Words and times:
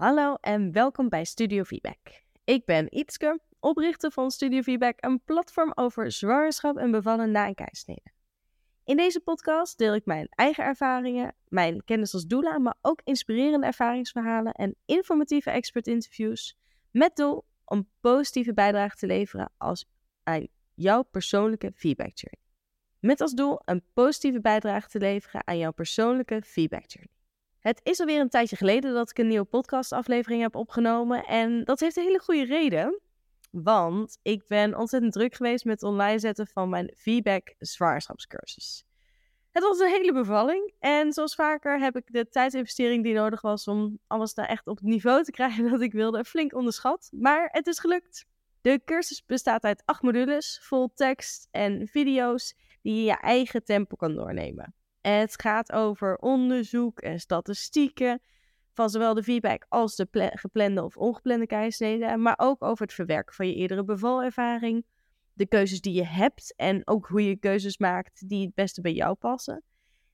Hallo 0.00 0.34
en 0.34 0.72
welkom 0.72 1.08
bij 1.08 1.24
Studio 1.24 1.64
Feedback. 1.64 1.98
Ik 2.44 2.64
ben 2.64 2.94
Ietske, 2.94 3.40
oprichter 3.58 4.10
van 4.10 4.30
Studio 4.30 4.62
Feedback, 4.62 4.94
een 4.96 5.24
platform 5.24 5.72
over 5.74 6.12
zwangerschap 6.12 6.76
en 6.76 6.90
bevallen 6.90 7.30
na 7.30 7.46
een 7.46 7.54
keizersnede. 7.54 8.12
In 8.84 8.96
deze 8.96 9.20
podcast 9.20 9.78
deel 9.78 9.94
ik 9.94 10.04
mijn 10.04 10.26
eigen 10.30 10.64
ervaringen, 10.64 11.34
mijn 11.48 11.84
kennis 11.84 12.14
als 12.14 12.26
doula, 12.26 12.58
maar 12.58 12.76
ook 12.80 13.00
inspirerende 13.04 13.66
ervaringsverhalen 13.66 14.52
en 14.52 14.76
informatieve 14.84 15.50
expert-interviews 15.50 16.58
met 16.90 17.16
doel 17.16 17.44
om 17.64 17.88
positieve 18.00 18.54
bijdrage 18.54 18.96
te 18.96 19.06
leveren 19.06 19.52
als 19.56 19.88
aan 20.22 20.48
jouw 20.74 21.02
persoonlijke 21.02 21.72
feedback 21.74 22.12
journey. 22.14 22.40
Met 23.00 23.20
als 23.20 23.32
doel 23.32 23.60
een 23.64 23.84
positieve 23.92 24.40
bijdrage 24.40 24.88
te 24.88 24.98
leveren 24.98 25.46
aan 25.46 25.58
jouw 25.58 25.72
persoonlijke 25.72 26.42
feedback 26.42 26.86
journey. 26.86 27.19
Het 27.60 27.80
is 27.82 28.00
alweer 28.00 28.20
een 28.20 28.28
tijdje 28.28 28.56
geleden 28.56 28.94
dat 28.94 29.10
ik 29.10 29.18
een 29.18 29.26
nieuwe 29.26 29.44
podcastaflevering 29.44 30.42
heb 30.42 30.54
opgenomen. 30.54 31.24
En 31.24 31.64
dat 31.64 31.80
heeft 31.80 31.96
een 31.96 32.02
hele 32.02 32.18
goede 32.18 32.44
reden. 32.44 33.00
Want 33.50 34.18
ik 34.22 34.46
ben 34.46 34.78
ontzettend 34.78 35.12
druk 35.12 35.34
geweest 35.34 35.64
met 35.64 35.82
online 35.82 36.18
zetten 36.18 36.46
van 36.46 36.68
mijn 36.68 36.92
feedback 36.96 37.54
zwangerschapscursus. 37.58 38.84
Het 39.50 39.62
was 39.62 39.78
een 39.78 39.88
hele 39.88 40.12
bevalling. 40.12 40.72
En 40.78 41.12
zoals 41.12 41.34
vaker 41.34 41.80
heb 41.80 41.96
ik 41.96 42.12
de 42.12 42.28
tijdsinvestering 42.28 43.04
die 43.04 43.14
nodig 43.14 43.40
was 43.40 43.68
om 43.68 43.98
alles 44.06 44.34
daar 44.34 44.46
echt 44.46 44.66
op 44.66 44.76
het 44.76 44.86
niveau 44.86 45.22
te 45.24 45.30
krijgen 45.30 45.68
dat 45.70 45.80
ik 45.80 45.92
wilde, 45.92 46.24
flink 46.24 46.54
onderschat. 46.54 47.08
Maar 47.12 47.48
het 47.52 47.66
is 47.66 47.78
gelukt. 47.78 48.26
De 48.60 48.80
cursus 48.84 49.24
bestaat 49.26 49.62
uit 49.62 49.82
acht 49.84 50.02
modules, 50.02 50.60
vol 50.62 50.92
tekst 50.94 51.48
en 51.50 51.86
video's 51.86 52.54
die 52.82 52.94
je 52.94 53.02
je 53.02 53.16
eigen 53.20 53.64
tempo 53.64 53.96
kan 53.96 54.14
doornemen. 54.14 54.74
Het 55.00 55.40
gaat 55.40 55.72
over 55.72 56.16
onderzoek 56.16 57.00
en 57.00 57.20
statistieken 57.20 58.20
van 58.72 58.90
zowel 58.90 59.14
de 59.14 59.22
feedback 59.22 59.66
als 59.68 59.96
de 59.96 60.30
geplande 60.34 60.84
of 60.84 60.96
ongeplande 60.96 61.46
keizersnede, 61.46 62.16
maar 62.16 62.34
ook 62.36 62.62
over 62.62 62.84
het 62.84 62.94
verwerken 62.94 63.34
van 63.34 63.46
je 63.48 63.54
eerdere 63.54 63.84
bevalervaring, 63.84 64.84
de 65.32 65.46
keuzes 65.46 65.80
die 65.80 65.92
je 65.92 66.06
hebt 66.06 66.54
en 66.56 66.86
ook 66.86 67.06
hoe 67.06 67.24
je 67.24 67.36
keuzes 67.36 67.78
maakt 67.78 68.28
die 68.28 68.44
het 68.44 68.54
beste 68.54 68.80
bij 68.80 68.92
jou 68.92 69.14
passen. 69.14 69.62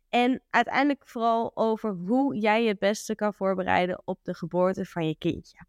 En 0.08 0.42
uiteindelijk 0.50 1.08
vooral 1.08 1.56
over 1.56 1.90
hoe 1.90 2.36
jij 2.36 2.62
je 2.62 2.68
het 2.68 2.78
beste 2.78 3.14
kan 3.14 3.34
voorbereiden 3.34 4.02
op 4.04 4.18
de 4.22 4.34
geboorte 4.34 4.84
van 4.84 5.06
je 5.08 5.16
kindje. 5.18 5.66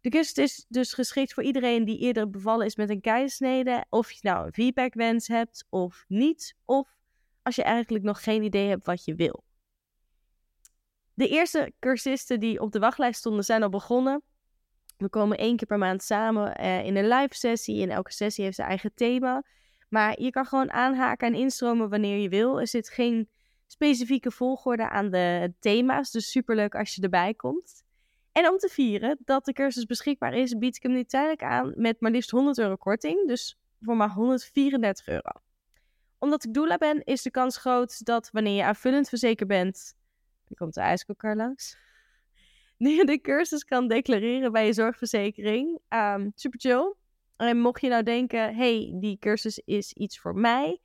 De 0.00 0.08
cursus 0.08 0.36
is 0.36 0.66
dus 0.68 0.92
geschikt 0.92 1.34
voor 1.34 1.42
iedereen 1.42 1.84
die 1.84 1.98
eerder 1.98 2.30
bevallen 2.30 2.66
is 2.66 2.76
met 2.76 2.90
een 2.90 3.00
keizersnede, 3.00 3.84
of 3.88 4.10
je 4.10 4.18
nou 4.22 4.46
een 4.46 4.52
feedbackwens 4.52 5.28
hebt 5.28 5.66
of 5.68 6.04
niet, 6.08 6.56
of 6.64 6.99
als 7.50 7.58
je 7.58 7.70
eigenlijk 7.70 8.04
nog 8.04 8.22
geen 8.22 8.42
idee 8.42 8.68
hebt 8.68 8.86
wat 8.86 9.04
je 9.04 9.14
wil. 9.14 9.44
De 11.14 11.28
eerste 11.28 11.72
cursisten 11.78 12.40
die 12.40 12.60
op 12.60 12.72
de 12.72 12.78
wachtlijst 12.78 13.18
stonden 13.18 13.44
zijn 13.44 13.62
al 13.62 13.68
begonnen. 13.68 14.22
We 14.96 15.08
komen 15.08 15.38
één 15.38 15.56
keer 15.56 15.66
per 15.66 15.78
maand 15.78 16.02
samen 16.02 16.60
uh, 16.60 16.84
in 16.84 16.96
een 16.96 17.08
live 17.08 17.34
sessie. 17.34 17.82
En 17.82 17.90
elke 17.90 18.12
sessie 18.12 18.44
heeft 18.44 18.56
zijn 18.56 18.68
eigen 18.68 18.94
thema. 18.94 19.44
Maar 19.88 20.20
je 20.20 20.30
kan 20.30 20.46
gewoon 20.46 20.72
aanhaken 20.72 21.26
en 21.26 21.34
instromen 21.34 21.88
wanneer 21.88 22.18
je 22.18 22.28
wil. 22.28 22.60
Er 22.60 22.68
zit 22.68 22.88
geen 22.88 23.28
specifieke 23.66 24.30
volgorde 24.30 24.88
aan 24.88 25.10
de 25.10 25.54
thema's. 25.58 26.10
Dus 26.10 26.30
superleuk 26.30 26.74
als 26.74 26.94
je 26.94 27.02
erbij 27.02 27.34
komt. 27.34 27.84
En 28.32 28.48
om 28.48 28.58
te 28.58 28.68
vieren 28.68 29.18
dat 29.24 29.44
de 29.44 29.52
cursus 29.52 29.86
beschikbaar 29.86 30.34
is, 30.34 30.58
bied 30.58 30.76
ik 30.76 30.82
hem 30.82 30.92
nu 30.92 31.04
tijdelijk 31.04 31.42
aan 31.42 31.72
met 31.76 32.00
maar 32.00 32.10
liefst 32.10 32.30
100 32.30 32.58
euro 32.58 32.76
korting. 32.76 33.28
Dus 33.28 33.58
voor 33.80 33.96
maar 33.96 34.10
134 34.10 35.08
euro 35.08 35.30
omdat 36.20 36.44
ik 36.44 36.54
doula 36.54 36.76
ben, 36.76 37.04
is 37.04 37.22
de 37.22 37.30
kans 37.30 37.56
groot 37.56 38.04
dat 38.04 38.30
wanneer 38.32 38.56
je 38.56 38.64
aanvullend 38.64 39.08
verzekerd 39.08 39.48
bent, 39.48 39.94
dan 40.46 40.56
komt 40.56 40.74
de 40.74 40.80
ijskoker 40.80 41.36
langs, 41.36 41.76
je 42.76 43.04
de 43.04 43.20
cursus 43.20 43.64
kan 43.64 43.88
declareren 43.88 44.52
bij 44.52 44.66
je 44.66 44.72
zorgverzekering. 44.72 45.80
Um, 45.88 46.32
super 46.34 46.60
chill. 46.60 46.94
En 47.36 47.58
mocht 47.58 47.80
je 47.80 47.88
nou 47.88 48.02
denken, 48.02 48.54
hey, 48.54 48.92
die 48.94 49.18
cursus 49.18 49.58
is 49.64 49.92
iets 49.92 50.18
voor 50.18 50.34
mij, 50.34 50.80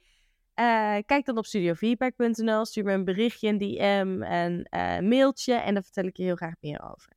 uh, 0.56 0.98
kijk 1.06 1.26
dan 1.26 1.38
op 1.38 1.46
studiofeedback.nl, 1.46 2.66
stuur 2.66 2.84
me 2.84 2.92
een 2.92 3.04
berichtje, 3.04 3.48
een 3.48 3.58
DM, 3.58 4.22
een 4.22 4.68
uh, 4.70 5.10
mailtje 5.10 5.54
en 5.54 5.74
dan 5.74 5.84
vertel 5.84 6.04
ik 6.04 6.18
je 6.18 6.24
heel 6.24 6.36
graag 6.36 6.54
meer 6.60 6.92
over. 6.92 7.14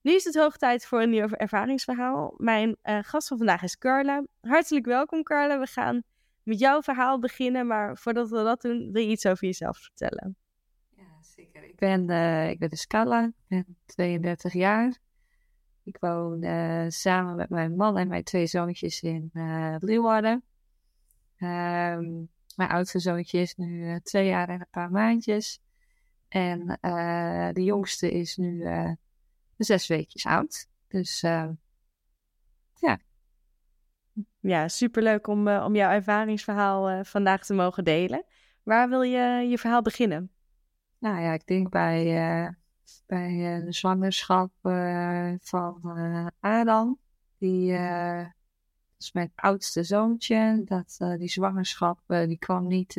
Nu 0.00 0.12
is 0.12 0.24
het 0.24 0.34
hoog 0.34 0.56
tijd 0.56 0.86
voor 0.86 1.02
een 1.02 1.10
nieuw 1.10 1.28
ervaringsverhaal. 1.28 2.34
Mijn 2.36 2.76
uh, 2.84 2.98
gast 3.02 3.28
van 3.28 3.36
vandaag 3.36 3.62
is 3.62 3.78
Carla. 3.78 4.24
Hartelijk 4.40 4.86
welkom 4.86 5.22
Carla. 5.22 5.58
We 5.58 5.66
gaan 5.66 6.02
met 6.44 6.58
jouw 6.58 6.82
verhaal 6.82 7.18
beginnen. 7.18 7.66
Maar 7.66 7.96
voordat 7.96 8.28
we 8.28 8.42
dat 8.42 8.62
doen, 8.62 8.92
wil 8.92 9.02
je 9.02 9.08
iets 9.08 9.26
over 9.26 9.44
jezelf 9.44 9.78
vertellen? 9.78 10.36
Ja, 10.96 11.22
zeker. 11.22 11.64
Ik 11.64 11.76
ben, 11.76 12.10
uh, 12.10 12.50
ik 12.50 12.58
ben 12.58 12.68
de 12.68 12.76
Scala, 12.76 13.32
ben 13.48 13.76
32 13.84 14.52
jaar. 14.52 14.98
Ik 15.82 15.96
woon 16.00 16.44
uh, 16.44 16.84
samen 16.88 17.36
met 17.36 17.48
mijn 17.48 17.76
man 17.76 17.98
en 17.98 18.08
mijn 18.08 18.24
twee 18.24 18.46
zoontjes 18.46 19.02
in 19.02 19.30
uh, 19.32 19.76
mijn 22.56 22.70
oudste 22.70 22.98
zoontje 22.98 23.38
is 23.38 23.54
nu 23.54 24.00
twee 24.00 24.26
jaar 24.26 24.48
en 24.48 24.60
een 24.60 24.66
paar 24.70 24.90
maandjes. 24.90 25.60
En 26.28 26.78
de 27.52 27.62
jongste 27.62 28.10
is 28.10 28.36
nu 28.36 28.66
zes 29.56 29.86
weekjes 29.86 30.26
oud. 30.26 30.68
Dus 30.88 31.20
ja, 31.20 32.98
ja, 34.40 34.68
superleuk 34.68 35.26
om, 35.26 35.48
uh, 35.48 35.64
om 35.64 35.74
jouw 35.74 35.90
ervaringsverhaal 35.90 36.90
uh, 36.90 37.04
vandaag 37.04 37.44
te 37.44 37.54
mogen 37.54 37.84
delen. 37.84 38.24
Waar 38.62 38.88
wil 38.88 39.02
je 39.02 39.46
je 39.48 39.58
verhaal 39.58 39.82
beginnen? 39.82 40.30
Nou 40.98 41.20
ja, 41.20 41.32
ik 41.32 41.46
denk 41.46 41.70
bij, 41.70 42.04
uh, 42.04 42.48
bij 43.06 43.62
de 43.64 43.72
zwangerschap 43.72 44.50
van 45.40 46.30
Adam. 46.40 46.98
Die 47.38 47.72
is 48.98 49.12
mijn 49.12 49.32
oudste 49.34 49.82
zoontje. 49.82 50.62
Dat, 50.64 50.96
die 51.18 51.28
zwangerschap 51.28 52.00
die 52.06 52.38
kwam 52.38 52.66
niet 52.66 52.92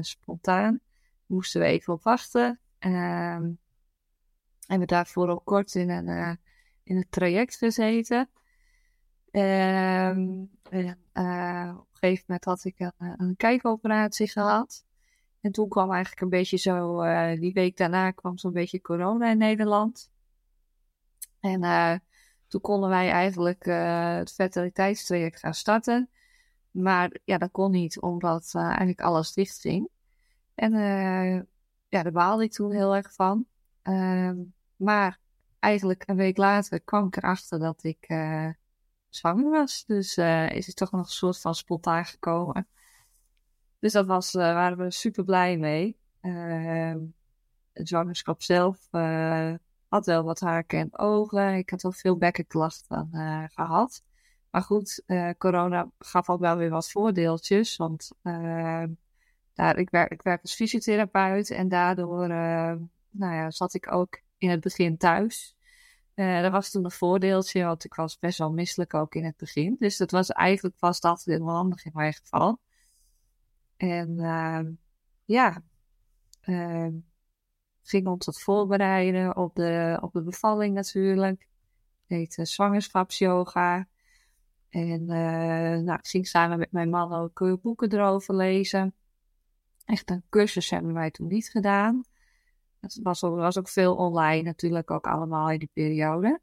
spontaan. 0.00 0.80
Moesten 1.26 1.60
we 1.60 1.66
even 1.66 1.92
op 1.92 2.02
wachten. 2.02 2.60
Ehm, 2.78 3.50
en 4.66 4.78
we 4.78 4.86
daarvoor 4.86 5.28
ook 5.28 5.44
kort 5.44 5.74
in 5.74 5.90
een, 5.90 6.38
in 6.82 6.96
het 6.96 7.10
traject 7.10 7.56
gezeten. 7.56 8.28
Um, 9.30 10.55
en, 10.70 10.98
uh, 11.14 11.74
op 11.78 11.86
een 11.90 11.98
gegeven 11.98 12.24
moment 12.26 12.44
had 12.44 12.64
ik 12.64 12.78
een, 12.78 12.92
eh, 12.98 13.12
een 13.16 13.36
kijkoperatie 13.36 14.28
gehad. 14.28 14.84
En 15.40 15.52
toen 15.52 15.68
kwam 15.68 15.92
eigenlijk 15.92 16.20
een 16.20 16.28
beetje 16.28 16.56
zo, 16.56 17.02
uh, 17.02 17.40
die 17.40 17.52
week 17.52 17.76
daarna 17.76 18.10
kwam 18.10 18.38
zo'n 18.38 18.52
beetje 18.52 18.80
corona 18.80 19.30
in 19.30 19.38
Nederland. 19.38 20.10
En 21.40 21.62
uh, 21.62 21.94
toen 22.46 22.60
konden 22.60 22.88
wij 22.88 23.10
eigenlijk 23.10 23.64
het 23.64 24.32
fertiliteitstraject 24.32 25.38
gaan 25.38 25.54
starten. 25.54 26.10
Maar 26.70 27.18
ja, 27.24 27.38
dat 27.38 27.50
kon 27.50 27.70
niet, 27.70 28.00
omdat 28.00 28.52
eigenlijk 28.54 29.00
alles 29.00 29.32
dicht 29.32 29.60
ging. 29.60 29.88
En 30.54 30.72
ja, 31.88 32.02
daar 32.02 32.12
baalde 32.12 32.44
ik 32.44 32.52
toen 32.52 32.72
heel 32.72 32.96
erg 32.96 33.12
van. 33.12 33.46
Ehm, 33.82 34.36
maar 34.76 35.18
eigenlijk 35.58 36.02
een 36.06 36.16
week 36.16 36.36
later 36.36 36.80
kwam 36.80 37.06
ik 37.06 37.16
erachter 37.16 37.58
dat 37.58 37.84
ik 37.84 38.06
zwanger 39.16 39.50
was. 39.50 39.84
Dus 39.86 40.16
uh, 40.16 40.50
is 40.50 40.66
het 40.66 40.76
toch 40.76 40.90
nog 40.90 41.00
een 41.00 41.12
soort 41.12 41.40
van 41.40 41.54
spontaan 41.54 42.04
gekomen. 42.04 42.66
Dus 43.78 43.92
dat 43.92 44.06
was, 44.06 44.34
uh, 44.34 44.40
waren 44.42 44.78
we 44.78 44.90
super 44.90 45.24
blij 45.24 45.56
mee. 45.56 45.96
Uh, 46.22 46.94
het 47.72 47.88
zwangerschap 47.88 48.42
zelf 48.42 48.88
eh, 48.90 49.54
had 49.88 50.06
wel 50.06 50.22
wat 50.22 50.40
haken 50.40 50.78
en 50.78 50.98
ogen. 50.98 51.54
Ik 51.54 51.70
had 51.70 51.82
wel 51.82 51.92
veel 51.92 52.16
bekkenklachten 52.16 53.10
gehad. 53.52 54.02
Maar 54.50 54.62
goed, 54.62 55.02
corona 55.38 55.90
gaf 55.98 56.28
al 56.28 56.38
wel 56.38 56.56
weer 56.56 56.70
wat 56.70 56.90
voordeeltjes. 56.90 57.76
Want 57.76 58.10
daar, 59.54 59.78
ik, 59.78 59.90
werk, 59.90 60.12
ik 60.12 60.22
werk 60.22 60.42
als 60.42 60.54
fysiotherapeut 60.54 61.50
en 61.50 61.68
daardoor 61.68 62.28
nou 62.28 63.34
ja, 63.34 63.50
zat 63.50 63.74
ik 63.74 63.92
ook 63.92 64.20
in 64.38 64.50
het 64.50 64.60
begin 64.60 64.96
thuis. 64.96 65.54
Uh, 66.16 66.42
dat 66.42 66.52
was 66.52 66.70
toen 66.70 66.84
een 66.84 66.90
voordeeltje, 66.90 67.64
want 67.64 67.84
ik 67.84 67.94
was 67.94 68.18
best 68.18 68.38
wel 68.38 68.52
misselijk 68.52 68.94
ook 68.94 69.14
in 69.14 69.24
het 69.24 69.36
begin. 69.36 69.76
Dus 69.78 69.96
dat 69.96 70.10
was 70.10 70.30
eigenlijk 70.30 70.76
vast 70.78 71.04
altijd 71.04 71.38
heel 71.38 71.50
handig 71.50 71.84
in 71.84 71.90
mijn 71.94 72.12
geval. 72.12 72.60
En 73.76 74.10
uh, 74.10 74.60
ja, 75.24 75.62
uh, 76.44 76.88
ging 77.82 78.06
ons 78.06 78.26
het 78.26 78.42
voorbereiden 78.42 79.36
op 79.36 79.54
de, 79.54 79.98
op 80.00 80.12
de 80.12 80.22
bevalling 80.22 80.74
natuurlijk. 80.74 81.48
Deed 82.06 82.38
uh, 82.38 82.44
zwangerschapsyoga. 82.44 83.88
En 84.68 85.04
nou, 85.84 85.98
ik 85.98 86.06
ging 86.06 86.26
samen 86.26 86.58
met 86.58 86.72
mijn 86.72 86.90
man 86.90 87.12
ook 87.12 87.60
boeken 87.62 87.92
erover 87.92 88.34
lezen. 88.34 88.94
Echt 89.84 90.10
een 90.10 90.24
cursus 90.28 90.70
hebben 90.70 90.92
wij 90.92 91.10
toen 91.10 91.26
niet 91.26 91.48
gedaan. 91.48 92.04
Het 92.94 93.02
was, 93.02 93.20
was 93.20 93.58
ook 93.58 93.68
veel 93.68 93.96
online 93.96 94.42
natuurlijk, 94.42 94.90
ook 94.90 95.06
allemaal 95.06 95.50
in 95.50 95.58
die 95.58 95.70
periode. 95.72 96.40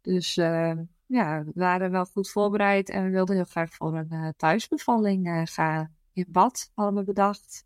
Dus 0.00 0.36
uh, 0.36 0.78
ja, 1.06 1.44
we 1.44 1.52
waren 1.54 1.90
wel 1.90 2.04
goed 2.04 2.30
voorbereid 2.30 2.90
en 2.90 3.04
we 3.04 3.10
wilden 3.10 3.34
heel 3.34 3.44
graag 3.44 3.74
voor 3.74 3.96
een 3.96 4.08
uh, 4.10 4.28
thuisbevalling 4.36 5.26
uh, 5.26 5.42
gaan. 5.44 5.94
In 6.12 6.26
bad 6.28 6.70
hadden 6.74 6.94
we 6.94 7.04
bedacht. 7.04 7.64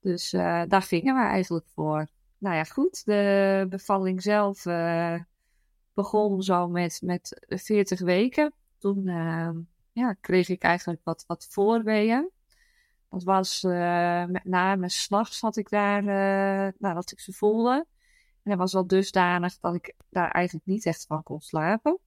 Dus 0.00 0.30
daar 0.68 0.82
gingen 0.82 1.14
we 1.14 1.22
eigenlijk 1.22 1.66
voor. 1.74 2.06
nou 2.38 2.56
ja, 2.56 2.64
goed. 2.64 3.04
De 3.04 3.66
bevalling 3.68 4.22
zelf 4.22 4.62
begon 5.94 6.42
zo 6.42 6.68
met, 6.68 7.00
met 7.04 7.44
40 7.48 8.00
weken. 8.00 8.52
Toen 8.78 9.04
ja, 9.92 10.12
kreeg 10.20 10.48
ik 10.48 10.62
eigenlijk 10.62 11.00
wat, 11.04 11.24
wat 11.26 11.46
voorweeën. 11.50 12.30
Dat 13.14 13.24
was 13.24 13.62
met 14.28 14.44
name 14.44 14.88
s'nachts 14.88 15.40
had 15.40 15.56
ik 15.56 15.68
daar, 15.68 16.02
nou, 16.78 16.94
dat 16.94 17.12
ik 17.12 17.20
ze 17.20 17.32
voelde. 17.32 17.86
En 18.42 18.50
dat 18.50 18.58
was 18.58 18.72
wel 18.72 18.86
dusdanig 18.86 19.58
dat 19.58 19.74
ik 19.74 19.94
daar 20.10 20.30
eigenlijk 20.30 20.66
niet 20.66 20.86
echt 20.86 21.06
van 21.06 21.22
kon 21.22 21.40
slapen. 21.40 21.98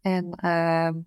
En 0.00 0.32
ehm, 0.34 0.98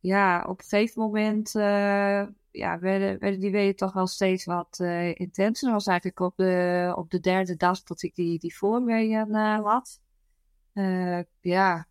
ja, 0.00 0.44
op 0.48 0.58
een 0.58 0.64
gegeven 0.64 1.02
moment 1.02 1.54
uh, 1.54 2.26
ja, 2.50 2.78
werden, 2.78 3.18
werden 3.18 3.40
die 3.40 3.50
weeën 3.50 3.74
toch 3.74 3.92
wel 3.92 4.06
steeds 4.06 4.44
wat 4.44 4.78
uh, 4.82 5.14
intenser. 5.14 5.64
Dat 5.64 5.72
was 5.72 5.86
eigenlijk 5.86 6.20
op 6.20 6.36
de, 6.36 6.92
op 6.96 7.10
de 7.10 7.20
derde 7.20 7.56
dag 7.56 7.82
dat 7.82 8.02
ik 8.02 8.14
die, 8.14 8.38
die 8.38 8.56
uh, 8.62 9.64
had. 9.64 10.00
ja, 11.40 11.86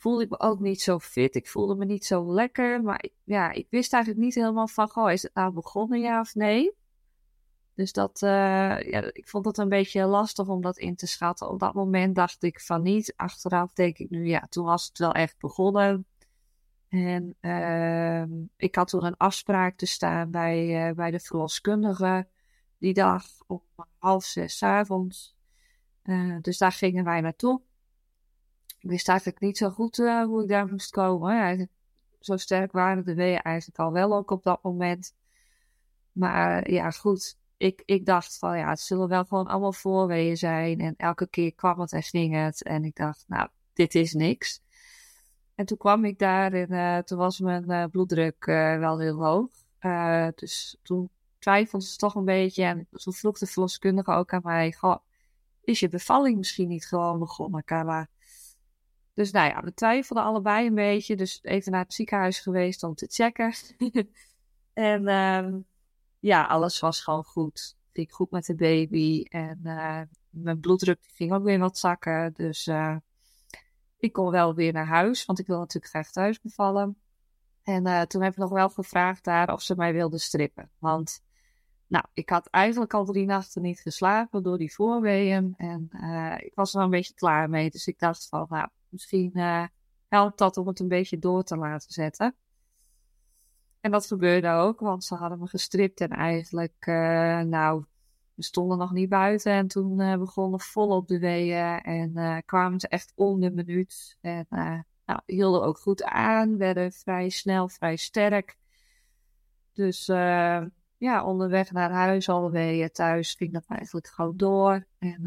voelde 0.00 0.22
ik 0.22 0.30
me 0.30 0.40
ook 0.40 0.60
niet 0.60 0.80
zo 0.80 0.98
fit. 0.98 1.34
Ik 1.34 1.48
voelde 1.48 1.74
me 1.74 1.84
niet 1.84 2.04
zo 2.04 2.32
lekker. 2.32 2.82
Maar 2.82 3.04
ja, 3.24 3.50
ik 3.52 3.66
wist 3.70 3.92
eigenlijk 3.92 4.24
niet 4.24 4.34
helemaal 4.34 4.68
van, 4.68 4.88
goh, 4.88 5.12
is 5.12 5.22
het 5.22 5.34
nou 5.34 5.52
begonnen, 5.52 6.00
ja 6.00 6.20
of 6.20 6.34
nee? 6.34 6.72
Dus 7.74 7.92
dat, 7.92 8.22
uh, 8.22 8.30
ja, 8.80 9.10
ik 9.12 9.28
vond 9.28 9.44
het 9.44 9.58
een 9.58 9.68
beetje 9.68 10.04
lastig 10.04 10.48
om 10.48 10.60
dat 10.60 10.78
in 10.78 10.96
te 10.96 11.06
schatten. 11.06 11.48
Op 11.48 11.58
dat 11.58 11.74
moment 11.74 12.14
dacht 12.14 12.42
ik 12.42 12.60
van 12.60 12.82
niet. 12.82 13.12
Achteraf 13.16 13.72
denk 13.72 13.98
ik 13.98 14.10
nu, 14.10 14.26
ja, 14.26 14.46
toen 14.48 14.64
was 14.64 14.86
het 14.86 14.98
wel 14.98 15.12
echt 15.12 15.38
begonnen. 15.38 16.06
En 16.88 17.36
uh, 17.40 18.22
ik 18.56 18.74
had 18.74 18.88
toen 18.88 19.04
een 19.04 19.16
afspraak 19.16 19.76
te 19.76 19.86
staan 19.86 20.30
bij, 20.30 20.88
uh, 20.88 20.94
bij 20.94 21.10
de 21.10 21.20
verloskundige 21.20 22.28
die 22.78 22.94
dag 22.94 23.24
om 23.46 23.62
half 23.98 24.24
zes 24.24 24.62
avonds. 24.62 25.36
Uh, 26.04 26.36
dus 26.40 26.58
daar 26.58 26.72
gingen 26.72 27.04
wij 27.04 27.20
naartoe. 27.20 27.60
Ik 28.80 28.90
wist 28.90 29.08
eigenlijk 29.08 29.40
niet 29.40 29.58
zo 29.58 29.70
goed 29.70 29.96
hoe 29.96 30.42
ik 30.42 30.48
daar 30.48 30.66
moest 30.66 30.90
komen. 30.90 31.70
Zo 32.20 32.36
sterk 32.36 32.72
waren 32.72 33.04
de 33.04 33.14
weeën 33.14 33.40
eigenlijk 33.40 33.78
al 33.78 33.92
wel 33.92 34.14
ook 34.14 34.30
op 34.30 34.42
dat 34.42 34.62
moment. 34.62 35.14
Maar 36.12 36.70
ja, 36.70 36.90
goed 36.90 37.38
ik, 37.60 37.82
ik 37.84 38.06
dacht 38.06 38.38
van 38.38 38.58
ja, 38.58 38.68
het 38.68 38.80
zullen 38.80 39.08
wel 39.08 39.24
gewoon 39.24 39.46
allemaal 39.46 39.72
voorweeën 39.72 40.36
zijn. 40.36 40.80
En 40.80 40.94
elke 40.96 41.28
keer 41.28 41.54
kwam 41.54 41.80
het 41.80 41.92
en 41.92 42.02
ging 42.02 42.34
het. 42.34 42.62
En 42.62 42.84
ik 42.84 42.96
dacht, 42.96 43.24
nou, 43.28 43.48
dit 43.72 43.94
is 43.94 44.12
niks. 44.12 44.60
En 45.54 45.66
toen 45.66 45.76
kwam 45.78 46.04
ik 46.04 46.18
daar 46.18 46.52
en 46.52 46.72
uh, 46.72 46.98
toen 46.98 47.18
was 47.18 47.40
mijn 47.40 47.90
bloeddruk 47.90 48.44
wel 48.44 48.98
heel 48.98 49.24
hoog. 49.24 49.50
dus 50.34 50.76
toen 50.82 51.10
twijfelde 51.38 51.84
ze 51.84 51.96
toch 51.96 52.14
een 52.14 52.24
beetje. 52.24 52.64
En 52.64 52.86
toen 52.90 53.12
vroeg 53.12 53.38
de 53.38 53.46
verloskundige 53.46 54.12
ook 54.12 54.32
aan 54.32 54.40
mij: 54.44 54.72
Goh, 54.72 54.96
is 55.60 55.80
je 55.80 55.88
bevalling 55.88 56.36
misschien 56.36 56.68
niet 56.68 56.86
gewoon 56.86 57.18
begonnen, 57.18 57.64
Carla? 57.64 58.08
Dus 59.14 59.30
nou 59.30 59.48
ja, 59.48 59.62
we 59.62 59.74
twijfelden 59.74 60.24
allebei 60.24 60.66
een 60.66 60.74
beetje. 60.74 61.16
Dus 61.16 61.38
even 61.42 61.72
naar 61.72 61.82
het 61.82 61.94
ziekenhuis 61.94 62.40
geweest 62.40 62.82
om 62.82 62.94
te 62.94 63.06
checken. 63.06 63.54
en 64.72 65.08
ehm, 65.08 65.58
ja, 66.20 66.44
alles 66.44 66.80
was 66.80 67.00
gewoon 67.00 67.24
goed. 67.24 67.76
Ik 67.92 67.96
ging 67.96 68.12
goed 68.12 68.30
met 68.30 68.44
de 68.44 68.54
baby 68.54 69.22
en 69.28 69.60
uh, 69.62 70.00
mijn 70.30 70.60
bloeddruk 70.60 70.98
ging 71.14 71.32
ook 71.32 71.44
weer 71.44 71.58
wat 71.58 71.78
zakken. 71.78 72.32
Dus 72.32 72.66
uh, 72.66 72.96
ik 73.98 74.12
kon 74.12 74.30
wel 74.30 74.54
weer 74.54 74.72
naar 74.72 74.86
huis, 74.86 75.24
want 75.24 75.38
ik 75.38 75.46
wil 75.46 75.58
natuurlijk 75.58 75.92
graag 75.92 76.10
thuis 76.10 76.40
bevallen. 76.40 77.00
En 77.62 77.86
uh, 77.86 78.02
toen 78.02 78.22
heb 78.22 78.32
ik 78.32 78.38
nog 78.38 78.50
wel 78.50 78.68
gevraagd 78.68 79.24
daar 79.24 79.52
of 79.52 79.62
ze 79.62 79.76
mij 79.76 79.92
wilden 79.92 80.20
strippen. 80.20 80.70
Want 80.78 81.22
nou, 81.86 82.04
ik 82.12 82.30
had 82.30 82.46
eigenlijk 82.46 82.94
al 82.94 83.04
drie 83.04 83.26
nachten 83.26 83.62
niet 83.62 83.80
geslapen 83.80 84.42
door 84.42 84.58
die 84.58 84.74
voorweeën. 84.74 85.54
En 85.56 85.88
ik 86.38 86.54
was 86.54 86.70
er 86.70 86.76
wel 86.76 86.84
een 86.84 86.90
beetje 86.90 87.14
klaar 87.14 87.50
mee. 87.50 87.70
Dus 87.70 87.86
ik 87.86 87.98
dacht 87.98 88.28
van, 88.28 88.46
nou, 88.48 88.68
misschien 88.90 89.32
helpt 90.08 90.38
dat 90.38 90.56
om 90.56 90.66
het 90.66 90.80
een 90.80 90.88
beetje 90.88 91.18
door 91.18 91.42
te 91.42 91.56
laten 91.56 91.92
zetten. 91.92 92.34
En 93.80 93.90
dat 93.90 94.06
gebeurde 94.06 94.50
ook, 94.50 94.80
want 94.80 95.04
ze 95.04 95.14
hadden 95.14 95.38
me 95.38 95.46
gestript 95.46 96.00
en 96.00 96.08
eigenlijk, 96.08 96.86
uh, 96.86 97.40
nou, 97.40 97.84
we 98.34 98.42
stonden 98.42 98.78
nog 98.78 98.92
niet 98.92 99.08
buiten 99.08 99.52
en 99.52 99.66
toen 99.66 100.00
uh, 100.00 100.18
begonnen 100.18 100.60
volop 100.60 101.08
de 101.08 101.18
weeën 101.18 101.80
en 101.80 102.10
uh, 102.14 102.36
kwamen 102.44 102.80
ze 102.80 102.88
echt 102.88 103.12
om 103.14 103.40
de 103.40 103.50
minuut. 103.50 104.18
En 104.20 104.46
nou, 105.06 105.20
hielden 105.26 105.62
ook 105.62 105.78
goed 105.78 106.02
aan, 106.02 106.56
werden 106.56 106.92
vrij 106.92 107.28
snel, 107.28 107.68
vrij 107.68 107.96
sterk. 107.96 108.56
Dus 109.72 110.06
ja, 110.96 111.24
onderweg 111.24 111.72
naar 111.72 111.90
huis 111.90 112.28
alweer 112.28 112.90
thuis 112.90 113.34
ging 113.34 113.52
dat 113.52 113.64
eigenlijk 113.66 114.06
gewoon 114.06 114.36
door. 114.36 114.86
En 114.98 115.22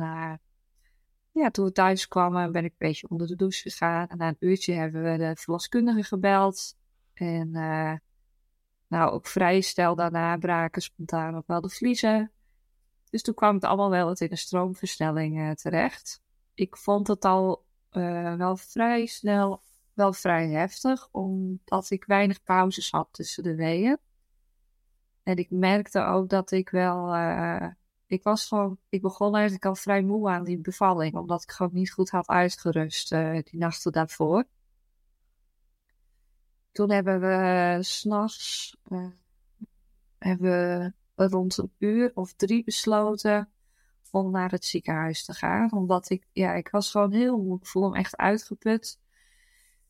ja, 1.34 1.50
toen 1.50 1.66
we 1.66 1.72
thuis 1.72 2.08
kwamen 2.08 2.52
ben 2.52 2.64
ik 2.64 2.72
een 2.72 2.88
beetje 2.88 3.10
onder 3.10 3.28
de 3.28 3.36
douche 3.36 3.70
gegaan. 3.70 4.08
En 4.08 4.18
na 4.18 4.28
een 4.28 4.36
uurtje 4.40 4.74
hebben 4.74 5.04
we 5.04 5.18
de 5.18 5.36
verloskundige 5.36 6.04
gebeld. 6.04 6.76
En 7.14 7.52
nou, 8.88 9.12
ook 9.12 9.28
vrij 9.28 9.62
snel 9.62 9.96
daarna 9.96 10.38
braken 10.38 10.82
spontaan 10.82 11.36
ook 11.36 11.48
wel 11.48 11.62
de 11.62 11.70
vliezen. 11.70 12.32
Dus 13.10 13.22
toen 13.22 13.34
kwam 13.34 13.56
het 13.56 13.64
allemaal 13.64 13.90
wel 13.90 14.06
wat 14.06 14.20
in 14.20 14.32
een 14.32 14.38
stroomversnelling 14.38 15.40
uh, 15.40 15.52
terecht. 15.52 16.22
Ik 16.54 16.78
vond 16.78 17.08
het 17.08 17.26
al 17.26 17.66
uh, 17.92 18.36
wel 18.36 18.58
vrij 18.58 19.06
snel, 19.06 19.62
wel 19.94 20.14
vrij 20.14 20.50
heftig, 20.50 21.08
omdat 21.12 21.90
ik 21.90 22.06
weinig 22.06 22.44
pauzes 22.44 22.92
had 22.92 23.08
tussen 23.12 23.44
de 23.44 23.56
weeën. 23.56 23.98
En 25.24 25.38
ik 25.38 25.50
merkte 25.50 26.04
ook 26.04 26.30
dat 26.30 26.52
ik 26.52 26.70
wel, 26.70 27.16
ik 28.14 28.24
was 28.24 28.48
gewoon, 28.48 28.78
ik 28.90 29.02
begon 29.02 29.34
eigenlijk 29.34 29.66
al 29.66 29.76
vrij 29.76 30.02
moe 30.02 30.30
aan 30.30 30.44
die 30.44 30.58
bevalling, 30.58 31.16
omdat 31.16 31.44
ik 31.44 31.52
gewoon 31.52 31.74
niet 31.74 31.92
goed 31.92 32.10
had 32.10 32.28
uitgerust 32.28 33.10
die 33.10 33.58
nachten 33.58 33.92
daarvoor. 33.92 34.46
Toen 36.72 36.92
hebben 36.92 37.20
we 37.20 37.78
s'nachts 37.82 38.78
uh, 38.88 39.08
hebben 40.18 40.94
we 41.16 41.28
rond 41.28 41.58
een 41.58 41.72
uur 41.78 42.12
of 42.14 42.34
drie 42.34 42.64
besloten 42.64 43.50
om 44.12 44.32
naar 44.32 44.52
het 44.52 44.66
ziekenhuis 44.66 45.26
te 45.26 45.34
gaan. 45.34 45.72
Omdat 45.72 46.10
ik, 46.10 46.28
ja, 46.32 46.54
ik 46.54 46.70
was 46.70 46.92
gewoon 46.92 47.12
heel 47.12 47.38
moe. 47.38 47.58
Ik 47.58 47.68
voel 47.68 47.90
me 47.90 47.98
echt 47.98 48.18
uitgeput. 48.18 49.00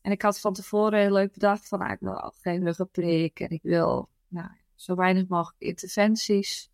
En 0.00 0.12
ik 0.12 0.22
had 0.22 0.40
van 0.40 0.52
tevoren 0.52 1.00
heel 1.00 1.12
leuk 1.12 1.32
bedacht 1.32 1.68
van, 1.68 1.78
nou, 1.78 1.92
ik 1.92 2.00
wil 2.00 2.32
geen 2.40 2.64
ruggenprik 2.64 3.40
en 3.40 3.50
ik 3.50 3.62
wil 3.62 4.08
nou, 4.28 4.50
zo 4.74 4.94
weinig 4.94 5.28
mogelijk 5.28 5.60
interventies. 5.62 6.70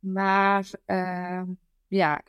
Maar 0.00 0.70
uh, 0.86 1.42
ja, 1.86 2.22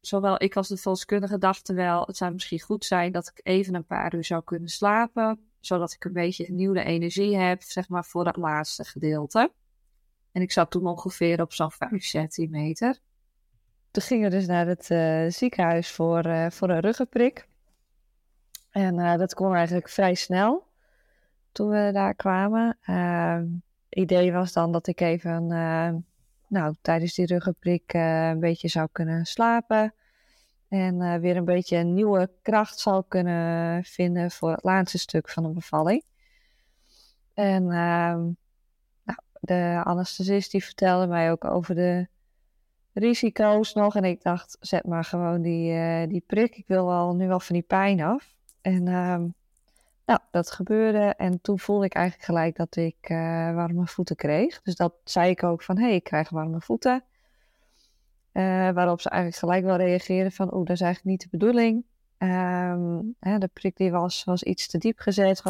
zowel 0.00 0.42
ik 0.42 0.56
als 0.56 0.68
de 0.68 0.76
volkskundige 0.76 1.38
dachten 1.38 1.74
wel, 1.74 2.04
het 2.06 2.16
zou 2.16 2.32
misschien 2.32 2.60
goed 2.60 2.84
zijn 2.84 3.12
dat 3.12 3.28
ik 3.34 3.40
even 3.42 3.74
een 3.74 3.86
paar 3.86 4.14
uur 4.14 4.24
zou 4.24 4.44
kunnen 4.44 4.68
slapen 4.68 5.46
zodat 5.66 5.92
ik 5.92 6.04
een 6.04 6.12
beetje 6.12 6.52
nieuwe 6.52 6.84
energie 6.84 7.36
heb, 7.36 7.62
zeg 7.62 7.88
maar, 7.88 8.04
voor 8.04 8.24
dat 8.24 8.36
laatste 8.36 8.84
gedeelte. 8.84 9.52
En 10.32 10.42
ik 10.42 10.52
zat 10.52 10.70
toen 10.70 10.86
ongeveer 10.86 11.40
op 11.40 11.52
zo'n 11.52 11.70
5 11.70 12.04
centimeter. 12.04 12.98
Toen 13.90 14.02
gingen 14.02 14.30
we 14.30 14.36
dus 14.36 14.46
naar 14.46 14.66
het 14.66 14.90
uh, 14.90 15.24
ziekenhuis 15.28 15.90
voor, 15.90 16.26
uh, 16.26 16.50
voor 16.50 16.70
een 16.70 16.80
ruggenprik. 16.80 17.48
En 18.70 18.98
uh, 18.98 19.16
dat 19.16 19.34
kon 19.34 19.54
eigenlijk 19.54 19.88
vrij 19.88 20.14
snel 20.14 20.66
toen 21.52 21.68
we 21.68 21.90
daar 21.92 22.14
kwamen. 22.14 22.66
het 22.66 22.96
ehm, 22.96 23.46
idee 23.88 24.32
was 24.32 24.52
dan 24.52 24.72
dat 24.72 24.86
ik 24.86 25.00
even 25.00 25.46
nou, 26.48 26.74
tijdens 26.80 27.14
die 27.14 27.26
ruggenprik 27.26 27.92
een 27.92 28.40
beetje 28.40 28.68
zou 28.68 28.88
kunnen 28.92 29.24
slapen. 29.24 29.94
En 30.68 30.94
uh, 31.00 31.14
weer 31.14 31.36
een 31.36 31.44
beetje 31.44 31.76
een 31.76 31.94
nieuwe 31.94 32.30
kracht 32.42 32.78
zal 32.78 33.02
kunnen 33.02 33.84
vinden 33.84 34.30
voor 34.30 34.50
het 34.50 34.62
laatste 34.62 34.98
stuk 34.98 35.28
van 35.28 35.42
de 35.42 35.48
bevalling. 35.48 36.04
En 37.34 37.62
uh, 37.62 37.68
nou, 39.02 39.18
de 39.40 39.80
anesthesist 39.84 40.50
die 40.50 40.64
vertelde 40.64 41.06
mij 41.06 41.30
ook 41.30 41.44
over 41.44 41.74
de 41.74 42.08
risico's 42.92 43.74
nog. 43.74 43.96
En 43.96 44.04
ik 44.04 44.22
dacht, 44.22 44.56
zet 44.60 44.86
maar 44.86 45.04
gewoon 45.04 45.42
die, 45.42 45.72
uh, 45.72 46.06
die 46.08 46.24
prik. 46.26 46.56
Ik 46.56 46.66
wil 46.66 46.92
al, 46.92 47.14
nu 47.14 47.28
wel 47.28 47.40
van 47.40 47.54
die 47.54 47.64
pijn 47.64 48.00
af. 48.00 48.34
En 48.60 48.86
uh, 48.86 49.24
nou, 50.06 50.20
dat 50.30 50.50
gebeurde. 50.50 51.14
En 51.16 51.40
toen 51.40 51.58
voelde 51.58 51.84
ik 51.84 51.94
eigenlijk 51.94 52.26
gelijk 52.26 52.56
dat 52.56 52.76
ik 52.76 52.96
uh, 53.02 53.54
warme 53.54 53.86
voeten 53.86 54.16
kreeg. 54.16 54.62
Dus 54.62 54.76
dat 54.76 54.94
zei 55.04 55.30
ik 55.30 55.42
ook 55.42 55.62
van, 55.62 55.78
hé, 55.78 55.86
hey, 55.86 55.94
ik 55.94 56.04
krijg 56.04 56.30
warme 56.30 56.60
voeten. 56.60 57.04
Uh, 58.32 58.70
waarop 58.70 59.00
ze 59.00 59.08
eigenlijk 59.08 59.40
gelijk 59.40 59.64
wel 59.64 59.76
reageerden 59.76 60.32
van, 60.32 60.54
oeh, 60.54 60.66
dat 60.66 60.76
is 60.76 60.80
eigenlijk 60.80 61.10
niet 61.10 61.30
de 61.30 61.38
bedoeling. 61.38 61.84
Um, 62.18 63.14
hè, 63.20 63.38
de 63.38 63.50
prik 63.52 63.76
die 63.76 63.90
was, 63.90 64.24
was 64.24 64.42
iets 64.42 64.68
te 64.68 64.78
diep 64.78 64.98
gezet. 64.98 65.42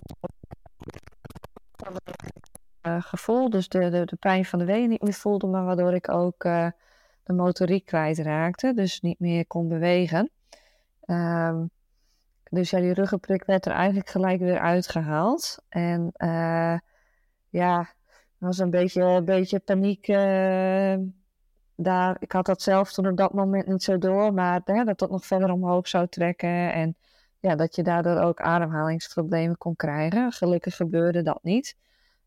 Uh, 2.82 3.02
gevoel, 3.02 3.50
dus 3.50 3.68
de, 3.68 3.90
de, 3.90 4.04
de 4.04 4.16
pijn 4.16 4.44
van 4.44 4.58
de 4.58 4.64
weeën 4.64 4.88
niet 4.88 5.02
meer 5.02 5.12
voelde, 5.12 5.46
maar 5.46 5.64
waardoor 5.64 5.94
ik 5.94 6.08
ook 6.08 6.42
de 7.22 7.32
motoriek 7.32 7.86
kwijtraakte, 7.86 8.74
dus 8.74 9.00
niet 9.00 9.18
meer 9.18 9.46
kon 9.46 9.68
bewegen. 9.68 10.30
Um, 11.06 11.70
dus 12.50 12.70
ja, 12.70 12.80
die 12.80 12.92
ruggenprik 12.92 13.44
werd 13.44 13.66
er 13.66 13.72
eigenlijk 13.72 14.08
gelijk 14.08 14.40
weer 14.40 14.58
uitgehaald. 14.58 15.62
En 15.68 16.12
ja, 17.48 17.78
er 18.38 18.46
was 18.46 18.58
een 18.58 18.70
beetje, 18.70 19.02
een 19.02 19.24
beetje 19.24 19.58
paniek 19.58 20.08
daar, 21.76 22.16
ik 22.18 22.32
had 22.32 22.46
dat 22.46 22.62
zelf 22.62 22.92
toen 22.92 23.08
op 23.08 23.16
dat 23.16 23.32
moment 23.32 23.66
niet 23.66 23.82
zo 23.82 23.98
door, 23.98 24.34
maar 24.34 24.60
dat 24.64 24.98
dat 24.98 25.10
nog 25.10 25.26
verder 25.26 25.50
omhoog 25.50 25.88
zou 25.88 26.06
trekken. 26.08 26.72
En 26.72 26.96
ja, 27.40 27.54
dat 27.54 27.76
je 27.76 27.82
daardoor 27.82 28.18
ook 28.18 28.40
ademhalingsproblemen 28.40 29.58
kon 29.58 29.76
krijgen. 29.76 30.32
Gelukkig 30.32 30.76
gebeurde 30.76 31.22
dat 31.22 31.38
niet. 31.42 31.76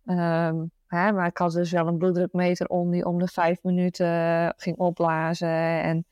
Ehm, 0.06 0.56
hè, 0.88 1.12
maar 1.12 1.28
ik 1.28 1.38
had 1.38 1.52
dus 1.52 1.72
wel 1.72 1.88
een 1.88 1.98
bloeddrukmeter 1.98 2.68
om 2.68 2.92
die 2.92 3.06
om 3.06 3.20
de 3.20 3.28
vijf 3.28 3.64
minuten 3.64 4.54
ging 4.58 4.78
opblazen. 4.78 5.82
En 5.82 6.06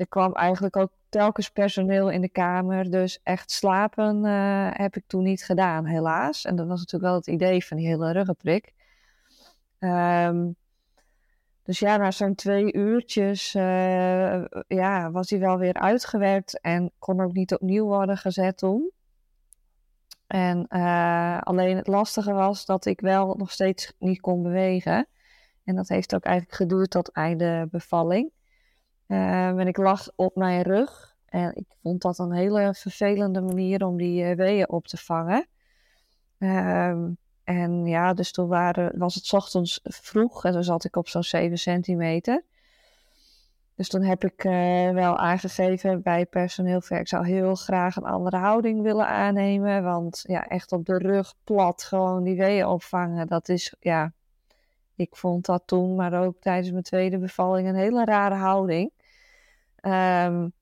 er 0.00 0.08
kwam 0.08 0.32
eigenlijk 0.32 0.76
ook 0.76 0.90
telkens 1.08 1.50
personeel 1.50 2.10
in 2.10 2.20
de 2.20 2.28
kamer. 2.28 2.90
Dus 2.90 3.20
echt 3.22 3.50
slapen 3.50 4.24
uh, 4.24 4.68
heb 4.72 4.96
ik 4.96 5.04
toen 5.06 5.22
niet 5.22 5.44
gedaan, 5.44 5.84
helaas. 5.84 6.44
En 6.44 6.56
dat 6.56 6.66
was 6.66 6.78
natuurlijk 6.78 7.10
wel 7.10 7.14
het 7.14 7.26
idee 7.26 7.64
van 7.66 7.76
die 7.76 7.86
hele 7.86 8.12
ruggenprik. 8.12 8.72
Um, 9.78 10.56
dus 11.62 11.78
ja, 11.78 11.96
na 11.96 12.10
zo'n 12.10 12.34
twee 12.34 12.74
uurtjes 12.74 13.54
uh, 13.54 14.44
ja, 14.66 15.10
was 15.10 15.30
hij 15.30 15.38
wel 15.38 15.58
weer 15.58 15.74
uitgewerkt 15.74 16.60
en 16.60 16.92
kon 16.98 17.20
ook 17.20 17.32
niet 17.32 17.54
opnieuw 17.54 17.84
worden 17.84 18.16
gezet 18.16 18.56
toen. 18.56 18.90
En 20.26 20.66
uh, 20.68 21.38
alleen 21.40 21.76
het 21.76 21.86
lastige 21.86 22.32
was 22.32 22.64
dat 22.64 22.84
ik 22.84 23.00
wel 23.00 23.34
nog 23.34 23.50
steeds 23.50 23.94
niet 23.98 24.20
kon 24.20 24.42
bewegen. 24.42 25.06
En 25.64 25.74
dat 25.74 25.88
heeft 25.88 26.14
ook 26.14 26.24
eigenlijk 26.24 26.56
geduurd 26.56 26.90
tot 26.90 27.12
einde 27.12 27.68
bevalling. 27.70 28.30
Uh, 29.10 29.48
en 29.48 29.66
ik 29.66 29.76
lag 29.76 30.08
op 30.16 30.36
mijn 30.36 30.62
rug. 30.62 31.16
En 31.26 31.54
ik 31.54 31.66
vond 31.82 32.02
dat 32.02 32.18
een 32.18 32.32
hele 32.32 32.74
vervelende 32.74 33.40
manier 33.40 33.86
om 33.86 33.96
die 33.96 34.34
weeën 34.34 34.68
op 34.68 34.86
te 34.86 34.96
vangen. 34.96 35.46
Uh, 36.38 36.94
en 37.44 37.86
ja, 37.86 38.12
dus 38.12 38.32
toen 38.32 38.48
waren, 38.48 38.98
was 38.98 39.14
het 39.14 39.32
ochtends 39.32 39.80
vroeg 39.82 40.44
en 40.44 40.52
toen 40.52 40.64
zat 40.64 40.84
ik 40.84 40.96
op 40.96 41.08
zo'n 41.08 41.22
7 41.22 41.58
centimeter. 41.58 42.44
Dus 43.74 43.88
toen 43.88 44.02
heb 44.02 44.24
ik 44.24 44.44
uh, 44.44 44.90
wel 44.90 45.18
aangegeven 45.18 46.02
bij 46.02 46.26
personeel, 46.26 46.82
ik 46.88 47.08
zou 47.08 47.26
heel 47.26 47.54
graag 47.54 47.96
een 47.96 48.04
andere 48.04 48.36
houding 48.36 48.82
willen 48.82 49.06
aannemen. 49.06 49.82
Want 49.82 50.24
ja, 50.26 50.46
echt 50.46 50.72
op 50.72 50.86
de 50.86 50.98
rug 50.98 51.34
plat 51.44 51.82
gewoon 51.82 52.22
die 52.22 52.36
weeën 52.36 52.66
opvangen, 52.66 53.26
dat 53.26 53.48
is, 53.48 53.74
ja, 53.80 54.12
ik 54.94 55.16
vond 55.16 55.46
dat 55.46 55.62
toen, 55.66 55.94
maar 55.94 56.24
ook 56.24 56.40
tijdens 56.40 56.70
mijn 56.70 56.82
tweede 56.82 57.18
bevalling, 57.18 57.68
een 57.68 57.74
hele 57.74 58.04
rare 58.04 58.34
houding. 58.34 58.92
Um, 59.82 60.52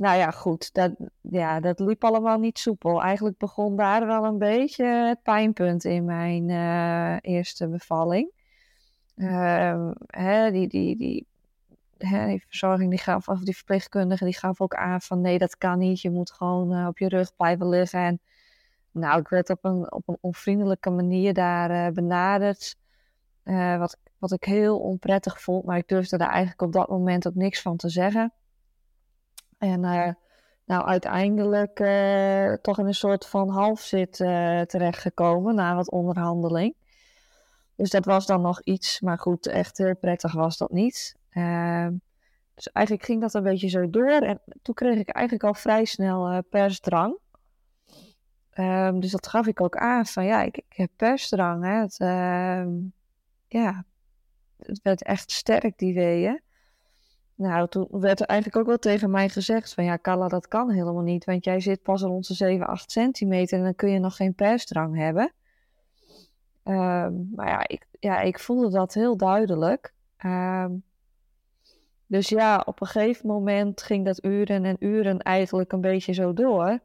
nou 0.00 0.18
ja, 0.18 0.30
goed, 0.30 0.74
dat, 0.74 0.92
ja, 1.20 1.60
dat 1.60 1.80
liep 1.80 2.04
allemaal 2.04 2.38
niet 2.38 2.58
soepel. 2.58 3.02
Eigenlijk 3.02 3.38
begon 3.38 3.76
daar 3.76 4.06
wel 4.06 4.24
een 4.24 4.38
beetje 4.38 4.84
het 4.84 5.22
pijnpunt 5.22 5.84
in 5.84 6.04
mijn 6.04 6.48
uh, 6.48 7.16
eerste 7.20 7.68
bevalling. 7.68 8.30
Uh, 9.16 9.90
hè, 10.06 10.50
die, 10.50 10.68
die, 10.68 10.96
die, 10.96 11.26
verzorging 12.46 12.90
die 12.90 12.98
gaf, 12.98 13.24
die 13.24 13.56
verpleegkundige, 13.56 14.24
die 14.24 14.36
gaf 14.36 14.60
ook 14.60 14.74
aan 14.74 15.00
van 15.00 15.20
nee, 15.20 15.38
dat 15.38 15.58
kan 15.58 15.78
niet. 15.78 16.00
Je 16.00 16.10
moet 16.10 16.32
gewoon 16.32 16.72
uh, 16.72 16.86
op 16.86 16.98
je 16.98 17.08
rug 17.08 17.36
blijven 17.36 17.68
liggen. 17.68 18.00
En 18.00 18.20
nou, 18.90 19.20
ik 19.20 19.28
werd 19.28 19.50
op 19.50 19.64
een, 19.64 19.92
op 19.92 20.08
een 20.08 20.18
onvriendelijke 20.20 20.90
manier 20.90 21.34
daar 21.34 21.70
uh, 21.70 21.94
benaderd. 21.94 22.76
Wat, 23.78 23.96
wat 24.18 24.32
ik 24.32 24.44
heel 24.44 24.78
onprettig 24.78 25.42
vond, 25.42 25.64
maar 25.64 25.76
ik 25.76 25.88
durfde 25.88 26.16
daar 26.16 26.28
eigenlijk 26.28 26.62
op 26.62 26.72
dat 26.72 26.88
moment 26.88 27.26
ook 27.26 27.34
niks 27.34 27.62
van 27.62 27.76
te 27.76 27.88
zeggen. 27.88 28.32
En 29.58 29.84
uh, 29.84 30.08
nou, 30.64 30.86
uiteindelijk 30.86 31.80
uh, 31.80 32.52
toch 32.52 32.78
in 32.78 32.86
een 32.86 32.94
soort 32.94 33.26
van 33.26 33.48
halfzit 33.48 34.12
terechtgekomen 34.66 35.54
na 35.54 35.74
wat 35.74 35.90
onderhandeling. 35.90 36.74
Dus 37.76 37.90
dat 37.90 38.04
was 38.04 38.26
dan 38.26 38.40
nog 38.40 38.62
iets, 38.62 39.00
maar 39.00 39.18
goed, 39.18 39.46
echt 39.46 39.98
prettig 40.00 40.32
was 40.32 40.56
dat 40.56 40.70
niet. 40.70 41.16
Ehm, 41.30 41.92
dus 42.54 42.72
eigenlijk 42.72 43.06
ging 43.06 43.20
dat 43.20 43.34
een 43.34 43.42
beetje 43.42 43.68
zo 43.68 43.90
door. 43.90 44.20
En 44.20 44.40
toen 44.62 44.74
kreeg 44.74 44.98
ik 44.98 45.08
eigenlijk 45.08 45.44
al 45.44 45.54
vrij 45.54 45.84
snel 45.84 46.42
persdrang. 46.42 47.18
Um, 48.54 49.00
dus 49.00 49.10
dat 49.10 49.26
gaf 49.26 49.46
ik 49.46 49.60
ook 49.60 49.76
aan 49.76 50.06
van 50.06 50.24
ja, 50.24 50.42
ik, 50.42 50.56
ik 50.56 50.76
heb 50.76 50.90
persdrang. 50.96 51.64
Hè. 51.64 51.80
Het, 51.80 51.98
ehm, 51.98 52.68
ja, 53.52 53.84
het 54.56 54.80
werd 54.82 55.02
echt 55.02 55.30
sterk 55.30 55.78
die 55.78 55.94
weeën. 55.94 56.40
Nou, 57.34 57.68
toen 57.68 57.86
werd 57.90 58.20
er 58.20 58.26
eigenlijk 58.26 58.60
ook 58.60 58.66
wel 58.66 58.78
tegen 58.78 59.10
mij 59.10 59.28
gezegd 59.28 59.74
van 59.74 59.84
ja, 59.84 59.98
Carla, 60.02 60.28
dat 60.28 60.48
kan 60.48 60.70
helemaal 60.70 61.02
niet. 61.02 61.24
Want 61.24 61.44
jij 61.44 61.60
zit 61.60 61.82
pas 61.82 62.02
rond 62.02 62.26
de 62.26 62.34
7, 62.34 62.66
8 62.66 62.90
centimeter 62.90 63.58
en 63.58 63.64
dan 63.64 63.74
kun 63.74 63.90
je 63.90 63.98
nog 63.98 64.16
geen 64.16 64.34
persdrang 64.34 64.96
hebben. 64.96 65.32
Um, 66.64 67.30
maar 67.34 67.48
ja 67.48 67.68
ik, 67.68 67.86
ja, 68.00 68.20
ik 68.20 68.38
voelde 68.38 68.70
dat 68.70 68.94
heel 68.94 69.16
duidelijk. 69.16 69.94
Um, 70.24 70.82
dus 72.06 72.28
ja, 72.28 72.62
op 72.64 72.80
een 72.80 72.86
gegeven 72.86 73.26
moment 73.26 73.82
ging 73.82 74.04
dat 74.04 74.24
uren 74.24 74.64
en 74.64 74.76
uren 74.78 75.18
eigenlijk 75.18 75.72
een 75.72 75.80
beetje 75.80 76.12
zo 76.12 76.32
door. 76.32 76.78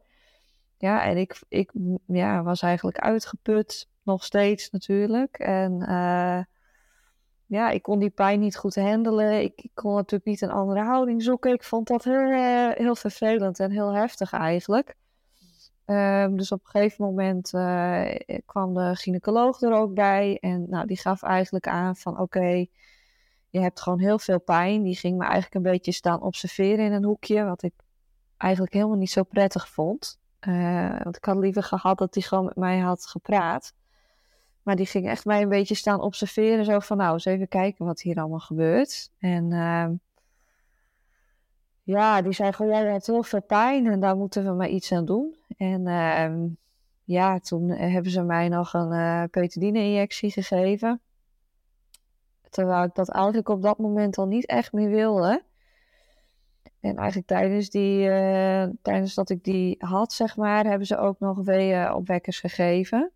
Ja, 0.78 1.04
en 1.04 1.16
ik, 1.16 1.42
ik 1.48 1.72
ja, 2.06 2.42
was 2.42 2.62
eigenlijk 2.62 2.98
uitgeput, 2.98 3.88
nog 4.02 4.24
steeds 4.24 4.70
natuurlijk. 4.70 5.38
En 5.38 5.72
uh, 5.88 6.40
ja, 7.46 7.70
ik 7.70 7.82
kon 7.82 7.98
die 7.98 8.10
pijn 8.10 8.40
niet 8.40 8.56
goed 8.56 8.74
handelen. 8.74 9.42
Ik, 9.42 9.70
kon 9.74 9.94
natuurlijk 9.94 10.24
niet 10.24 10.40
een 10.40 10.50
andere 10.50 10.82
houding 10.82 11.22
zoeken. 11.22 11.52
Ik 11.52 11.62
vond 11.62 11.86
dat 11.86 12.04
heel, 12.04 12.30
uh, 12.30 12.70
heel 12.70 12.96
vervelend 12.96 13.60
en 13.60 13.70
heel 13.70 13.94
heftig 13.94 14.32
eigenlijk. 14.32 14.94
Um, 15.86 16.36
dus 16.36 16.52
op 16.52 16.60
een 16.64 16.70
gegeven 16.70 17.04
moment 17.04 17.52
uh, 17.52 18.14
kwam 18.46 18.74
de 18.74 18.90
gynaecoloog 18.94 19.60
er 19.60 19.72
ook 19.72 19.94
bij. 19.94 20.38
En 20.40 20.66
nou, 20.68 20.86
die 20.86 20.98
gaf 20.98 21.22
eigenlijk 21.22 21.68
aan 21.68 21.96
van 21.96 22.20
oké, 22.20 22.66
je 23.50 23.60
hebt 23.60 23.80
gewoon 23.80 24.00
heel 24.00 24.18
veel 24.18 24.40
pijn. 24.40 24.82
Die 24.82 24.96
ging 24.96 25.18
me 25.18 25.24
eigenlijk 25.24 25.54
een 25.54 25.72
beetje 25.72 25.92
staan 25.92 26.22
observeren 26.22 26.84
in 26.84 26.92
een 26.92 27.04
hoekje. 27.04 27.44
Wat 27.44 27.62
ik 27.62 27.74
eigenlijk 28.36 28.72
helemaal 28.72 28.96
niet 28.96 29.10
zo 29.10 29.22
prettig 29.22 29.68
vond. 29.68 30.18
Want 31.02 31.16
ik 31.16 31.24
had 31.24 31.36
liever 31.36 31.62
gehad 31.62 31.98
dat 31.98 32.14
hij 32.14 32.22
gewoon 32.22 32.44
met 32.44 32.56
mij 32.56 32.78
had 32.78 33.06
gepraat. 33.06 33.72
Maar 34.66 34.76
die 34.76 34.86
ging 34.86 35.08
echt 35.08 35.24
mij 35.24 35.42
een 35.42 35.48
beetje 35.48 35.74
staan 35.74 36.00
observeren. 36.00 36.64
Zo 36.64 36.78
van, 36.78 36.96
nou, 36.96 37.12
eens 37.12 37.24
even 37.24 37.48
kijken 37.48 37.84
wat 37.84 38.00
hier 38.00 38.16
allemaal 38.16 38.38
gebeurt. 38.38 39.10
En 39.18 39.50
uh, 39.50 39.88
ja, 41.82 42.22
die 42.22 42.32
zei 42.32 42.52
gewoon, 42.52 42.72
jij 42.72 42.92
hebt 42.92 43.06
heel 43.06 43.22
veel 43.22 43.42
pijn 43.42 43.86
en 43.86 44.00
daar 44.00 44.16
moeten 44.16 44.44
we 44.44 44.50
maar 44.50 44.68
iets 44.68 44.92
aan 44.92 45.04
doen. 45.04 45.36
En 45.56 45.86
uh, 45.86 46.50
ja, 47.04 47.38
toen 47.38 47.68
hebben 47.68 48.10
ze 48.10 48.22
mij 48.22 48.48
nog 48.48 48.74
een 48.74 48.92
uh, 48.92 49.22
petadine-injectie 49.30 50.30
gegeven. 50.30 51.00
Terwijl 52.50 52.84
ik 52.84 52.94
dat 52.94 53.08
eigenlijk 53.08 53.48
op 53.48 53.62
dat 53.62 53.78
moment 53.78 54.18
al 54.18 54.26
niet 54.26 54.46
echt 54.46 54.72
meer 54.72 54.90
wilde. 54.90 55.42
En 56.80 56.96
eigenlijk 56.96 57.26
tijdens, 57.26 57.70
die, 57.70 58.08
uh, 58.08 58.64
tijdens 58.82 59.14
dat 59.14 59.30
ik 59.30 59.44
die 59.44 59.76
had, 59.78 60.12
zeg 60.12 60.36
maar, 60.36 60.64
hebben 60.64 60.86
ze 60.86 60.98
ook 60.98 61.18
nog 61.18 61.38
weeënopwekkers 61.38 62.40
gegeven 62.40 63.10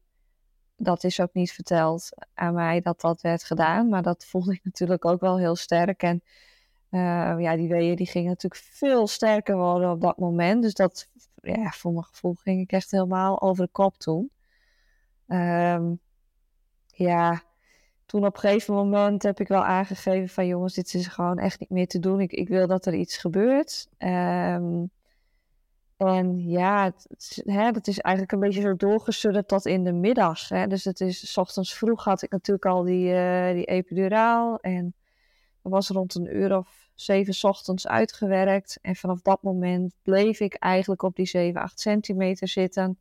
dat 0.82 1.04
is 1.04 1.20
ook 1.20 1.32
niet 1.32 1.52
verteld 1.52 2.08
aan 2.34 2.54
mij 2.54 2.80
dat 2.80 3.00
dat 3.00 3.20
werd 3.20 3.44
gedaan. 3.44 3.88
Maar 3.88 4.02
dat 4.02 4.24
voelde 4.24 4.52
ik 4.52 4.60
natuurlijk 4.70 5.04
ook 5.04 5.20
wel 5.20 5.38
heel 5.38 5.56
sterk. 5.56 6.02
En 6.02 6.22
uh, 6.90 7.34
ja, 7.38 7.56
die 7.56 7.68
weeën 7.68 7.96
die 7.96 8.06
gingen 8.06 8.28
natuurlijk 8.28 8.62
veel 8.64 9.06
sterker 9.06 9.56
worden 9.56 9.90
op 9.90 10.00
dat 10.00 10.18
moment. 10.18 10.62
Dus 10.62 10.74
dat, 10.74 11.08
ja, 11.42 11.70
voor 11.70 11.92
mijn 11.92 12.04
gevoel 12.04 12.34
ging 12.34 12.60
ik 12.60 12.72
echt 12.72 12.90
helemaal 12.90 13.40
over 13.40 13.64
de 13.64 13.70
kop 13.72 13.96
toen. 13.96 14.30
Um, 15.26 16.00
ja, 16.86 17.42
toen 18.06 18.26
op 18.26 18.34
een 18.34 18.40
gegeven 18.40 18.74
moment 18.74 19.22
heb 19.22 19.40
ik 19.40 19.48
wel 19.48 19.64
aangegeven 19.64 20.28
van 20.28 20.46
jongens, 20.46 20.74
dit 20.74 20.94
is 20.94 21.06
gewoon 21.06 21.38
echt 21.38 21.60
niet 21.60 21.70
meer 21.70 21.86
te 21.86 21.98
doen. 21.98 22.20
Ik, 22.20 22.32
ik 22.32 22.48
wil 22.48 22.66
dat 22.66 22.86
er 22.86 22.94
iets 22.94 23.16
gebeurt. 23.16 23.88
Um, 23.98 24.90
en 26.06 26.48
ja, 26.48 26.84
het, 26.84 27.42
hè, 27.44 27.70
dat 27.70 27.86
is 27.86 27.98
eigenlijk 27.98 28.34
een 28.34 28.48
beetje 28.48 28.60
zo 28.60 28.76
doorgesudderd 28.76 29.48
tot 29.48 29.66
in 29.66 29.84
de 29.84 29.92
middag. 29.92 30.48
Hè. 30.48 30.66
Dus 30.66 30.84
het 30.84 31.00
is, 31.00 31.32
s 31.32 31.36
ochtends 31.36 31.74
vroeg 31.74 32.04
had 32.04 32.22
ik 32.22 32.30
natuurlijk 32.30 32.66
al 32.66 32.82
die, 32.82 33.12
uh, 33.12 33.52
die 33.52 33.64
epiduraal. 33.64 34.58
En 34.60 34.94
dat 35.62 35.72
was 35.72 35.88
rond 35.88 36.14
een 36.14 36.36
uur 36.36 36.56
of 36.56 36.90
zeven 36.94 37.34
s 37.34 37.44
ochtends 37.44 37.86
uitgewerkt. 37.86 38.78
En 38.82 38.96
vanaf 38.96 39.20
dat 39.20 39.42
moment 39.42 39.94
bleef 40.02 40.40
ik 40.40 40.54
eigenlijk 40.54 41.02
op 41.02 41.16
die 41.16 41.26
7, 41.26 41.60
8 41.60 41.80
centimeter 41.80 42.48
zitten. 42.48 42.98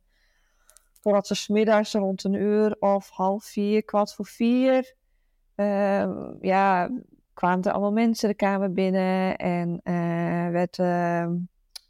Totdat 1.00 1.26
ze 1.26 1.34
smiddags 1.34 1.92
rond 1.92 2.24
een 2.24 2.34
uur 2.34 2.76
of 2.78 3.10
half 3.10 3.44
vier, 3.44 3.84
kwart 3.84 4.14
voor 4.14 4.26
vier... 4.26 4.94
Uh, 5.56 6.08
ja, 6.40 6.90
kwamen 7.34 7.64
er 7.64 7.72
allemaal 7.72 7.92
mensen 7.92 8.28
de 8.28 8.34
kamer 8.34 8.72
binnen 8.72 9.36
en 9.36 9.80
uh, 9.84 10.50
werd 10.50 10.76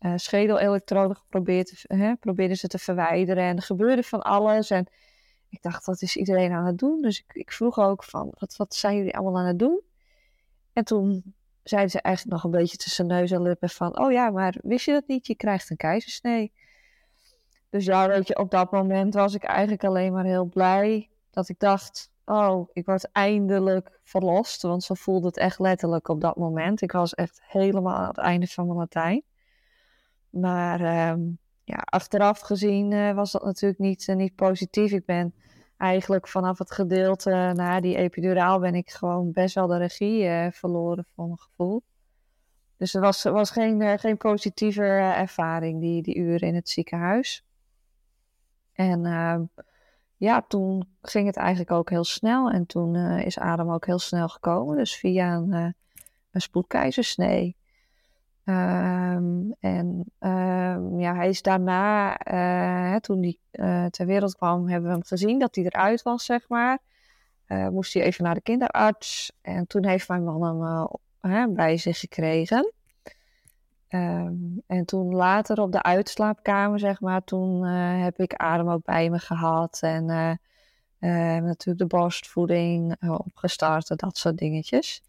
uh, 0.00 0.10
uh, 0.10 0.16
schedelelektroden 0.16 1.16
geprobeerd, 1.16 1.84
hè, 1.86 2.16
probeerden 2.16 2.56
ze 2.56 2.68
te 2.68 2.78
verwijderen. 2.78 3.44
En 3.44 3.56
er 3.56 3.62
gebeurde 3.62 4.02
van 4.02 4.22
alles. 4.22 4.70
En 4.70 4.86
ik 5.48 5.62
dacht, 5.62 5.86
wat 5.86 6.02
is 6.02 6.16
iedereen 6.16 6.52
aan 6.52 6.66
het 6.66 6.78
doen? 6.78 7.02
Dus 7.02 7.18
ik, 7.18 7.32
ik 7.32 7.52
vroeg 7.52 7.78
ook 7.78 8.04
van, 8.04 8.32
wat, 8.38 8.56
wat 8.56 8.74
zijn 8.74 8.96
jullie 8.96 9.16
allemaal 9.16 9.40
aan 9.40 9.46
het 9.46 9.58
doen? 9.58 9.80
En 10.72 10.84
toen 10.84 11.34
zeiden 11.62 11.90
ze 11.90 12.00
eigenlijk 12.00 12.34
nog 12.36 12.44
een 12.44 12.58
beetje 12.58 12.76
tussen 12.76 13.06
neus 13.06 13.30
en 13.30 13.42
lippen 13.42 13.68
van, 13.68 13.98
oh 13.98 14.12
ja, 14.12 14.30
maar 14.30 14.56
wist 14.62 14.84
je 14.84 14.92
dat 14.92 15.06
niet? 15.06 15.26
Je 15.26 15.34
krijgt 15.34 15.70
een 15.70 15.76
keizersnee. 15.76 16.52
Dus 17.70 17.84
ja, 17.84 18.08
weet 18.08 18.28
je, 18.28 18.38
op 18.38 18.50
dat 18.50 18.70
moment 18.70 19.14
was 19.14 19.34
ik 19.34 19.44
eigenlijk 19.44 19.84
alleen 19.84 20.12
maar 20.12 20.24
heel 20.24 20.44
blij 20.44 21.08
dat 21.30 21.48
ik 21.48 21.58
dacht, 21.58 22.10
oh, 22.24 22.68
ik 22.72 22.86
word 22.86 23.12
eindelijk 23.12 23.98
verlost. 24.02 24.62
Want 24.62 24.82
zo 24.82 24.94
voelde 24.94 25.26
het 25.26 25.36
echt 25.36 25.58
letterlijk 25.58 26.08
op 26.08 26.20
dat 26.20 26.36
moment. 26.36 26.80
Ik 26.80 26.92
was 26.92 27.14
echt 27.14 27.40
helemaal 27.42 27.96
aan 27.96 28.08
het 28.08 28.18
einde 28.18 28.46
van 28.46 28.66
mijn 28.66 28.78
Latijn. 28.78 29.22
Maar 30.30 30.80
ehm, 30.80 31.20
ja, 31.64 31.76
achteraf 31.84 32.40
gezien 32.40 32.90
uh, 32.90 33.12
was 33.14 33.32
dat 33.32 33.44
natuurlijk 33.44 33.80
niet, 33.80 34.08
uh, 34.08 34.16
niet 34.16 34.34
positief. 34.34 34.92
Ik 34.92 35.04
ben 35.04 35.34
eigenlijk 35.76 36.28
vanaf 36.28 36.58
het 36.58 36.70
gedeelte 36.72 37.52
na 37.54 37.80
die 37.80 37.96
epiduraal 37.96 38.58
ben 38.58 38.74
ik 38.74 38.90
gewoon 38.90 39.32
best 39.32 39.54
wel 39.54 39.66
de 39.66 39.76
regie 39.76 40.24
uh, 40.24 40.46
verloren 40.50 41.06
voor 41.14 41.26
mijn 41.26 41.38
gevoel. 41.38 41.82
Dus 42.76 42.94
er 42.94 43.00
was, 43.00 43.22
was 43.22 43.50
geen, 43.50 43.98
geen 43.98 44.16
positieve 44.16 44.82
ervaring, 45.16 45.80
die, 45.80 46.02
die 46.02 46.16
uren 46.16 46.48
in 46.48 46.54
het 46.54 46.68
ziekenhuis. 46.68 47.44
En 48.72 49.06
ehm, 49.06 49.42
ja, 50.16 50.42
toen 50.48 50.88
ging 51.02 51.26
het 51.26 51.36
eigenlijk 51.36 51.70
ook 51.70 51.90
heel 51.90 52.04
snel. 52.04 52.50
En 52.50 52.66
toen 52.66 52.96
is 52.96 53.38
Adam 53.38 53.70
ook 53.70 53.86
heel 53.86 53.98
snel 53.98 54.28
gekomen. 54.28 54.76
Dus 54.76 54.96
via 54.96 55.34
een, 55.34 55.52
een 56.30 56.40
spoedkeizersnee. 56.40 57.56
Um, 58.44 59.54
en 59.60 60.04
um, 60.18 61.00
ja, 61.00 61.14
hij 61.14 61.28
is 61.28 61.42
daarna, 61.42 62.16
uh, 62.92 62.96
toen 62.96 63.22
hij 63.22 63.38
uh, 63.52 63.86
ter 63.86 64.06
wereld 64.06 64.36
kwam, 64.36 64.68
hebben 64.68 64.88
we 64.88 64.94
hem 64.96 65.04
gezien 65.04 65.38
dat 65.38 65.54
hij 65.54 65.64
eruit 65.64 66.02
was, 66.02 66.24
zeg 66.24 66.48
maar. 66.48 66.78
Uh, 67.48 67.68
moest 67.68 67.94
hij 67.94 68.02
even 68.02 68.24
naar 68.24 68.34
de 68.34 68.40
kinderarts. 68.40 69.32
En 69.42 69.66
toen 69.66 69.86
heeft 69.86 70.08
mijn 70.08 70.24
man 70.24 70.88
hem 71.20 71.54
bij 71.54 71.76
zich 71.76 71.98
gekregen. 71.98 72.72
Um, 73.88 74.62
en 74.66 74.84
toen 74.84 75.14
later 75.14 75.60
op 75.60 75.72
de 75.72 75.82
uitslaapkamer, 75.82 76.78
zeg 76.78 77.00
maar, 77.00 77.24
toen 77.24 77.64
heb 77.64 78.18
ik 78.18 78.34
Adem 78.34 78.70
ook 78.70 78.84
bij 78.84 79.10
me 79.10 79.18
gehad. 79.18 79.78
En 79.82 80.04
natuurlijk 81.44 81.78
de 81.78 81.86
borstvoeding 81.86 82.96
opgestart 83.08 83.90
en 83.90 83.96
dat 83.96 84.16
soort 84.16 84.38
dingetjes. 84.38 85.02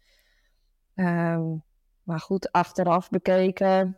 Maar 2.02 2.20
goed, 2.20 2.52
achteraf 2.52 3.10
bekeken, 3.10 3.96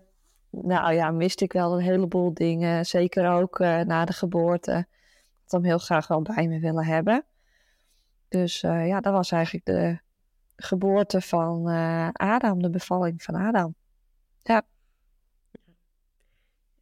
nou 0.51 0.95
ja, 0.95 1.11
miste 1.11 1.45
ik 1.45 1.53
wel 1.53 1.73
een 1.73 1.85
heleboel 1.85 2.35
dingen. 2.35 2.87
Zeker 2.87 3.31
ook 3.31 3.59
uh, 3.59 3.81
na 3.81 4.05
de 4.05 4.13
geboorte. 4.13 4.87
Ik 5.45 5.51
hem 5.51 5.65
heel 5.65 5.79
graag 5.79 6.07
wel 6.07 6.23
bij 6.23 6.49
me 6.49 6.59
willen 6.59 6.85
hebben. 6.85 7.25
Dus 8.29 8.63
uh, 8.63 8.87
ja, 8.87 9.01
dat 9.01 9.13
was 9.13 9.31
eigenlijk 9.31 9.65
de 9.65 9.99
geboorte 10.57 11.21
van 11.21 11.71
uh, 11.71 12.09
Adam, 12.13 12.63
de 12.63 12.71
bevalling 12.71 13.23
van 13.23 13.35
Adam. 13.35 13.75
Ja. 14.43 14.63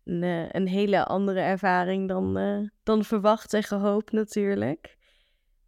Een, 0.04 0.22
een 0.56 0.68
hele 0.68 1.04
andere 1.04 1.40
ervaring 1.40 2.08
dan, 2.08 2.70
dan 2.82 3.04
verwacht 3.04 3.54
en 3.54 3.62
gehoopt 3.62 4.12
natuurlijk. 4.12 4.96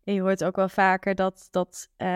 Je 0.05 0.21
hoort 0.21 0.45
ook 0.45 0.57
wel 0.57 0.69
vaker 0.69 1.15
dat, 1.15 1.49
dat 1.51 1.89
uh, 1.99 2.07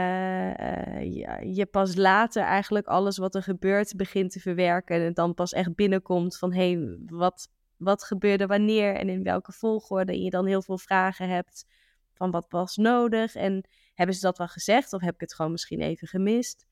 ja, 1.14 1.38
je 1.38 1.66
pas 1.70 1.94
later 1.96 2.42
eigenlijk 2.42 2.86
alles 2.86 3.18
wat 3.18 3.34
er 3.34 3.42
gebeurt 3.42 3.96
begint 3.96 4.30
te 4.30 4.40
verwerken. 4.40 5.00
En 5.00 5.14
dan 5.14 5.34
pas 5.34 5.52
echt 5.52 5.74
binnenkomt 5.74 6.38
van 6.38 6.52
hé, 6.52 6.72
hey, 6.72 6.98
wat, 7.06 7.48
wat 7.76 8.04
gebeurde 8.04 8.46
wanneer 8.46 8.94
en 8.94 9.08
in 9.08 9.22
welke 9.22 9.52
volgorde. 9.52 10.12
En 10.12 10.22
je 10.22 10.30
dan 10.30 10.46
heel 10.46 10.62
veel 10.62 10.78
vragen 10.78 11.28
hebt 11.28 11.66
van 12.14 12.30
wat 12.30 12.46
was 12.48 12.76
nodig. 12.76 13.34
En 13.34 13.68
hebben 13.94 14.14
ze 14.14 14.20
dat 14.20 14.38
wel 14.38 14.48
gezegd 14.48 14.92
of 14.92 15.00
heb 15.00 15.14
ik 15.14 15.20
het 15.20 15.34
gewoon 15.34 15.52
misschien 15.52 15.80
even 15.80 16.08
gemist? 16.08 16.66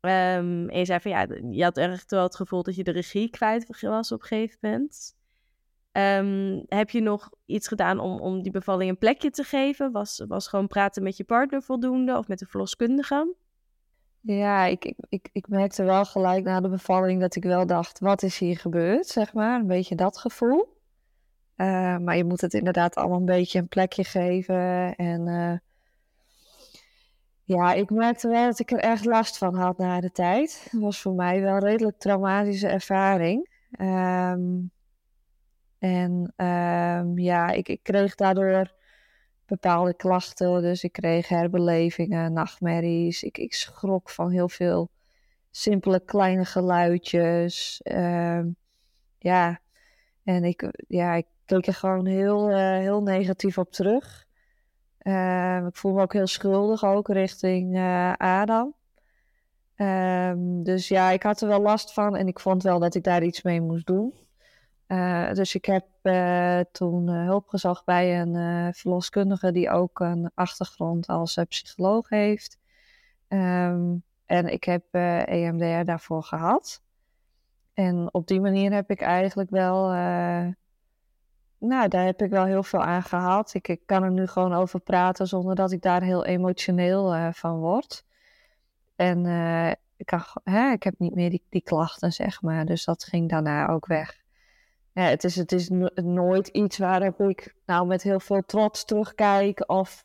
Um, 0.00 0.68
en 0.68 0.78
je 0.78 0.84
zei 0.84 1.00
van 1.00 1.10
ja, 1.10 1.26
je 1.50 1.62
had 1.62 1.76
echt 1.76 2.10
wel 2.10 2.22
het 2.22 2.36
gevoel 2.36 2.62
dat 2.62 2.76
je 2.76 2.84
de 2.84 2.90
regie 2.90 3.30
kwijt 3.30 3.80
was 3.80 4.12
op 4.12 4.20
een 4.20 4.26
gegeven 4.26 4.58
moment. 4.60 5.14
Um, 5.96 6.64
heb 6.68 6.90
je 6.90 7.00
nog 7.00 7.30
iets 7.46 7.68
gedaan 7.68 7.98
om, 7.98 8.20
om 8.20 8.42
die 8.42 8.52
bevalling 8.52 8.90
een 8.90 8.98
plekje 8.98 9.30
te 9.30 9.42
geven? 9.42 9.92
Was, 9.92 10.24
was 10.28 10.48
gewoon 10.48 10.66
praten 10.66 11.02
met 11.02 11.16
je 11.16 11.24
partner 11.24 11.62
voldoende 11.62 12.18
of 12.18 12.28
met 12.28 12.38
de 12.38 12.46
verloskundige? 12.46 13.34
Ja, 14.20 14.64
ik, 14.64 14.84
ik, 14.84 14.96
ik, 15.08 15.28
ik 15.32 15.48
merkte 15.48 15.84
wel 15.84 16.04
gelijk 16.04 16.44
na 16.44 16.60
de 16.60 16.68
bevalling 16.68 17.20
dat 17.20 17.36
ik 17.36 17.44
wel 17.44 17.66
dacht: 17.66 17.98
wat 17.98 18.22
is 18.22 18.38
hier 18.38 18.58
gebeurd? 18.58 19.06
Zeg 19.06 19.34
maar, 19.34 19.60
een 19.60 19.66
beetje 19.66 19.94
dat 19.94 20.18
gevoel. 20.18 20.78
Uh, 21.56 21.98
maar 21.98 22.16
je 22.16 22.24
moet 22.24 22.40
het 22.40 22.54
inderdaad 22.54 22.94
allemaal 22.94 23.18
een 23.18 23.24
beetje 23.24 23.58
een 23.58 23.68
plekje 23.68 24.04
geven. 24.04 24.94
En 24.94 25.26
uh, 25.26 25.54
ja, 27.42 27.72
ik 27.72 27.90
merkte 27.90 28.28
wel 28.28 28.44
dat 28.44 28.58
ik 28.58 28.70
er 28.70 28.78
echt 28.78 29.04
last 29.04 29.38
van 29.38 29.54
had 29.54 29.78
na 29.78 30.00
de 30.00 30.12
tijd. 30.12 30.68
Het 30.70 30.80
was 30.80 31.00
voor 31.00 31.14
mij 31.14 31.40
wel 31.40 31.54
een 31.54 31.60
redelijk 31.60 31.98
traumatische 31.98 32.68
ervaring. 32.68 33.48
Um, 33.80 34.72
en 35.78 36.32
um, 36.36 37.18
ja, 37.18 37.50
ik, 37.50 37.68
ik, 37.68 37.82
kreeg 37.82 38.14
daardoor 38.14 38.72
bepaalde 39.46 39.94
klachten. 39.94 40.62
Dus 40.62 40.84
ik 40.84 40.92
kreeg 40.92 41.28
herbelevingen, 41.28 42.32
nachtmerries. 42.32 43.22
Ik, 43.22 43.38
ik 43.38 43.54
schrok 43.54 44.10
van 44.10 44.30
heel 44.30 44.48
veel 44.48 44.90
simpele 45.50 46.00
kleine 46.00 46.44
geluidjes. 46.44 47.80
Um, 47.84 48.56
ja, 49.18 49.60
en 50.24 50.44
ik, 50.44 50.70
ja, 50.88 51.14
ik 51.14 51.26
keek 51.44 51.66
er 51.66 51.74
gewoon 51.74 52.06
heel, 52.06 52.50
uh, 52.50 52.56
heel 52.56 53.02
negatief 53.02 53.58
op 53.58 53.72
terug. 53.72 54.26
Uh, 55.02 55.66
ik 55.66 55.76
voel 55.76 55.92
me 55.92 56.02
ook 56.02 56.12
heel 56.12 56.26
schuldig, 56.26 56.84
ook 56.84 57.08
richting 57.08 57.76
uh, 57.76 58.12
Adam. 58.12 58.74
Dus 60.62 60.88
ja, 60.88 61.10
ik 61.10 61.22
had 61.22 61.40
er 61.40 61.48
wel 61.48 61.60
last 61.60 61.92
van 61.92 62.16
en 62.16 62.26
ik 62.26 62.40
vond 62.40 62.62
wel 62.62 62.78
dat 62.78 62.94
ik 62.94 63.04
daar 63.04 63.22
iets 63.22 63.42
mee 63.42 63.60
moest 63.60 63.86
doen. 63.86 64.23
Uh, 64.88 65.32
dus 65.32 65.54
ik 65.54 65.64
heb 65.64 65.86
uh, 66.02 66.60
toen 66.72 67.08
uh, 67.08 67.24
hulp 67.24 67.48
gezocht 67.48 67.84
bij 67.84 68.20
een 68.20 68.74
verloskundige 68.74 69.52
die 69.52 69.70
ook 69.70 70.00
een 70.00 70.30
achtergrond 70.34 71.06
als 71.06 71.38
psycholoog 71.48 72.08
heeft. 72.08 72.58
Um, 73.28 74.02
en 74.26 74.52
ik 74.52 74.64
heb 74.64 74.84
EMDR 75.24 75.84
daarvoor 75.84 76.22
gehad. 76.22 76.82
En 77.74 78.08
op 78.12 78.26
die 78.26 78.40
manier 78.40 78.72
heb 78.72 78.90
ik 78.90 79.00
eigenlijk 79.00 79.50
wel, 79.50 79.88
nou, 81.58 81.88
daar 81.88 82.04
heb 82.04 82.22
ik 82.22 82.30
wel 82.30 82.44
heel 82.44 82.62
veel 82.62 82.82
aan 82.82 83.02
gehad. 83.02 83.54
Ik, 83.54 83.80
kan 83.86 84.02
er 84.02 84.10
nu 84.10 84.26
gewoon 84.26 84.54
over 84.54 84.80
praten 84.80 85.26
zonder 85.26 85.54
dat 85.54 85.72
ik 85.72 85.82
daar 85.82 86.02
heel 86.02 86.24
emotioneel 86.24 87.32
van 87.32 87.58
word. 87.58 88.04
En 88.96 89.26
ik, 89.96 90.06
kan, 90.06 90.22
hè, 90.44 90.70
ik 90.70 90.82
heb 90.82 90.94
niet 90.98 91.14
meer 91.14 91.40
die 91.48 91.62
klachten, 91.62 92.12
zeg 92.12 92.42
maar. 92.42 92.64
Dus 92.64 92.84
dat 92.84 93.04
ging 93.04 93.28
daarna 93.28 93.68
ook 93.68 93.86
weg 93.86 94.23
ja, 94.94 95.02
het 95.02 95.24
is, 95.24 95.36
het 95.36 95.52
is 95.52 95.68
nooit 95.94 96.48
iets 96.48 96.78
waar 96.78 97.02
ik 97.02 97.54
nou 97.66 97.86
met 97.86 98.02
heel 98.02 98.20
veel 98.20 98.42
trots 98.46 98.84
terugkijk 98.84 99.68
of 99.70 100.04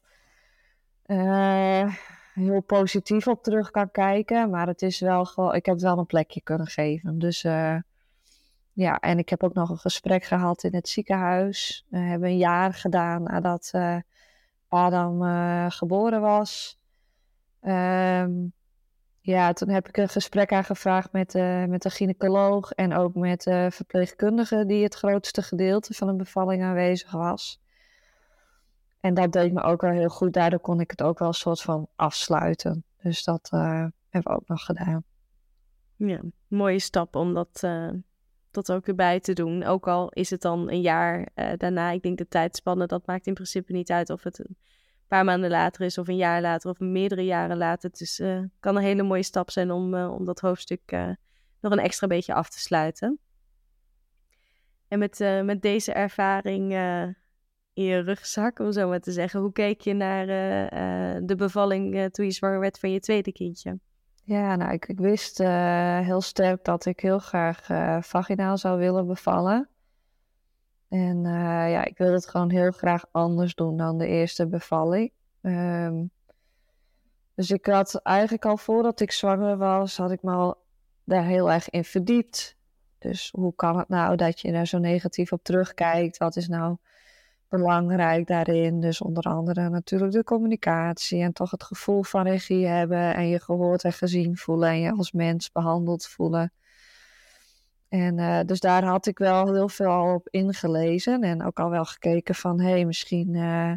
uh, 1.05 1.95
heel 2.33 2.61
positief 2.61 3.27
op 3.27 3.43
terug 3.43 3.71
kan 3.71 3.91
kijken. 3.91 4.49
Maar 4.49 4.67
het 4.67 4.81
is 4.81 4.99
wel 4.99 5.25
gewoon, 5.25 5.55
ik 5.55 5.65
heb 5.65 5.79
wel 5.79 5.97
een 5.97 6.05
plekje 6.05 6.41
kunnen 6.41 6.67
geven. 6.67 7.19
Dus 7.19 7.43
uh, 7.43 7.75
ja, 8.73 8.99
en 8.99 9.17
ik 9.17 9.29
heb 9.29 9.43
ook 9.43 9.53
nog 9.53 9.69
een 9.69 9.77
gesprek 9.77 10.23
gehad 10.23 10.63
in 10.63 10.75
het 10.75 10.89
ziekenhuis. 10.89 11.85
We 11.89 11.97
hebben 11.97 12.29
een 12.29 12.37
jaar 12.37 12.73
gedaan 12.73 13.23
nadat 13.23 13.71
uh, 13.75 13.97
Adam 14.67 15.21
geboren 15.71 16.21
was. 16.21 16.79
Um, 17.61 18.53
ja, 19.29 19.53
toen 19.53 19.69
heb 19.69 19.87
ik 19.87 19.97
een 19.97 20.09
gesprek 20.09 20.51
aangevraagd 20.51 21.11
met, 21.11 21.35
uh, 21.35 21.65
met 21.65 21.81
de 21.81 21.89
gynaecoloog 21.89 22.71
en 22.71 22.93
ook 22.93 23.15
met 23.15 23.43
de 23.43 23.67
verpleegkundige 23.71 24.65
die 24.65 24.83
het 24.83 24.95
grootste 24.95 25.41
gedeelte 25.41 25.93
van 25.93 26.07
een 26.07 26.17
bevalling 26.17 26.63
aanwezig 26.63 27.11
was. 27.11 27.61
En 28.99 29.13
dat 29.13 29.31
deed 29.31 29.53
me 29.53 29.61
ook 29.61 29.81
wel 29.81 29.91
heel 29.91 30.09
goed. 30.09 30.33
Daardoor 30.33 30.59
kon 30.59 30.79
ik 30.79 30.91
het 30.91 31.01
ook 31.01 31.19
wel 31.19 31.27
een 31.27 31.33
soort 31.33 31.61
van 31.61 31.87
afsluiten. 31.95 32.83
Dus 33.01 33.23
dat 33.23 33.49
uh, 33.53 33.85
hebben 34.09 34.33
we 34.33 34.39
ook 34.39 34.47
nog 34.47 34.65
gedaan. 34.65 35.03
Ja, 35.95 36.21
mooie 36.47 36.79
stap 36.79 37.15
om 37.15 37.33
dat, 37.33 37.61
uh, 37.63 37.91
dat 38.51 38.71
ook 38.71 38.87
erbij 38.87 39.19
te 39.19 39.33
doen. 39.33 39.63
Ook 39.63 39.87
al 39.87 40.09
is 40.09 40.29
het 40.29 40.41
dan 40.41 40.69
een 40.69 40.81
jaar 40.81 41.27
daarna. 41.57 41.91
Ik 41.91 42.01
denk 42.01 42.17
de 42.17 42.27
tijdspannen, 42.27 42.87
dat 42.87 43.05
maakt 43.05 43.27
in 43.27 43.33
principe 43.33 43.71
niet 43.71 43.91
uit 43.91 44.09
of 44.09 44.23
het 44.23 44.39
een 44.39 44.57
paar 45.09 45.23
maanden 45.23 45.49
later 45.49 45.85
is, 45.85 45.97
of 45.97 46.07
een 46.07 46.15
jaar 46.15 46.41
later, 46.41 46.69
of 46.69 46.79
meerdere 46.79 47.25
jaren 47.25 47.57
later. 47.57 47.89
Het 47.89 48.01
is, 48.01 48.19
uh, 48.19 48.43
kan 48.59 48.75
een 48.75 48.83
hele 48.83 49.03
mooie 49.03 49.23
stap 49.23 49.51
zijn 49.51 49.71
om, 49.71 49.93
uh, 49.93 50.11
om 50.11 50.25
dat 50.25 50.39
hoofdstuk 50.39 50.91
uh, 50.91 51.09
nog 51.59 51.71
een 51.71 51.79
extra 51.79 52.07
beetje 52.07 52.33
af 52.33 52.49
te 52.49 52.59
sluiten. 52.59 53.19
En 54.87 54.99
met, 54.99 55.19
met 55.43 55.61
deze 55.61 55.93
ervaring 55.93 56.73
in 57.73 57.83
je 57.83 57.99
rugzak, 57.99 58.59
om 58.59 58.71
zo 58.71 58.87
maar 58.87 58.99
te 58.99 59.11
zeggen, 59.11 59.39
hoe 59.39 59.51
keek 59.51 59.81
je 59.81 59.93
naar 59.93 60.25
de 61.25 61.35
bevalling 61.35 62.11
toen 62.11 62.25
je 62.25 62.31
zwanger 62.31 62.59
werd 62.59 62.79
van 62.79 62.91
je 62.91 62.99
tweede 62.99 63.31
kindje? 63.31 63.79
Ja, 64.23 64.55
nou, 64.55 64.71
ik, 64.71 64.87
ik 64.87 64.99
wist 64.99 65.37
heel 65.37 66.21
sterk 66.21 66.63
dat 66.63 66.85
ik 66.85 66.99
heel 66.99 67.19
graag 67.19 67.65
vaginaal 68.05 68.57
zou 68.57 68.79
willen 68.79 69.07
bevallen. 69.07 69.69
En 70.89 71.17
uh, 71.17 71.71
ja, 71.71 71.85
ik 71.85 71.97
wil 71.97 72.13
het 72.13 72.27
gewoon 72.27 72.49
heel 72.49 72.71
graag 72.71 73.05
anders 73.11 73.55
doen 73.55 73.77
dan 73.77 73.97
de 73.97 74.07
eerste 74.07 74.47
bevalling. 74.47 75.11
Um, 75.41 76.11
dus 77.35 77.51
ik 77.51 77.65
had 77.65 77.95
eigenlijk 77.95 78.45
al 78.45 78.57
voordat 78.57 78.99
ik 78.99 79.11
zwanger 79.11 79.57
was, 79.57 79.97
had 79.97 80.11
ik 80.11 80.23
me 80.23 80.31
al 80.31 80.57
daar 81.03 81.25
heel 81.25 81.51
erg 81.51 81.69
in 81.69 81.83
verdiept. 81.83 82.57
Dus 82.97 83.29
hoe 83.31 83.55
kan 83.55 83.77
het 83.77 83.89
nou 83.89 84.15
dat 84.15 84.39
je 84.39 84.51
daar 84.51 84.67
zo 84.67 84.77
negatief 84.77 85.31
op 85.31 85.43
terugkijkt? 85.43 86.17
Wat 86.17 86.35
is 86.35 86.47
nou 86.47 86.77
belangrijk 87.49 88.27
daarin. 88.27 88.79
Dus 88.79 89.01
onder 89.01 89.23
andere 89.23 89.69
natuurlijk 89.69 90.11
de 90.11 90.23
communicatie 90.23 91.21
en 91.21 91.33
toch 91.33 91.51
het 91.51 91.63
gevoel 91.63 92.03
van 92.03 92.23
regie 92.23 92.67
hebben 92.67 93.15
en 93.15 93.27
je 93.27 93.39
gehoord 93.39 93.83
en 93.83 93.93
gezien 93.93 94.37
voelen 94.37 94.69
en 94.69 94.79
je 94.79 94.91
als 94.91 95.11
mens 95.11 95.51
behandeld 95.51 96.07
voelen. 96.07 96.51
En 97.89 98.17
uh, 98.17 98.39
dus 98.45 98.59
daar 98.59 98.83
had 98.83 99.05
ik 99.05 99.17
wel 99.17 99.53
heel 99.53 99.69
veel 99.69 100.13
op 100.13 100.27
ingelezen 100.29 101.21
en 101.23 101.45
ook 101.45 101.59
al 101.59 101.69
wel 101.69 101.85
gekeken 101.85 102.35
van 102.35 102.59
hé, 102.59 102.69
hey, 102.69 102.85
misschien 102.85 103.33
uh, 103.33 103.73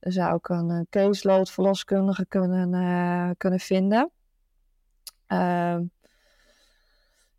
zou 0.00 0.36
ik 0.36 0.48
een, 0.48 0.70
een 0.70 0.86
caseload 0.90 1.50
verloskundige 1.50 2.26
kunnen, 2.26 3.36
kunnen 3.36 3.60
vinden. 3.60 4.10
Ehm, 5.26 5.82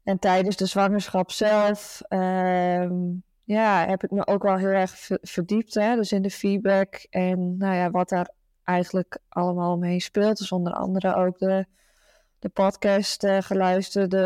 en 0.03 0.19
tijdens 0.19 0.55
de 0.55 0.65
zwangerschap 0.65 1.31
zelf 1.31 2.01
ehm, 2.07 2.93
ja, 3.43 3.85
heb 3.87 4.03
ik 4.03 4.11
me 4.11 4.27
ook 4.27 4.43
wel 4.43 4.57
heel 4.57 4.67
erg 4.67 5.09
verdiept. 5.21 5.73
Hè? 5.73 5.95
Dus 5.95 6.11
in 6.11 6.21
de 6.21 6.31
feedback 6.31 7.05
en 7.09 7.57
nou 7.57 7.75
ja, 7.75 7.91
wat 7.91 8.09
daar 8.09 8.29
eigenlijk 8.63 9.17
allemaal 9.29 9.77
mee 9.77 9.99
speelt. 9.99 10.37
Dus 10.37 10.51
onder 10.51 10.73
andere 10.73 11.15
ook 11.15 11.37
de, 11.37 11.65
de 12.39 12.49
podcast 12.49 13.23
uh, 13.23 13.37
geluisterde 13.41 14.17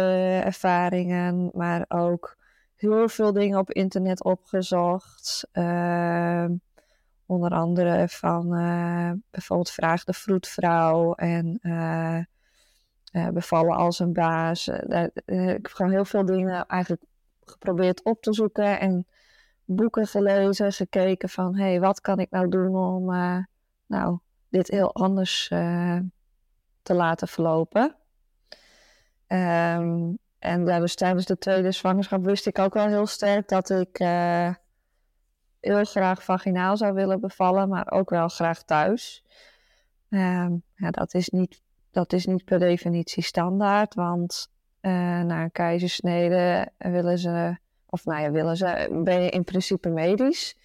ervaringen, 0.43 1.50
maar 1.54 1.86
ook 1.88 2.38
heel 2.76 3.10
veel 3.10 3.34
dingen 3.34 3.60
op 3.60 3.71
internet 3.71 4.24
opgezocht. 4.24 5.47
Uh, 5.54 6.45
onder 7.26 7.52
andere 7.52 8.08
van 8.10 8.60
uh, 8.60 9.12
bijvoorbeeld 9.32 9.71
Vraag 9.71 10.04
de 10.04 10.13
Vroedvrouw 10.13 11.13
en 11.13 11.60
uh, 11.62 12.19
Bevallen 13.34 13.76
als 13.76 14.00
een 14.00 14.13
baas. 14.13 14.67
ik 14.67 15.12
heb 15.26 15.67
gewoon 15.67 15.91
heel 15.91 16.06
veel 16.06 16.26
dingen 16.26 16.65
eigenlijk 16.65 17.02
geprobeerd 17.45 18.04
op 18.04 18.21
te 18.21 18.34
zoeken 18.34 18.80
en 18.80 19.08
boeken 19.65 20.08
gelezen, 20.08 20.71
gekeken 20.71 21.30
van 21.30 21.56
hé, 21.56 21.63
hey, 21.63 21.80
wat 21.80 22.02
kan 22.02 22.19
ik 22.19 22.30
nou 22.30 22.50
doen 22.50 22.76
om 22.76 23.06
nou, 23.86 24.19
dit 24.50 24.67
heel 24.67 24.93
anders 24.93 25.47
te 26.82 26.93
laten 26.93 27.28
verlopen. 27.28 27.95
Um, 29.32 30.17
en 30.39 30.65
ja, 30.65 30.80
dus 30.80 30.96
tijdens 30.96 31.26
de 31.26 31.38
tweede 31.38 31.72
zwangerschap 31.72 32.24
wist 32.24 32.48
ik 32.48 32.60
ook 32.60 32.74
wel 32.74 32.88
heel 32.88 33.06
sterk 33.06 33.48
dat 33.48 33.70
ik 33.70 34.00
uh, 34.00 34.54
heel 35.60 35.84
graag 35.84 36.24
vaginaal 36.24 36.78
zou 36.78 36.94
willen 36.94 37.20
bevallen, 37.20 37.70
maar 37.70 37.91
ook 37.91 38.10
wel 38.10 38.28
graag 38.28 38.63
thuis. 38.63 39.24
Um, 40.10 40.63
ja, 40.76 40.91
dat, 40.91 41.13
is 41.13 41.30
niet, 41.30 41.62
dat 41.91 42.13
is 42.13 42.26
niet 42.26 42.46
per 42.46 42.60
definitie 42.60 43.24
standaard, 43.24 43.94
want 43.94 44.50
na 44.82 45.44
een 45.44 45.52
keizersnede 45.52 46.72
willen 46.78 47.17
ze 47.17 47.58
of 47.91 48.06
nou 48.06 48.22
ja, 48.22 48.32
willen 48.32 48.58
ze, 48.58 49.02
ben 49.04 49.22
je 49.22 49.30
in 49.30 49.44
principe 49.44 49.89
medisch. 49.89 50.56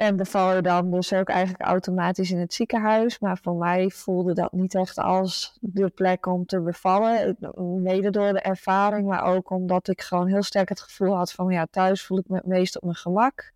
En 0.00 0.16
beval 0.16 0.62
dan 0.62 0.90
dus 0.90 1.12
ook 1.12 1.28
eigenlijk 1.28 1.62
automatisch 1.62 2.30
in 2.30 2.38
het 2.38 2.54
ziekenhuis. 2.54 3.18
Maar 3.18 3.38
voor 3.42 3.54
mij 3.54 3.90
voelde 3.90 4.34
dat 4.34 4.52
niet 4.52 4.74
echt 4.74 4.98
als 4.98 5.58
de 5.60 5.88
plek 5.88 6.26
om 6.26 6.46
te 6.46 6.60
bevallen. 6.60 7.36
Mede 7.82 8.10
door 8.10 8.32
de 8.32 8.40
ervaring, 8.40 9.06
maar 9.06 9.22
ook 9.22 9.50
omdat 9.50 9.88
ik 9.88 10.00
gewoon 10.00 10.26
heel 10.26 10.42
sterk 10.42 10.68
het 10.68 10.80
gevoel 10.80 11.16
had 11.16 11.32
van 11.32 11.52
ja, 11.52 11.66
thuis 11.70 12.06
voel 12.06 12.18
ik 12.18 12.28
me 12.28 12.36
het 12.36 12.46
meest 12.46 12.76
op 12.76 12.82
mijn 12.82 12.94
gemak. 12.94 13.52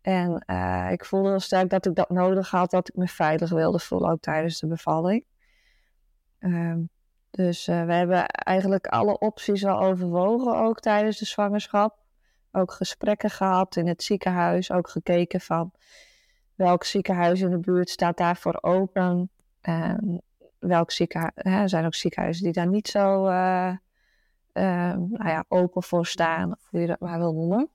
En 0.00 0.44
uh, 0.46 0.88
ik 0.90 1.04
voelde 1.04 1.28
heel 1.28 1.40
sterk 1.40 1.70
dat 1.70 1.86
ik 1.86 1.94
dat 1.94 2.10
nodig 2.10 2.50
had, 2.50 2.70
dat 2.70 2.88
ik 2.88 2.96
me 2.96 3.08
veilig 3.08 3.50
wilde 3.50 3.78
voelen, 3.78 4.10
ook 4.10 4.20
tijdens 4.20 4.60
de 4.60 4.66
bevalling. 4.66 5.24
Um, 6.38 6.88
dus 7.30 7.68
uh, 7.68 7.84
we 7.84 7.92
hebben 7.94 8.26
eigenlijk 8.26 8.86
alle 8.86 9.18
opties 9.18 9.64
al 9.64 9.80
overwogen, 9.80 10.56
ook 10.56 10.80
tijdens 10.80 11.18
de 11.18 11.24
zwangerschap. 11.24 12.03
Ook 12.56 12.72
gesprekken 12.72 13.30
gehad 13.30 13.76
in 13.76 13.86
het 13.86 14.02
ziekenhuis, 14.02 14.70
ook 14.70 14.88
gekeken 14.88 15.40
van 15.40 15.72
welk 16.54 16.84
ziekenhuis 16.84 17.40
in 17.40 17.50
de 17.50 17.58
buurt 17.58 17.90
staat 17.90 18.16
daarvoor 18.16 18.58
open. 18.60 19.30
En 19.60 20.22
welk 20.58 20.90
ziekenhuis, 20.90 21.32
er 21.34 21.68
zijn 21.68 21.84
ook 21.86 21.94
ziekenhuizen 21.94 22.44
die 22.44 22.52
daar 22.52 22.68
niet 22.68 22.88
zo 22.88 23.28
uh, 23.28 23.72
uh, 24.52 24.94
nou 24.94 25.28
ja, 25.28 25.44
open 25.48 25.82
voor 25.82 26.06
staan, 26.06 26.52
of 26.52 26.66
hoe 26.70 26.80
je 26.80 26.86
dat 26.86 27.00
maar 27.00 27.18
wil 27.18 27.32
noemen. 27.32 27.68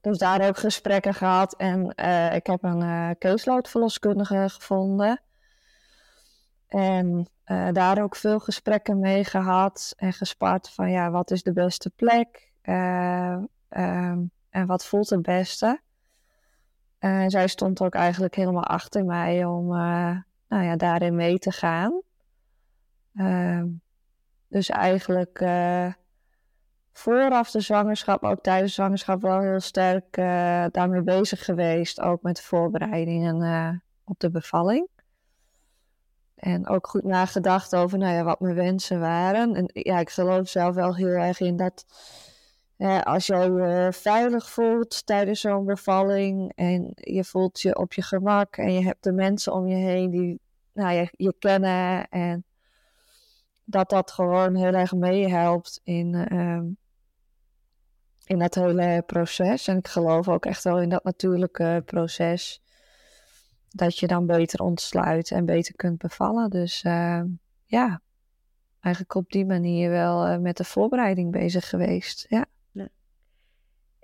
Dus 0.00 0.18
daar 0.18 0.48
ook 0.48 0.58
gesprekken 0.58 1.14
gehad 1.14 1.56
en 1.56 1.88
ik 2.34 2.46
heb 2.46 2.62
een 2.62 2.82
uh, 2.82 4.48
gevonden. 4.48 5.20
En 6.68 7.28
daar 7.72 8.02
ook 8.02 8.16
veel 8.16 8.38
gesprekken 8.38 8.98
mee 8.98 9.24
gehad 9.24 9.94
en 9.96 10.12
gespart 10.12 10.70
van 10.70 10.90
ja, 10.90 11.10
wat 11.10 11.30
is 11.30 11.42
de 11.42 11.52
beste 11.52 11.90
plek 11.90 12.52
uh, 12.68 13.36
um, 13.68 14.30
en 14.50 14.66
wat 14.66 14.86
voelt 14.86 15.10
het 15.10 15.22
beste. 15.22 15.80
En 16.98 17.30
zij 17.30 17.46
stond 17.46 17.82
ook 17.82 17.94
eigenlijk 17.94 18.34
helemaal 18.34 18.64
achter 18.64 19.04
mij 19.04 19.44
om 19.44 19.72
uh, 19.72 20.16
nou 20.48 20.64
ja, 20.64 20.76
daarin 20.76 21.14
mee 21.14 21.38
te 21.38 21.52
gaan. 21.52 22.00
Ehm, 23.16 23.66
dus 24.48 24.68
eigenlijk 24.68 25.44
vooraf 26.92 27.50
de 27.50 27.60
zwangerschap, 27.60 28.22
ook 28.22 28.42
tijdens 28.42 28.68
de 28.68 28.74
zwangerschap 28.74 29.22
wel 29.22 29.40
heel 29.40 29.60
sterk 29.60 30.14
daarmee 30.72 31.02
bezig 31.02 31.44
geweest. 31.44 32.00
Ook 32.00 32.22
met 32.22 32.40
voorbereidingen 32.40 33.82
op 34.04 34.18
de 34.20 34.30
bevalling. 34.30 34.88
En 36.36 36.68
ook 36.68 36.86
goed 36.86 37.04
nagedacht 37.04 37.76
over 37.76 37.98
nou 37.98 38.14
ja, 38.14 38.24
wat 38.24 38.40
mijn 38.40 38.54
wensen 38.54 39.00
waren. 39.00 39.54
En 39.54 39.70
ja, 39.72 39.98
ik 39.98 40.10
geloof 40.10 40.48
zelf 40.48 40.74
wel 40.74 40.94
heel 40.94 41.06
erg 41.06 41.40
in 41.40 41.56
dat 41.56 41.86
als 43.02 43.26
je 43.26 43.34
je 43.34 43.88
veilig 43.92 44.50
voelt 44.50 45.06
tijdens 45.06 45.40
zo'n 45.40 45.64
bevalling 45.64 46.52
en 46.54 46.92
je 46.94 47.24
voelt 47.24 47.60
je 47.60 47.76
op 47.76 47.92
je 47.92 48.02
gemak 48.02 48.56
en 48.56 48.72
je 48.72 48.84
hebt 48.84 49.04
de 49.04 49.12
mensen 49.12 49.52
om 49.52 49.66
je 49.66 49.76
heen 49.76 50.10
die 50.10 50.40
nou, 50.72 50.94
je, 50.94 51.08
je 51.10 51.34
kennen 51.38 52.08
en 52.08 52.44
dat 53.64 53.90
dat 53.90 54.10
gewoon 54.10 54.54
heel 54.54 54.72
erg 54.72 54.92
meehelpt 54.92 55.80
in, 55.84 56.26
uh, 56.32 56.60
in 58.24 58.40
het 58.40 58.54
hele 58.54 59.02
proces. 59.06 59.68
En 59.68 59.76
ik 59.76 59.88
geloof 59.88 60.28
ook 60.28 60.46
echt 60.46 60.64
wel 60.64 60.80
in 60.80 60.88
dat 60.88 61.04
natuurlijke 61.04 61.82
proces 61.86 62.62
dat 63.68 63.98
je 63.98 64.06
dan 64.06 64.26
beter 64.26 64.60
ontsluit 64.60 65.30
en 65.30 65.44
beter 65.44 65.74
kunt 65.74 65.98
bevallen. 65.98 66.50
Dus 66.50 66.84
uh, 66.84 67.22
ja, 67.64 68.00
eigenlijk 68.80 69.14
op 69.14 69.30
die 69.30 69.46
manier 69.46 69.90
wel 69.90 70.28
uh, 70.28 70.38
met 70.38 70.56
de 70.56 70.64
voorbereiding 70.64 71.32
bezig 71.32 71.68
geweest. 71.68 72.26
Ja. 72.28 72.46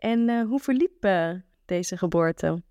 En 0.03 0.29
uh, 0.29 0.47
hoe 0.47 0.61
verliep 0.61 1.09
deze 1.65 1.97
geboorte? 1.97 2.63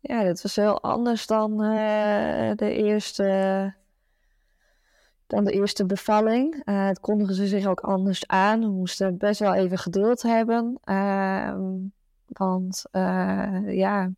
Ja, 0.00 0.24
dat 0.24 0.42
was 0.42 0.56
heel 0.56 0.82
anders 0.82 1.26
dan 1.26 1.56
de 2.56 2.72
eerste 2.74 3.74
dan 5.26 5.44
de 5.44 5.52
eerste 5.52 5.86
bevalling. 5.86 6.62
Het 6.64 7.00
kondigen 7.00 7.34
ze 7.34 7.46
zich 7.46 7.66
ook 7.66 7.80
anders 7.80 8.26
aan. 8.26 8.60
We 8.60 8.70
moesten 8.70 9.18
best 9.18 9.40
wel 9.40 9.54
even 9.54 9.78
geduld 9.78 10.22
hebben. 10.22 10.78
Uh, 10.84 11.54
want 12.26 12.84
ja, 13.66 14.10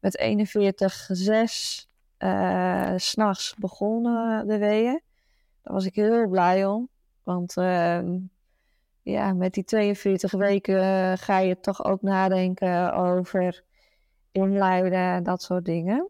met 0.00 0.18
41,6 0.18 1.88
uh, 2.18 2.92
s'nachts 2.96 3.54
begonnen 3.54 4.46
de 4.46 4.58
weeën. 4.58 5.02
Daar 5.64 5.74
was 5.74 5.86
ik 5.86 5.94
heel 5.94 6.28
blij 6.28 6.66
om. 6.66 6.88
Want 7.22 7.56
ehm, 7.56 8.18
ja, 9.02 9.32
met 9.32 9.54
die 9.54 9.64
42 9.64 10.32
weken 10.32 11.18
ga 11.18 11.38
je 11.38 11.60
toch 11.60 11.84
ook 11.84 12.02
nadenken 12.02 12.94
over 12.94 13.64
inluiden, 14.32 15.22
dat 15.22 15.42
soort 15.42 15.64
dingen. 15.64 16.08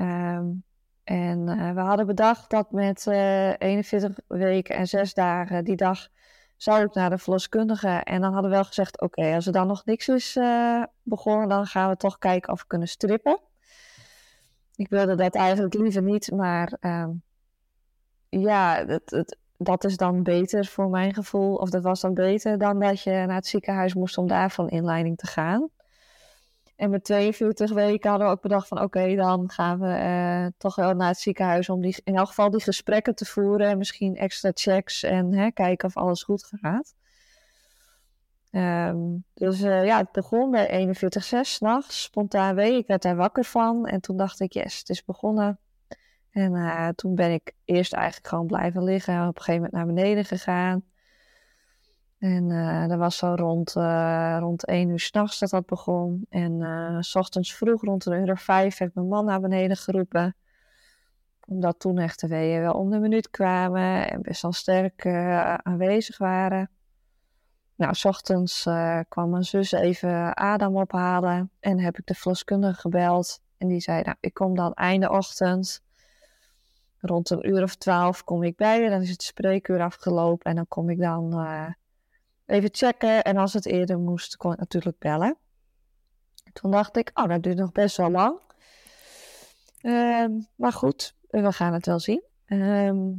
Um, 0.00 0.64
en 1.04 1.48
uh, 1.48 1.72
we 1.72 1.80
hadden 1.80 2.06
bedacht 2.06 2.50
dat 2.50 2.70
met 2.70 3.06
uh, 3.06 3.50
eh, 3.50 3.56
41 3.58 4.18
weken 4.26 4.76
en 4.76 4.86
6 4.86 5.14
dagen 5.14 5.64
die 5.64 5.76
dag 5.76 6.08
zou 6.56 6.84
ik 6.84 6.94
naar 6.94 7.10
de 7.10 7.18
verloskundige. 7.18 7.88
En 7.88 8.20
dan 8.20 8.32
hadden 8.32 8.50
we 8.50 8.56
wel 8.56 8.64
gezegd: 8.64 9.00
oké, 9.00 9.34
als 9.34 9.46
er 9.46 9.52
dan 9.52 9.66
nog 9.66 9.84
niks 9.84 10.08
is 10.08 10.38
begonnen, 11.02 11.48
dan 11.48 11.66
gaan 11.66 11.90
we 11.90 11.96
toch 11.96 12.18
kijken 12.18 12.52
of 12.52 12.60
we 12.60 12.66
kunnen 12.66 12.88
strippen. 12.88 13.38
Ik 14.76 14.88
wilde 14.88 15.14
dat 15.14 15.34
eigenlijk 15.34 15.74
liever 15.74 16.02
niet, 16.02 16.30
maar 16.30 16.76
ehm, 16.80 17.10
ja, 18.40 18.84
dat, 18.84 19.36
dat 19.56 19.84
is 19.84 19.96
dan 19.96 20.22
beter 20.22 20.66
voor 20.66 20.88
mijn 20.88 21.14
gevoel. 21.14 21.54
Of 21.54 21.70
dat 21.70 21.82
was 21.82 22.00
dan 22.00 22.14
beter 22.14 22.58
dan 22.58 22.80
dat 22.80 23.02
je 23.02 23.10
naar 23.10 23.34
het 23.34 23.46
ziekenhuis 23.46 23.94
moest 23.94 24.18
om 24.18 24.26
daar 24.26 24.50
van 24.50 24.68
inleiding 24.68 25.18
te 25.18 25.26
gaan. 25.26 25.68
En 26.76 26.90
met 26.90 27.04
42 27.04 27.72
weken 27.72 28.10
hadden 28.10 28.28
we 28.28 28.34
ook 28.34 28.42
bedacht 28.42 28.68
van 28.68 28.82
oké, 28.82 29.14
dan 29.14 29.50
gaan 29.50 29.78
we 29.78 29.86
uh, 29.86 30.46
toch 30.58 30.74
wel 30.74 30.94
naar 30.94 31.08
het 31.08 31.18
ziekenhuis 31.18 31.68
om 31.68 31.80
die, 31.80 32.00
in 32.04 32.16
elk 32.16 32.28
geval 32.28 32.50
die 32.50 32.62
gesprekken 32.62 33.14
te 33.14 33.24
voeren. 33.24 33.68
En 33.68 33.78
misschien 33.78 34.16
extra 34.16 34.50
checks 34.54 35.02
en 35.02 35.32
hè, 35.32 35.50
kijken 35.50 35.88
of 35.88 35.96
alles 35.96 36.22
goed 36.22 36.50
gaat. 36.60 36.94
Um, 38.50 39.24
dus 39.34 39.60
uh, 39.60 39.84
ja, 39.84 39.98
het 39.98 40.12
begon 40.12 40.50
bij 40.50 40.86
41,6 40.86 40.92
s'nachts, 41.40 42.02
spontaan 42.02 42.54
wee. 42.54 42.76
Ik 42.76 42.86
werd 42.86 43.02
daar 43.02 43.16
wakker 43.16 43.44
van 43.44 43.86
en 43.86 44.00
toen 44.00 44.16
dacht 44.16 44.40
ik, 44.40 44.52
yes, 44.52 44.78
het 44.78 44.88
is 44.88 45.04
begonnen. 45.04 45.58
En 46.34 46.52
uh, 46.52 46.88
toen 46.88 47.14
ben 47.14 47.32
ik 47.32 47.52
eerst 47.64 47.92
eigenlijk 47.92 48.26
gewoon 48.26 48.46
blijven 48.46 48.84
liggen 48.84 49.14
en 49.14 49.28
op 49.28 49.36
een 49.36 49.42
gegeven 49.42 49.54
moment 49.54 49.72
naar 49.72 49.94
beneden 49.94 50.24
gegaan. 50.24 50.84
En 52.18 52.50
uh, 52.50 52.88
dat 52.88 52.98
was 52.98 53.16
zo 53.16 53.34
rond, 53.34 53.74
uh, 53.76 54.36
rond 54.40 54.66
1 54.66 54.88
uur 54.88 55.00
s'nachts 55.00 55.38
dat 55.38 55.50
dat 55.50 55.66
begon. 55.66 56.26
En 56.28 56.96
s 57.00 57.14
ochtends 57.14 57.54
vroeg, 57.54 57.82
rond 57.82 58.06
een 58.06 58.26
uur 58.26 58.38
vijf, 58.38 58.78
heb 58.78 58.88
ik 58.88 58.94
mijn 58.94 59.08
man 59.08 59.24
naar 59.24 59.40
beneden 59.40 59.76
geroepen. 59.76 60.36
Omdat 61.46 61.78
toen 61.78 61.98
echt 61.98 62.20
de 62.20 62.28
weeën 62.28 62.60
wel 62.60 62.74
om 62.74 62.90
de 62.90 62.98
minuut 62.98 63.30
kwamen 63.30 64.10
en 64.10 64.22
best 64.22 64.42
wel 64.42 64.52
sterk 64.52 65.06
aanwezig 65.62 66.18
waren. 66.18 66.70
Nou, 67.76 67.94
s 67.94 68.04
ochtends 68.04 68.62
kwam 69.08 69.30
mijn 69.30 69.44
zus 69.44 69.72
even 69.72 70.34
Adam 70.34 70.76
ophalen 70.76 71.50
en 71.60 71.80
heb 71.80 71.98
ik 71.98 72.06
de 72.06 72.14
verloskundige 72.14 72.80
gebeld. 72.80 73.42
En 73.58 73.68
die 73.68 73.80
zei, 73.80 74.02
nou, 74.02 74.16
ik 74.20 74.34
kom 74.34 74.54
dan 74.54 74.72
einde 74.72 75.10
ochtend. 75.10 75.83
Rond 77.06 77.30
een 77.30 77.48
uur 77.48 77.62
of 77.62 77.74
twaalf 77.74 78.24
kom 78.24 78.42
ik 78.42 78.56
bij 78.56 78.82
je, 78.82 78.90
dan 78.90 79.02
is 79.02 79.10
het 79.10 79.22
spreekuur 79.22 79.80
afgelopen 79.80 80.50
en 80.50 80.56
dan 80.56 80.68
kom 80.68 80.90
ik 80.90 80.98
dan 80.98 81.46
even 82.46 82.68
checken. 82.72 83.22
En 83.22 83.36
als 83.36 83.52
het 83.52 83.66
eerder 83.66 83.98
moest, 83.98 84.36
kon 84.36 84.52
ik 84.52 84.58
natuurlijk 84.58 84.98
bellen. 84.98 85.36
Toen 86.52 86.70
dacht 86.70 86.96
ik, 86.96 87.10
oh, 87.14 87.28
dat 87.28 87.42
duurt 87.42 87.56
nog 87.56 87.72
best 87.72 87.96
wel 87.96 88.10
lang. 88.10 88.38
Ehm, 89.80 90.30
maar 90.56 90.72
goed, 90.72 91.14
we 91.28 91.52
gaan 91.52 91.72
het 91.72 91.86
wel 91.86 91.98
zien. 91.98 92.22
Ehm, 92.46 93.12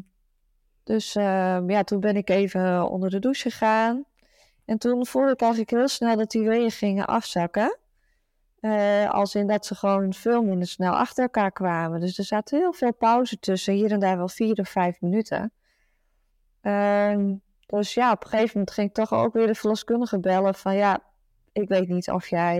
dus 0.84 1.15
ehm, 1.15 1.69
ja, 1.69 1.84
toen 1.84 2.00
ben 2.00 2.15
ik 2.15 2.30
even 2.30 2.89
onder 2.89 3.10
de 3.10 3.19
douche 3.19 3.50
gegaan. 3.50 4.06
En 4.65 4.78
toen 4.78 5.06
voelde 5.06 5.32
ik 5.32 5.41
eigenlijk 5.41 5.71
heel 5.71 5.88
snel 5.88 6.17
dat 6.17 6.32
die 6.32 6.48
weeën 6.48 6.71
gingen 6.71 7.06
afzakken. 7.06 7.78
Uh, 8.65 9.12
als 9.12 9.36
in 9.36 9.47
dat 9.47 9.65
ze 9.65 9.75
gewoon 9.75 10.13
veel 10.13 10.43
minder 10.43 10.67
snel 10.67 10.93
achter 10.93 11.23
elkaar 11.23 11.51
kwamen. 11.51 11.99
Dus 11.99 12.17
er 12.17 12.23
zaten 12.23 12.60
heel 12.60 12.73
veel 12.73 12.93
pauze 12.93 13.39
tussen, 13.39 13.73
hier 13.73 13.91
en 13.91 13.99
daar 13.99 14.17
wel 14.17 14.28
vier 14.28 14.60
of 14.60 14.69
vijf 14.69 15.01
minuten. 15.01 15.51
Dus 17.65 17.93
ja, 17.93 18.12
op 18.12 18.23
een 18.23 18.30
gegeven 18.30 18.51
moment 18.54 18.71
ging 18.71 18.88
ik 18.88 18.93
toch 18.93 19.13
ook 19.13 19.34
weer 19.34 19.47
de 19.47 19.56
verloskundige 19.56 20.19
bellen 20.19 20.56
van 20.56 20.75
ja, 20.75 21.04
ik 21.51 21.67
weet 21.67 21.88
niet 21.88 22.10
of 22.10 22.28
jij 22.28 22.58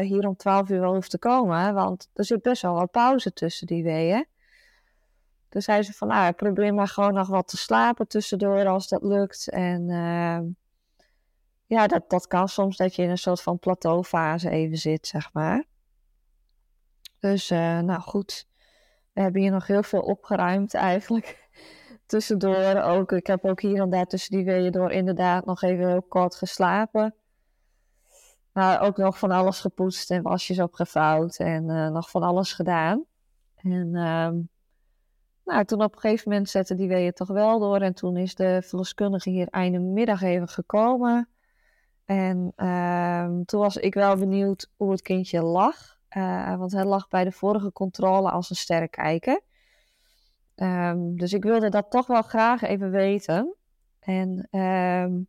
uh, 0.00 0.08
hier 0.08 0.26
om 0.26 0.36
12 0.36 0.68
uur 0.68 0.80
wel 0.80 0.94
hoeft 0.94 1.10
te 1.10 1.18
komen, 1.18 1.74
want 1.74 2.08
er 2.14 2.24
zit 2.24 2.42
best 2.42 2.62
wel 2.62 2.74
wat 2.74 2.90
pauze 2.90 3.32
tussen 3.32 3.66
die 3.66 3.82
weeën. 3.82 4.26
Dus 5.48 5.64
zei 5.64 5.82
ze 5.82 5.92
van, 5.92 6.08
nou, 6.08 6.32
probeer 6.32 6.74
maar 6.74 6.88
gewoon 6.88 7.14
nog 7.14 7.28
wat 7.28 7.48
te 7.48 7.56
slapen 7.56 8.08
tussendoor 8.08 8.66
als 8.66 8.88
dat 8.88 9.02
lukt. 9.02 9.48
En 9.48 9.88
uh, 9.88 10.38
ja, 11.70 11.86
dat, 11.86 12.10
dat 12.10 12.26
kan 12.26 12.48
soms 12.48 12.76
dat 12.76 12.94
je 12.94 13.02
in 13.02 13.10
een 13.10 13.18
soort 13.18 13.42
van 13.42 13.58
plateaufase 13.58 14.50
even 14.50 14.76
zit, 14.76 15.06
zeg 15.06 15.32
maar. 15.32 15.64
Dus 17.18 17.50
uh, 17.50 17.78
nou 17.78 18.00
goed, 18.00 18.46
we 19.12 19.20
hebben 19.20 19.40
hier 19.40 19.50
nog 19.50 19.66
heel 19.66 19.82
veel 19.82 20.00
opgeruimd 20.00 20.74
eigenlijk 20.74 21.48
tussendoor 22.06 22.80
ook. 22.82 23.12
Ik 23.12 23.26
heb 23.26 23.44
ook 23.44 23.60
hier 23.60 23.80
en 23.80 23.90
daar 23.90 24.06
tussen 24.06 24.36
die 24.36 24.44
weeën 24.44 24.72
door 24.72 24.90
inderdaad 24.90 25.44
nog 25.44 25.62
even 25.62 25.88
heel 25.88 26.02
kort 26.02 26.34
geslapen. 26.34 27.14
Maar 28.52 28.80
ook 28.80 28.96
nog 28.96 29.18
van 29.18 29.30
alles 29.30 29.60
gepoetst 29.60 30.10
en 30.10 30.22
wasjes 30.22 30.60
opgevouwd 30.60 31.36
en 31.36 31.68
uh, 31.68 31.88
nog 31.88 32.10
van 32.10 32.22
alles 32.22 32.52
gedaan. 32.52 33.04
En 33.56 33.86
uh, 33.86 34.30
nou, 35.44 35.64
toen 35.64 35.82
op 35.82 35.94
een 35.94 36.00
gegeven 36.00 36.30
moment 36.30 36.48
zetten 36.48 36.76
die 36.76 36.88
weeën 36.88 37.12
toch 37.12 37.28
wel 37.28 37.58
door. 37.58 37.80
En 37.80 37.94
toen 37.94 38.16
is 38.16 38.34
de 38.34 38.62
verloskundige 38.62 39.30
hier 39.30 39.48
einde 39.48 39.78
middag 39.78 40.22
even 40.22 40.48
gekomen. 40.48 41.28
En 42.10 42.52
uh, 42.56 43.24
toen 43.44 43.60
was 43.60 43.76
ik 43.76 43.94
wel 43.94 44.16
benieuwd 44.16 44.70
hoe 44.76 44.90
het 44.90 45.02
kindje 45.02 45.42
lag. 45.42 45.98
Uh, 46.16 46.56
want 46.56 46.72
hij 46.72 46.84
lag 46.84 47.08
bij 47.08 47.24
de 47.24 47.32
vorige 47.32 47.72
controle 47.72 48.30
als 48.30 48.50
een 48.50 48.56
sterrenkijker. 48.56 49.40
Um, 50.56 51.16
dus 51.16 51.32
ik 51.32 51.42
wilde 51.42 51.68
dat 51.68 51.90
toch 51.90 52.06
wel 52.06 52.22
graag 52.22 52.62
even 52.62 52.90
weten. 52.90 53.54
En 54.00 54.48
um, 54.60 55.28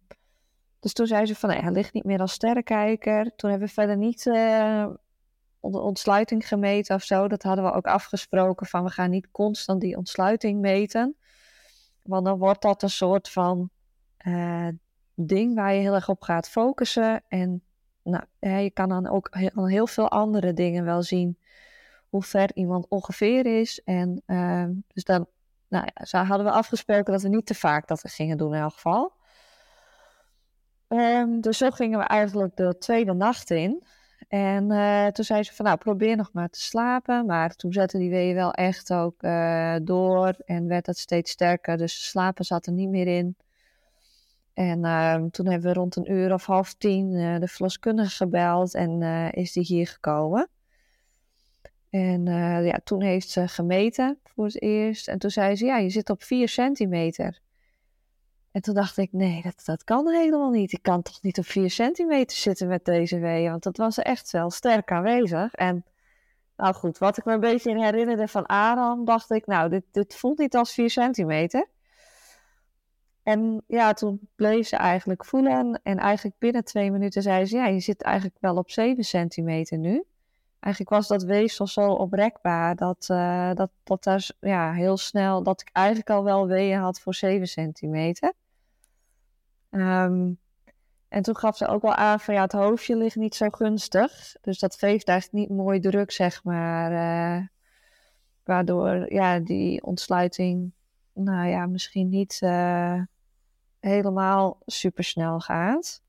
dus 0.79 0.93
toen 0.93 1.07
zei 1.07 1.25
ze 1.25 1.35
van, 1.35 1.49
nee, 1.49 1.59
hij 1.59 1.71
ligt 1.71 1.93
niet 1.93 2.03
meer 2.03 2.19
als 2.19 2.33
sterrenkijker. 2.33 3.35
Toen 3.35 3.49
hebben 3.49 3.67
we 3.67 3.73
verder 3.73 3.97
niet 3.97 4.23
de 4.23 4.99
ontsluiting 5.59 6.47
gemeten 6.47 6.95
of 6.95 7.03
zo. 7.03 7.27
Dat 7.27 7.43
hadden 7.43 7.65
we 7.65 7.71
ook 7.71 7.87
afgesproken 7.87 8.65
van, 8.65 8.83
we 8.83 8.89
gaan 8.89 9.09
niet 9.09 9.31
constant 9.31 9.81
die 9.81 9.97
ontsluiting 9.97 10.59
meten. 10.59 11.15
Want 12.01 12.25
dan 12.25 12.37
wordt 12.37 12.61
dat 12.61 12.83
een 12.83 12.89
soort 12.89 13.29
van 13.29 13.69
uh, 14.25 14.67
ding 15.15 15.55
waar 15.55 15.73
je 15.73 15.81
heel 15.81 15.93
erg 15.93 16.09
op 16.09 16.21
gaat 16.21 16.49
focussen. 16.49 17.23
En 17.27 17.61
nou, 18.03 18.23
je 18.39 18.71
kan 18.73 18.89
dan 18.89 19.07
ook 19.07 19.27
heel, 19.31 19.67
heel 19.67 19.87
veel 19.87 20.09
andere 20.09 20.53
dingen 20.53 20.83
wel 20.83 21.03
zien 21.03 21.37
hoe 22.09 22.23
ver 22.23 22.51
iemand 22.53 22.85
ongeveer 22.87 23.59
is. 23.59 23.81
En 23.83 24.21
uh, 24.27 24.65
dus 24.87 25.03
dan 25.03 25.27
nou 25.67 25.87
ja, 25.93 26.05
zo 26.05 26.17
hadden 26.17 26.45
we 26.45 26.51
afgesproken 26.51 27.13
dat 27.13 27.21
we 27.21 27.27
niet 27.27 27.45
te 27.45 27.55
vaak 27.55 27.87
dat 27.87 28.01
we 28.01 28.09
gingen 28.09 28.37
doen 28.37 28.53
in 28.53 28.61
elk 28.61 28.73
geval. 28.73 29.13
Um, 30.87 31.41
dus 31.41 31.57
zo 31.57 31.69
gingen 31.69 31.99
we 31.99 32.05
eigenlijk 32.05 32.55
de 32.55 32.77
tweede 32.77 33.13
nacht 33.13 33.49
in. 33.49 33.83
En 34.27 34.71
uh, 34.71 35.07
toen 35.07 35.25
zei 35.25 35.43
ze 35.43 35.53
van 35.53 35.65
nou 35.65 35.77
probeer 35.77 36.15
nog 36.15 36.33
maar 36.33 36.49
te 36.49 36.61
slapen. 36.61 37.25
Maar 37.25 37.55
toen 37.55 37.73
zette 37.73 37.97
die 37.97 38.09
weeën 38.09 38.35
wel 38.35 38.53
echt 38.53 38.93
ook 38.93 39.23
uh, 39.23 39.75
door 39.81 40.35
en 40.45 40.67
werd 40.67 40.85
het 40.85 40.97
steeds 40.97 41.31
sterker. 41.31 41.77
Dus 41.77 42.09
slapen 42.09 42.45
zat 42.45 42.65
er 42.65 42.73
niet 42.73 42.89
meer 42.89 43.07
in. 43.07 43.35
En 44.61 44.85
uh, 44.85 45.23
toen 45.31 45.47
hebben 45.47 45.69
we 45.69 45.79
rond 45.79 45.95
een 45.95 46.11
uur 46.11 46.33
of 46.33 46.45
half 46.45 46.73
tien 46.73 47.11
uh, 47.11 47.39
de 47.39 47.47
verloskundige 47.47 48.15
gebeld 48.15 48.73
en 48.73 49.01
is 49.31 49.51
die 49.51 49.63
hier 49.63 49.87
gekomen. 49.87 50.49
En 51.89 52.25
uh, 52.25 52.65
ja, 52.65 52.79
toen 52.83 53.01
heeft 53.01 53.29
ze 53.29 53.47
gemeten 53.47 54.19
voor 54.23 54.45
het 54.45 54.61
eerst. 54.61 55.07
En 55.07 55.19
toen 55.19 55.29
zei 55.29 55.55
ze, 55.55 55.65
ja, 55.65 55.77
je 55.77 55.89
zit 55.89 56.09
op 56.09 56.23
4 56.23 56.49
centimeter. 56.49 57.39
En 58.51 58.61
toen 58.61 58.73
dacht 58.73 58.97
ik, 58.97 59.11
nee, 59.11 59.41
dat, 59.41 59.61
dat 59.65 59.83
kan 59.83 60.07
helemaal 60.07 60.49
niet. 60.49 60.71
Ik 60.71 60.81
kan 60.81 61.01
toch 61.01 61.21
niet 61.21 61.37
op 61.37 61.45
4 61.45 61.69
centimeter 61.69 62.37
zitten 62.37 62.67
met 62.67 62.85
deze 62.85 63.19
weeën. 63.19 63.49
Want 63.51 63.63
dat 63.63 63.77
was 63.77 63.97
echt 63.97 64.31
wel 64.31 64.49
sterk 64.49 64.91
aanwezig. 64.91 65.53
En 65.53 65.85
nou 66.57 66.73
goed, 66.73 66.97
wat 66.97 67.17
ik 67.17 67.25
me 67.25 67.33
een 67.33 67.39
beetje 67.39 67.83
herinnerde 67.83 68.27
van 68.27 68.45
Adam, 68.45 69.05
dacht 69.05 69.31
ik, 69.31 69.45
nou, 69.45 69.69
dit, 69.69 69.83
dit 69.91 70.15
voelt 70.15 70.37
niet 70.37 70.55
als 70.55 70.73
4 70.73 70.89
centimeter. 70.89 71.67
En 73.23 73.63
ja, 73.67 73.93
toen 73.93 74.29
bleef 74.35 74.67
ze 74.67 74.75
eigenlijk 74.75 75.25
voelen. 75.25 75.79
En 75.83 75.97
eigenlijk 75.97 76.35
binnen 76.39 76.63
twee 76.63 76.91
minuten 76.91 77.21
zei 77.21 77.45
ze, 77.45 77.55
ja, 77.55 77.65
je 77.65 77.79
zit 77.79 78.01
eigenlijk 78.01 78.37
wel 78.39 78.55
op 78.55 78.71
7 78.71 79.03
centimeter 79.03 79.77
nu 79.77 80.05
eigenlijk 80.61 80.89
was 80.89 81.07
dat 81.07 81.23
weefsel 81.23 81.67
zo 81.67 81.91
oprekbaar 81.91 82.75
dat, 82.75 83.07
uh, 83.11 83.53
dat, 83.53 83.69
dat 83.83 84.03
daar 84.03 84.29
ja, 84.39 84.73
heel 84.73 84.97
snel, 84.97 85.43
dat 85.43 85.61
ik 85.61 85.69
eigenlijk 85.71 86.09
al 86.09 86.23
wel 86.23 86.47
weeën 86.47 86.79
had 86.79 86.99
voor 86.99 87.13
7 87.13 87.47
centimeter. 87.47 88.33
Um, 89.69 90.39
en 91.07 91.21
toen 91.21 91.37
gaf 91.37 91.57
ze 91.57 91.67
ook 91.67 91.81
wel 91.81 91.95
aan 91.95 92.19
van 92.19 92.33
ja, 92.33 92.41
het 92.41 92.51
hoofdje 92.51 92.95
ligt 92.95 93.15
niet 93.15 93.35
zo 93.35 93.49
gunstig. 93.49 94.35
Dus 94.41 94.59
dat 94.59 94.75
geeft 94.75 95.07
eigenlijk 95.07 95.49
niet 95.49 95.57
mooi 95.57 95.79
druk, 95.79 96.11
zeg 96.11 96.43
maar. 96.43 96.91
Uh, 96.91 97.47
waardoor 98.43 99.13
ja, 99.13 99.39
die 99.39 99.83
ontsluiting, 99.83 100.71
nou 101.13 101.47
ja, 101.47 101.65
misschien 101.65 102.09
niet 102.09 102.39
uh, 102.43 103.01
helemaal 103.81 104.57
super 104.65 105.03
snel 105.03 105.39
gaat. 105.39 106.01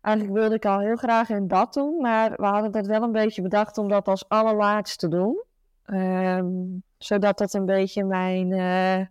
Eigenlijk 0.00 0.38
wilde 0.38 0.54
ik 0.54 0.64
al 0.64 0.78
heel 0.78 0.96
graag 0.96 1.28
in 1.28 1.48
dat 1.48 1.74
doen, 1.74 2.00
maar 2.00 2.30
we 2.30 2.46
hadden 2.46 2.76
het 2.76 2.86
wel 2.86 3.02
een 3.02 3.12
beetje 3.12 3.42
bedacht 3.42 3.78
om 3.78 3.88
dat 3.88 4.08
als 4.08 4.28
allerlaatste 4.28 5.08
te 5.08 5.16
doen. 5.16 5.44
Um, 5.86 6.82
zodat 6.98 7.38
dat 7.38 7.54
een 7.54 7.66
beetje 7.66 8.04
mijn, 8.04 8.50
uh, 8.50 9.06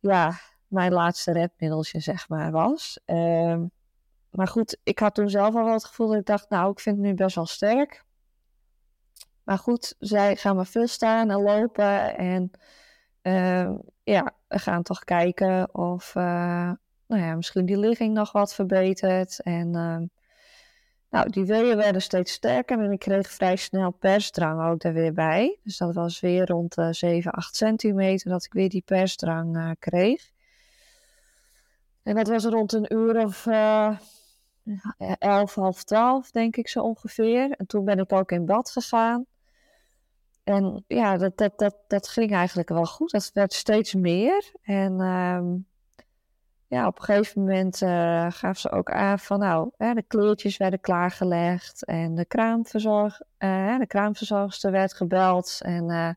ja, 0.00 0.32
mijn 0.66 0.92
laatste 0.92 1.32
redmiddeltje, 1.32 2.00
zeg 2.00 2.28
maar, 2.28 2.50
was. 2.50 3.00
Um, 3.06 3.70
maar 4.30 4.48
goed, 4.48 4.80
ik 4.82 4.98
had 4.98 5.14
toen 5.14 5.30
zelf 5.30 5.54
al 5.54 5.64
wel 5.64 5.72
het 5.72 5.84
gevoel 5.84 6.06
dat 6.06 6.16
ik 6.16 6.26
dacht, 6.26 6.48
nou, 6.48 6.70
ik 6.70 6.80
vind 6.80 6.96
het 6.96 7.06
nu 7.06 7.14
best 7.14 7.34
wel 7.34 7.46
sterk. 7.46 8.04
Maar 9.42 9.58
goed, 9.58 9.94
zij 9.98 10.36
gaan 10.36 10.56
maar 10.56 10.66
veel 10.66 10.86
staan 10.86 11.30
en 11.30 11.42
lopen 11.42 12.16
en 12.16 12.50
uh, 13.22 13.78
ja, 14.06 14.32
we 14.48 14.58
gaan 14.58 14.82
toch 14.82 15.04
kijken 15.04 15.74
of, 15.74 16.14
uh, 16.14 16.72
nou 17.06 17.22
ja, 17.22 17.34
misschien 17.34 17.66
die 17.66 17.78
ligging 17.78 18.14
nog 18.14 18.32
wat 18.32 18.54
verbeterd. 18.54 19.40
En 19.40 19.66
uh, 19.76 19.98
nou, 21.10 21.30
die 21.30 21.44
weeën 21.44 21.76
werden 21.76 22.02
steeds 22.02 22.32
sterker 22.32 22.78
en 22.80 22.92
ik 22.92 22.98
kreeg 22.98 23.30
vrij 23.30 23.56
snel 23.56 23.90
persdrang 23.90 24.70
ook 24.70 24.82
er 24.82 24.92
weer 24.92 25.12
bij. 25.12 25.58
Dus 25.62 25.76
dat 25.76 25.94
was 25.94 26.20
weer 26.20 26.46
rond 26.46 26.78
uh, 26.78 26.88
7, 26.90 27.32
8 27.32 27.56
centimeter 27.56 28.30
dat 28.30 28.44
ik 28.44 28.52
weer 28.52 28.68
die 28.68 28.82
persdrang 28.84 29.56
uh, 29.56 29.70
kreeg. 29.78 30.30
En 32.02 32.14
dat 32.14 32.28
was 32.28 32.44
rond 32.44 32.72
een 32.72 32.94
uur 32.94 33.24
of 33.24 33.46
uh, 33.46 33.98
11, 35.18 35.54
half 35.54 35.84
12 35.84 36.30
denk 36.30 36.56
ik 36.56 36.68
zo 36.68 36.82
ongeveer. 36.82 37.50
En 37.50 37.66
toen 37.66 37.84
ben 37.84 37.98
ik 37.98 38.12
ook 38.12 38.32
in 38.32 38.46
bad 38.46 38.70
gegaan. 38.70 39.26
En 40.46 40.84
ja, 40.86 41.16
dat, 41.16 41.36
dat, 41.36 41.58
dat, 41.58 41.76
dat 41.86 42.08
ging 42.08 42.32
eigenlijk 42.32 42.68
wel 42.68 42.86
goed. 42.86 43.10
Dat 43.10 43.30
werd 43.34 43.52
steeds 43.52 43.94
meer. 43.94 44.52
En 44.62 45.00
ehm, 45.00 45.56
ja, 46.66 46.86
op 46.86 46.98
een 46.98 47.04
gegeven 47.04 47.40
moment 47.40 47.82
uh, 47.82 48.26
gaf 48.30 48.58
ze 48.58 48.70
ook 48.70 48.90
aan 48.90 49.18
van 49.18 49.38
nou, 49.38 49.70
hè, 49.76 49.94
de 49.94 50.02
kleertjes 50.02 50.56
werden 50.56 50.80
klaargelegd 50.80 51.84
en 51.84 52.14
de, 52.14 52.24
kraamverzorg, 52.24 53.20
uh, 53.38 53.78
de 53.78 53.86
kraamverzorgster 53.86 54.70
werd 54.70 54.94
gebeld. 54.94 55.58
En 55.62 55.90
uh, 55.90 56.10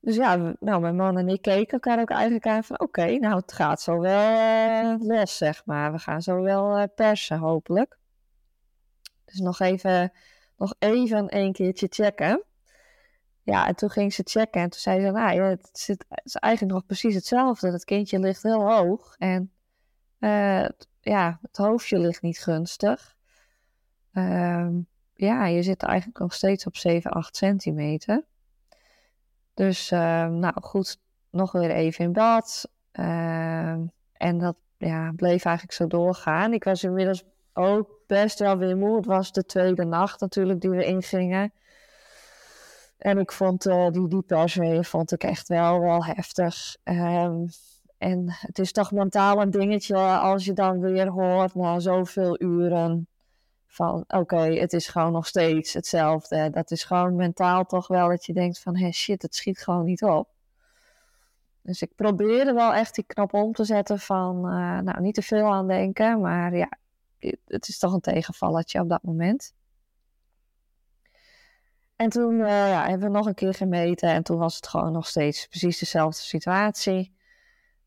dus 0.00 0.16
ja, 0.16 0.54
nou, 0.60 0.80
mijn 0.80 0.96
man 0.96 1.18
en 1.18 1.28
ik 1.28 1.42
keken 1.42 1.72
elkaar 1.72 2.00
ook 2.00 2.10
eigenlijk 2.10 2.46
aan 2.46 2.64
van 2.64 2.80
oké, 2.80 3.18
nou 3.18 3.36
het 3.36 3.52
gaat 3.52 3.80
zo 3.80 3.98
wel 3.98 4.98
los, 4.98 5.36
zeg 5.36 5.64
maar. 5.64 5.92
We 5.92 5.98
gaan 5.98 6.22
zo 6.22 6.42
wel 6.42 6.88
persen, 6.88 7.38
hopelijk. 7.38 7.98
Dus 9.24 9.38
nog 9.38 9.60
even, 9.60 10.12
nog 10.56 10.74
even 10.78 11.36
een 11.36 11.52
keertje 11.52 11.86
checken. 11.90 12.42
Ja, 13.48 13.66
en 13.66 13.74
toen 13.74 13.90
ging 13.90 14.12
ze 14.14 14.22
checken 14.24 14.60
en 14.60 14.70
toen 14.70 14.80
zei 14.80 15.00
ze, 15.00 15.10
nou 15.10 15.40
het, 15.40 15.68
zit, 15.72 16.04
is 16.24 16.34
eigenlijk 16.34 16.74
nog 16.74 16.86
precies 16.86 17.14
hetzelfde. 17.14 17.70
Het 17.70 17.84
kindje 17.84 18.18
ligt 18.18 18.42
heel 18.42 18.70
hoog 18.70 19.14
en 19.18 19.50
uh, 20.20 20.68
ja, 21.00 21.38
het 21.42 21.56
hoofdje 21.56 21.98
ligt 21.98 22.22
niet 22.22 22.38
gunstig. 22.38 23.16
Uh, 24.12 24.68
ja, 25.14 25.46
je 25.46 25.62
zit 25.62 25.82
eigenlijk 25.82 26.18
nog 26.18 26.34
steeds 26.34 26.66
op 26.66 26.76
7, 26.76 27.10
8 27.10 27.36
centimeter. 27.36 28.24
Dus 29.54 29.90
uh, 29.90 30.26
nou 30.26 30.60
goed, 30.60 30.98
nog 31.30 31.52
weer 31.52 31.70
even 31.70 32.04
in 32.04 32.12
bad. 32.12 32.70
Ehm, 32.92 33.86
en 34.12 34.38
dat 34.38 34.56
ja, 34.78 35.12
bleef 35.16 35.44
eigenlijk 35.44 35.76
zo 35.76 35.86
doorgaan. 35.86 36.52
Ik 36.52 36.64
was 36.64 36.84
inmiddels 36.84 37.24
ook 37.52 37.90
best 38.06 38.38
wel 38.38 38.58
weer 38.58 38.76
moe. 38.76 38.96
Het 38.96 39.06
was 39.06 39.32
de 39.32 39.44
tweede 39.44 39.84
nacht 39.84 40.20
natuurlijk 40.20 40.60
die 40.60 40.70
we 40.70 40.84
ingingen. 40.84 41.52
En 42.98 43.18
ik 43.18 43.32
vond 43.32 43.66
uh, 43.66 43.90
die 43.90 44.08
diepersweeën 44.08 44.84
vond 44.84 45.12
ik 45.12 45.24
echt 45.24 45.48
wel, 45.48 45.80
wel 45.80 46.04
heftig. 46.04 46.76
Um, 46.84 47.48
en 47.98 48.24
het 48.28 48.58
is 48.58 48.72
toch 48.72 48.92
mentaal 48.92 49.40
een 49.40 49.50
dingetje 49.50 49.96
als 49.96 50.44
je 50.44 50.52
dan 50.52 50.80
weer 50.80 51.08
hoort 51.08 51.54
na 51.54 51.78
zoveel 51.78 52.42
uren 52.42 53.08
van 53.66 54.04
oké, 54.08 54.36
het 54.36 54.72
is 54.72 54.88
gewoon 54.88 55.12
nog 55.12 55.26
steeds 55.26 55.72
hetzelfde. 55.72 56.50
Dat 56.50 56.70
is 56.70 56.84
gewoon 56.84 57.16
mentaal 57.16 57.64
toch 57.64 57.86
wel 57.86 58.08
dat 58.08 58.24
je 58.26 58.32
denkt 58.32 58.60
van 58.60 58.76
hey, 58.76 58.92
shit, 58.92 59.22
het 59.22 59.34
schiet 59.34 59.58
gewoon 59.58 59.84
niet 59.84 60.02
op. 60.02 60.28
Dus 61.62 61.82
ik 61.82 61.94
probeerde 61.94 62.52
wel 62.52 62.74
echt 62.74 62.94
die 62.94 63.04
knop 63.04 63.34
om 63.34 63.52
te 63.52 63.64
zetten 63.64 63.98
van 63.98 64.36
uh, 64.36 64.78
nou 64.78 65.00
niet 65.00 65.14
te 65.14 65.22
veel 65.22 65.52
aan 65.52 65.66
denken, 65.66 66.20
maar 66.20 66.56
ja, 66.56 66.68
het 67.46 67.68
is 67.68 67.78
toch 67.78 67.92
een 67.92 68.00
tegenvalletje 68.00 68.80
op 68.80 68.88
dat 68.88 69.02
moment. 69.02 69.54
En 71.98 72.08
toen 72.08 72.34
uh, 72.34 72.48
ja, 72.48 72.88
hebben 72.88 73.10
we 73.10 73.16
nog 73.16 73.26
een 73.26 73.34
keer 73.34 73.54
gemeten 73.54 74.08
en 74.08 74.22
toen 74.22 74.38
was 74.38 74.56
het 74.56 74.68
gewoon 74.68 74.92
nog 74.92 75.06
steeds 75.06 75.46
precies 75.46 75.78
dezelfde 75.78 76.22
situatie. 76.22 77.16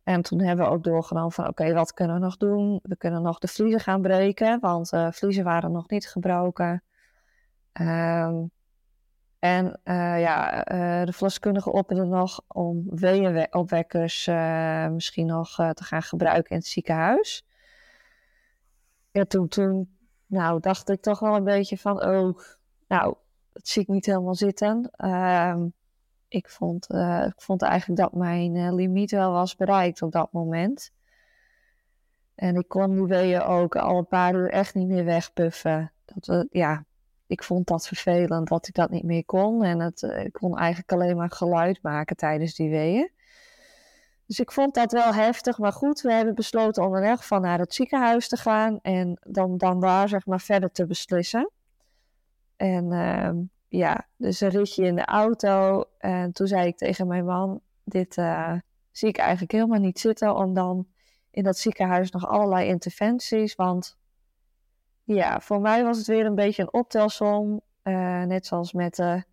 En 0.04 0.22
toen 0.22 0.40
hebben 0.40 0.66
we 0.66 0.72
ook 0.72 0.84
doorgenomen 0.84 1.32
van 1.32 1.48
oké, 1.48 1.74
wat 1.74 1.94
kunnen 1.94 2.16
we 2.16 2.22
nog 2.22 2.38
doen? 2.38 2.80
We 2.84 2.96
kunnen 2.96 3.22
nog 3.22 3.40
de 3.40 3.48
vliezen 3.48 3.80
gaan 3.80 4.02
breken, 4.02 4.60
want 4.60 4.94
uh, 4.94 5.12
vliezen 5.12 5.44
waren 5.44 5.72
nog 5.72 5.90
niet 5.90 6.10
gebroken. 6.10 6.84
Um, 7.82 8.52
en 9.40 9.80
uh, 9.84 10.20
ja, 10.22 10.64
de 11.06 11.14
verloskundige 11.14 11.72
opperde 11.72 12.06
nog 12.06 12.42
om 12.48 12.84
weeënopwekkers 12.90 14.26
misschien 14.92 15.26
nog 15.26 15.56
te 15.56 15.84
gaan 15.84 16.04
gebruiken 16.04 16.52
in 16.52 16.58
het 16.58 16.68
ziekenhuis. 16.68 17.46
Ja, 19.12 19.26
toen, 19.26 19.48
toen 19.48 19.98
nou, 20.26 20.60
dacht 20.60 20.90
ik 20.90 21.02
toch 21.02 21.20
wel 21.20 21.36
een 21.36 21.44
beetje 21.44 21.78
van, 21.78 22.06
oh, 22.06 22.40
nou, 22.88 23.16
dat 23.54 23.68
zie 23.68 23.82
ik 23.82 23.88
niet 23.88 24.06
helemaal 24.06 24.36
zitten. 24.36 24.92
Uh, 24.98 25.56
ik, 26.28 26.50
vond, 26.50 26.88
uh, 26.92 27.26
ik 27.26 27.42
vond 27.42 27.62
eigenlijk 27.62 28.02
dat 28.02 28.14
mijn 28.14 28.56
uh, 28.56 28.74
limiet 28.74 29.12
wel 29.12 29.32
was 29.32 29.56
bereikt 29.56 30.02
op 30.02 30.12
dat 30.12 30.32
moment. 30.32 30.92
En 32.36 32.56
ik 32.56 32.68
kon 32.68 32.96
die 32.96 33.06
weeën 33.06 33.42
ook 33.42 33.76
al 33.76 33.98
een 33.98 34.08
paar 34.08 34.36
uur 34.36 34.50
echt 34.50 34.76
niet 34.76 34.88
meer 34.88 35.06
wegpuffen. 35.06 35.92
Dat, 36.06 36.26
we, 36.26 36.48
ja, 36.52 36.86
ik 37.28 37.44
vond 37.44 37.68
dat 37.68 37.88
vervelend 37.88 38.48
dat 38.48 38.68
ik 38.68 38.74
dat 38.74 38.90
niet 38.90 39.04
meer 39.04 39.26
kon. 39.26 39.64
En 39.64 39.80
het, 39.80 40.02
ik 40.02 40.34
kon 40.34 40.58
eigenlijk 40.58 40.92
alleen 40.92 41.18
maar 41.18 41.32
geluid 41.32 41.80
maken 41.82 42.16
tijdens 42.16 42.56
die 42.56 42.70
weeën. 42.70 43.12
Dus 44.26 44.40
ik 44.40 44.52
vond 44.52 44.74
dat 44.74 44.92
wel 44.92 45.14
heftig. 45.14 45.58
Maar 45.58 45.74
goed, 45.74 46.02
we 46.02 46.14
hebben 46.14 46.36
besloten 46.36 46.84
om 46.84 46.96
in 46.96 47.18
van 47.18 47.42
naar 47.42 47.60
het 47.60 47.74
ziekenhuis 47.74 48.28
te 48.28 48.38
gaan. 48.38 48.80
En 48.82 49.20
dan, 49.28 49.58
dan 49.58 49.80
daar 49.80 50.10
zeg 50.10 50.26
maar 50.26 50.42
verder 50.42 50.72
te 50.72 50.86
beslissen. 50.86 51.50
En 52.62 52.92
uh, 52.92 53.32
ja, 53.68 54.08
dus 54.18 54.42
een 54.42 54.50
ritje 54.50 54.86
in 54.86 54.96
de 54.96 55.06
auto. 55.06 55.84
En 55.98 56.32
toen 56.32 56.48
zei 56.48 56.68
ik 56.68 56.78
tegen 56.78 57.08
mijn 57.08 57.26
man: 57.26 57.62
Dit 57.84 58.18
uh, 58.18 58.54
zie 58.92 59.10
ik 59.10 59.18
eigenlijk 59.18 59.52
helemaal 59.52 59.80
niet 59.80 60.00
zitten. 60.00 60.36
Om 60.36 60.54
dan 60.54 60.88
in 61.32 61.44
dat 61.44 61.58
ziekenhuis 61.58 62.12
nog 62.12 62.28
allerlei 62.28 62.68
interventies. 62.68 63.56
Want 63.56 63.98
ja, 65.04 65.40
voor 65.40 65.62
mij 65.62 65.84
was 65.84 65.98
het 65.98 66.08
weer 66.08 66.26
een 66.26 66.36
beetje 66.36 66.62
een 66.62 66.74
optelsom. 66.74 67.62
Uh, 67.84 68.24
net 68.24 68.46
zoals 68.46 68.74
met 68.74 68.96
de 68.96 69.24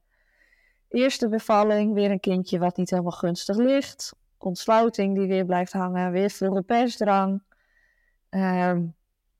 eerste 0.89 1.29
bevalling. 1.29 1.95
Weer 1.95 2.11
een 2.11 2.21
kindje 2.21 2.59
wat 2.59 2.77
niet 2.77 2.91
helemaal 2.91 3.13
gunstig 3.13 3.57
ligt. 3.57 4.17
Ontsluiting 4.39 5.17
die 5.19 5.29
weer 5.29 5.45
blijft 5.45 5.73
hangen. 5.73 6.11
Weer 6.11 6.31
veel 6.31 6.63
persdrang. 6.63 7.43
Uh, 8.31 8.77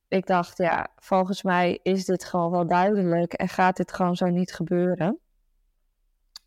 ik 0.09 0.27
dacht, 0.27 0.59
ja, 0.59 0.89
volgens 0.97 1.43
mij 1.43 1.81
is 1.83 2.05
dit 2.05 2.25
gewoon 2.25 2.51
wel 2.51 2.67
duidelijk 2.67 3.33
en 3.33 3.49
gaat 3.49 3.77
dit 3.77 3.93
gewoon 3.93 4.17
zo 4.17 4.27
niet 4.27 4.53
gebeuren. 4.53 5.19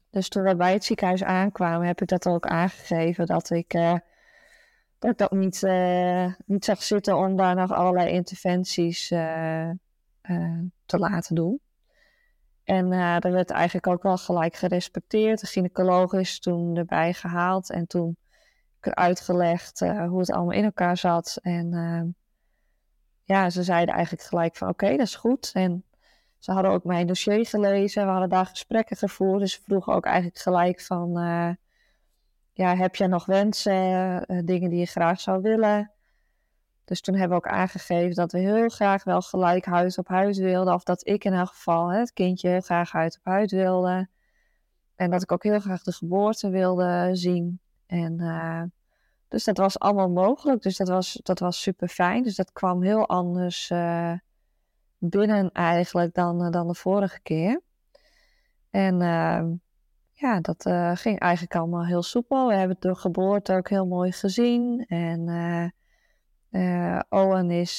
Dus 0.10 0.30
toen 0.30 0.43
we 0.43 0.56
bij 0.56 0.74
het 0.74 0.84
ziekenhuis 0.84 1.24
aankwamen, 1.24 1.88
heb 1.88 2.02
ik 2.02 2.08
dat 2.08 2.28
ook 2.28 2.45
aangegeven 2.45 3.26
dat 3.26 3.50
ik, 3.50 3.74
uh, 3.74 3.95
dat, 5.00 5.17
dat 5.17 5.32
niet, 5.32 5.62
uh, 5.62 6.34
niet 6.45 6.65
zag 6.65 6.84
zitten 6.84 7.17
om 7.17 7.36
daar 7.36 7.56
nog 7.56 7.71
allerlei 7.71 8.10
interventies 8.10 9.12
uh, 9.12 9.69
te 10.86 10.97
laten 10.97 11.36
doen. 11.36 11.60
En 12.63 12.89
dat 13.19 13.32
werd 13.32 13.50
eigenlijk 13.50 13.88
ook 13.88 14.04
wel 14.04 14.17
gelijk 14.17 14.56
gerespecteerd. 14.56 15.39
De 15.39 15.47
gynaecoloog 15.47 16.13
is 16.13 16.39
toen 16.39 16.76
erbij 16.76 17.13
gehaald 17.13 17.69
en 17.69 17.88
toen 17.88 18.17
heb 18.80 18.93
ik 18.93 19.00
uitgelegd 19.00 19.80
hoe 19.80 20.19
het 20.19 20.32
allemaal 20.32 20.56
in 20.56 20.63
elkaar 20.63 20.97
zat. 20.97 21.39
En 21.41 22.15
ja, 23.32 23.50
ze 23.50 23.63
zeiden 23.63 23.94
eigenlijk 23.96 24.24
gelijk 24.24 24.56
van 24.56 24.70
oké, 24.70 24.89
dat 24.89 25.00
is 25.00 25.15
goed. 25.15 25.52
En 25.54 25.84
ze 26.39 26.52
hadden 26.52 26.72
ook 26.72 26.84
mijn 26.84 27.08
dossier 27.08 27.46
gelezen. 27.46 28.06
We 28.06 28.12
hadden 28.12 28.30
daar 28.30 28.46
gesprekken 28.46 28.98
gevoerd. 28.98 29.39
Dus 29.39 29.54
ze 29.54 29.62
vroegen 29.62 29.94
ook 29.94 30.06
eigenlijk 30.06 30.38
gelijk 30.38 30.82
van... 30.82 31.20
Uh, 31.20 31.50
ja, 32.54 32.76
heb 32.76 32.96
jij 32.96 33.08
nog 33.08 33.26
wensen? 33.26 33.74
Uh, 34.32 34.39
dingen 34.46 34.70
die 34.70 34.80
je 34.80 34.86
graag 34.86 35.20
zou 35.20 35.41
willen? 35.41 35.91
Dus 36.86 37.02
toen 37.02 37.15
hebben 37.15 37.38
we 37.38 37.46
ook 37.46 37.52
aangegeven 37.52 38.15
dat 38.15 38.32
we 38.32 38.39
heel 38.39 38.70
graag 38.70 39.04
wel 39.04 39.22
gelijk 39.22 39.65
huis 39.65 39.98
op 39.98 40.08
huis 40.08 40.38
wilden. 40.38 40.74
Of 40.74 40.84
dat 40.84 41.08
ik 41.08 41.24
in 41.24 41.34
elk 41.34 41.48
geval 41.48 41.91
hè, 41.91 42.00
het 42.00 42.13
kindje 42.13 42.50
heel 42.50 42.62
graag 42.62 42.91
huis 42.91 43.17
op 43.17 43.26
huis 43.26 43.52
wilde. 43.52 44.08
En 44.96 45.10
dat 45.10 45.22
ik 45.22 45.32
ook 45.32 45.44
heel 45.44 45.60
graag 45.60 45.84
de 45.84 45.94
geboorte 45.94 46.50
wilde 46.50 47.10
zien. 47.13 47.60
En 47.86 48.22
uh, 48.22 48.63
dus 49.32 49.44
dat 49.44 49.58
was 49.58 49.80
allemaal 49.80 50.10
mogelijk. 50.10 50.62
Dus 50.62 50.78
dat 50.78 50.88
was, 50.88 51.20
dat 51.24 51.39
was 51.39 51.62
super 51.62 51.88
fijn. 51.88 52.24
Dus 52.24 52.36
dat 52.36 52.52
kwam 52.52 52.82
heel 52.82 53.08
anders 53.08 53.70
uh, 53.70 54.13
binnen 54.98 55.52
eigenlijk 55.52 56.13
dan, 56.13 56.46
uh, 56.46 56.50
dan 56.50 56.67
de 56.67 56.76
vorige 56.76 57.20
keer. 57.22 57.62
En 58.70 58.94
uh, 59.02 59.44
ja, 60.12 60.39
dat 60.41 60.63
ging 61.00 61.20
eigenlijk 61.20 61.56
allemaal 61.56 61.86
heel 61.86 62.04
soepel. 62.04 62.48
We 62.48 62.54
hebben 62.54 62.78
de 62.80 62.96
geboorte 62.96 63.54
ook 63.54 63.70
heel 63.70 63.86
mooi 63.86 64.12
gezien. 64.12 64.86
En 64.88 65.74
Owen 67.10 67.52
is 67.52 67.78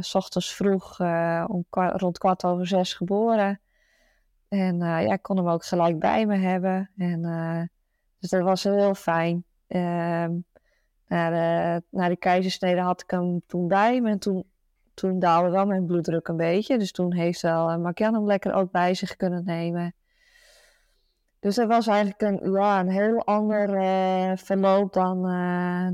s 0.00 0.14
ochtends 0.14 0.54
vroeg 0.54 1.00
om 1.46 1.64
rond 1.70 2.18
kwart 2.18 2.44
over 2.44 2.66
zes 2.66 2.94
geboren. 2.94 3.60
En 4.48 4.78
ja, 4.78 4.98
ik 5.12 5.22
kon 5.22 5.36
hem 5.36 5.48
ook 5.48 5.64
gelijk 5.64 5.98
bij 5.98 6.26
me 6.26 6.36
hebben. 6.36 6.90
En, 6.96 7.22
dus 8.18 8.30
dat 8.30 8.42
was 8.42 8.62
heel 8.62 8.94
fijn. 8.94 9.44
Ehm, 9.66 10.32
na 11.10 11.30
de, 11.30 11.82
na 11.90 12.08
de 12.08 12.16
keizersnede 12.16 12.80
had 12.80 13.02
ik 13.02 13.10
hem 13.10 13.42
toen 13.46 13.68
bij 13.68 14.00
me. 14.00 14.10
En 14.10 14.18
toen, 14.18 14.44
toen 14.94 15.18
daalde 15.18 15.50
wel 15.50 15.66
mijn 15.66 15.86
bloeddruk 15.86 16.28
een 16.28 16.36
beetje. 16.36 16.78
Dus 16.78 16.92
toen 16.92 17.12
heeft 17.12 17.40
wel 17.40 17.70
uh, 17.70 17.76
Markian 17.76 18.14
hem 18.14 18.26
lekker 18.26 18.52
ook 18.52 18.70
bij 18.70 18.94
zich 18.94 19.16
kunnen 19.16 19.44
nemen. 19.44 19.94
Dus 21.40 21.54
dat 21.54 21.68
was 21.68 21.86
eigenlijk 21.86 22.20
een, 22.20 22.52
ja, 22.52 22.80
een 22.80 22.90
heel 22.90 23.24
ander 23.24 23.68
uh, 23.68 24.36
verloop 24.36 24.92
dan, 24.92 25.22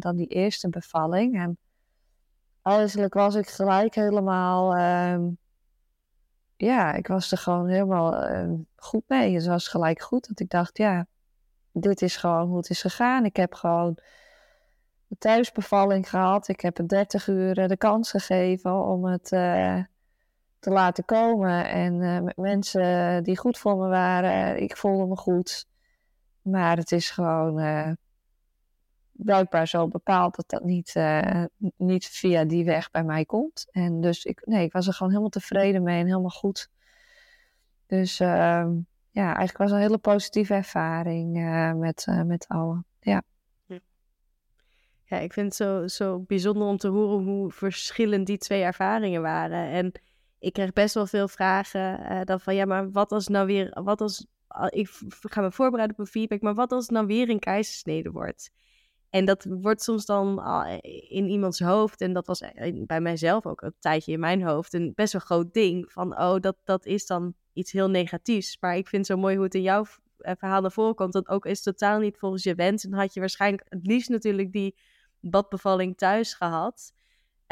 dan 0.01 0.17
die 0.17 0.27
eerste 0.27 0.69
bevalling. 0.69 1.41
En 1.41 1.59
eigenlijk 2.63 3.15
was 3.15 3.35
ik 3.35 3.49
gelijk 3.49 3.95
helemaal... 3.95 4.77
Uh, 4.77 5.29
ja, 6.57 6.93
ik 6.93 7.07
was 7.07 7.33
er 7.33 7.39
gewoon 7.39 7.69
helemaal 7.69 8.15
ehm, 8.15 8.55
goed 8.77 9.05
mee. 9.07 9.35
Het 9.35 9.47
was 9.47 9.69
gelijk 9.69 10.01
goed 10.01 10.29
dat 10.29 10.41
ik 10.41 10.51
dacht, 10.51 10.79
ja, 10.79 11.07
dit 11.73 12.03
is 12.03 12.17
gewoon 12.17 12.49
hoe 12.49 12.57
het 12.57 12.71
is 12.71 12.81
gegaan. 12.81 13.25
Ik 13.25 13.37
heb 13.37 13.55
gewoon 13.55 13.99
thuisbevalling 15.19 16.09
gehad. 16.09 16.49
Ik 16.49 16.61
heb 16.61 16.79
een 16.79 16.87
30 16.87 17.27
uur 17.27 17.69
de 17.69 17.77
kans 17.77 18.11
gegeven 18.11 18.85
om 18.85 19.05
het 19.05 19.33
uh, 19.33 19.81
te 20.59 20.71
laten 20.71 21.05
komen. 21.05 21.69
En 21.69 21.95
uh, 21.95 22.21
met 22.21 22.37
mensen 22.37 23.23
die 23.25 23.39
goed 23.39 23.59
voor 23.59 23.77
me 23.77 23.89
waren. 23.89 24.63
Ik 24.63 24.77
voelde 24.77 25.07
me 25.07 25.17
goed. 25.17 25.67
Maar 26.43 26.77
het 26.77 26.93
is 26.93 27.11
gewoon 27.11 27.97
blijkbaar 29.13 29.69
zo 29.69 29.89
bepaald 29.89 30.37
dat 30.37 30.49
dat 30.49 30.65
niet, 30.65 30.95
niet 31.77 32.07
via 32.07 32.45
die 32.45 32.65
weg 32.65 32.91
bij 32.91 33.05
mij 33.05 33.25
komt. 33.25 33.67
En 33.71 34.01
dus 34.01 34.25
ik, 34.25 34.43
nee, 34.45 34.65
ik 34.65 34.73
was 34.73 34.87
er 34.87 34.93
gewoon 34.93 35.11
helemaal 35.11 35.31
tevreden 35.31 35.83
mee 35.83 36.01
en 36.01 36.07
helemaal 36.07 36.31
goed. 36.31 36.69
Dus 37.87 38.21
ehm, 38.21 38.71
ja, 39.11 39.25
eigenlijk 39.25 39.59
was 39.59 39.71
een 39.71 39.79
hele 39.79 39.99
positieve 39.99 40.55
ervaring 40.55 41.33
met, 41.79 42.07
met 42.25 42.49
allen. 42.49 42.85
Ja. 43.01 43.23
Ja, 45.09 45.19
ik 45.19 45.33
vind 45.33 45.47
het 45.47 45.57
zo, 45.57 45.87
zo 45.87 46.21
bijzonder 46.21 46.67
om 46.67 46.77
te 46.77 46.89
horen 46.89 47.25
hoe 47.25 47.51
verschillend 47.51 48.27
die 48.27 48.39
twee 48.39 48.63
ervaringen 48.63 49.23
waren. 49.23 49.71
En 49.71 49.93
ik 50.39 50.53
kreeg 50.53 50.73
best 50.73 50.95
wel 50.95 51.07
veel 51.07 51.29
vragen 51.29 52.01
uh, 52.01 52.21
dan 52.25 52.41
van, 52.41 52.55
ja, 52.55 52.65
maar 52.65 52.91
wat 52.91 53.13
als 53.13 53.29
nou 53.29 53.47
weer, 53.47 53.83
wat 53.83 54.01
als, 54.01 54.27
ik 54.69 54.89
ga 55.09 55.41
me 55.41 55.53
voorbereiden 55.53 55.97
op 55.99 56.05
een 56.05 56.11
feedback, 56.11 56.41
maar 56.41 56.55
wat 56.55 56.73
als 56.73 56.89
nou 56.89 57.07
weer 57.07 57.29
een 57.29 57.39
keizersnede 57.39 58.11
wordt? 58.11 58.51
En 59.11 59.25
dat 59.25 59.47
wordt 59.49 59.83
soms 59.83 60.07
dan 60.07 60.41
in 61.09 61.29
iemands 61.29 61.61
hoofd, 61.61 62.01
en 62.01 62.13
dat 62.13 62.27
was 62.27 62.43
bij 62.87 63.01
mijzelf 63.01 63.47
ook 63.47 63.63
een 63.63 63.75
tijdje 63.79 64.13
in 64.13 64.21
mijn 64.21 64.43
hoofd, 64.43 64.75
een 64.75 64.93
best 64.95 65.13
wel 65.13 65.23
groot 65.23 65.53
ding. 65.53 65.93
Van, 65.93 66.19
oh, 66.19 66.41
dat, 66.41 66.57
dat 66.65 66.87
is 66.87 67.07
dan 67.07 67.35
iets 67.53 67.73
heel 67.73 67.91
negatiefs. 67.91 68.57
Maar 68.61 68.77
ik 68.77 68.89
vind 68.89 69.07
zo 69.07 69.17
mooi 69.17 69.35
hoe 69.35 69.45
het 69.45 69.55
in 69.55 69.63
jouw 69.63 69.85
eh, 70.19 70.33
verhaal 70.39 70.61
naar 70.61 70.73
voren 70.73 70.95
komt. 70.95 71.13
Dat 71.13 71.29
ook 71.29 71.47
is 71.47 71.63
totaal 71.63 71.99
niet 71.99 72.19
volgens 72.19 72.43
je 72.43 72.55
wens. 72.55 72.85
En 72.85 72.93
had 72.93 73.15
je 73.15 73.21
waarschijnlijk 73.21 73.65
het 73.69 73.87
liefst 73.87 74.09
natuurlijk 74.09 74.53
die 74.53 74.75
badbevalling 75.31 75.97
thuis 75.97 76.35
gehad. 76.35 76.93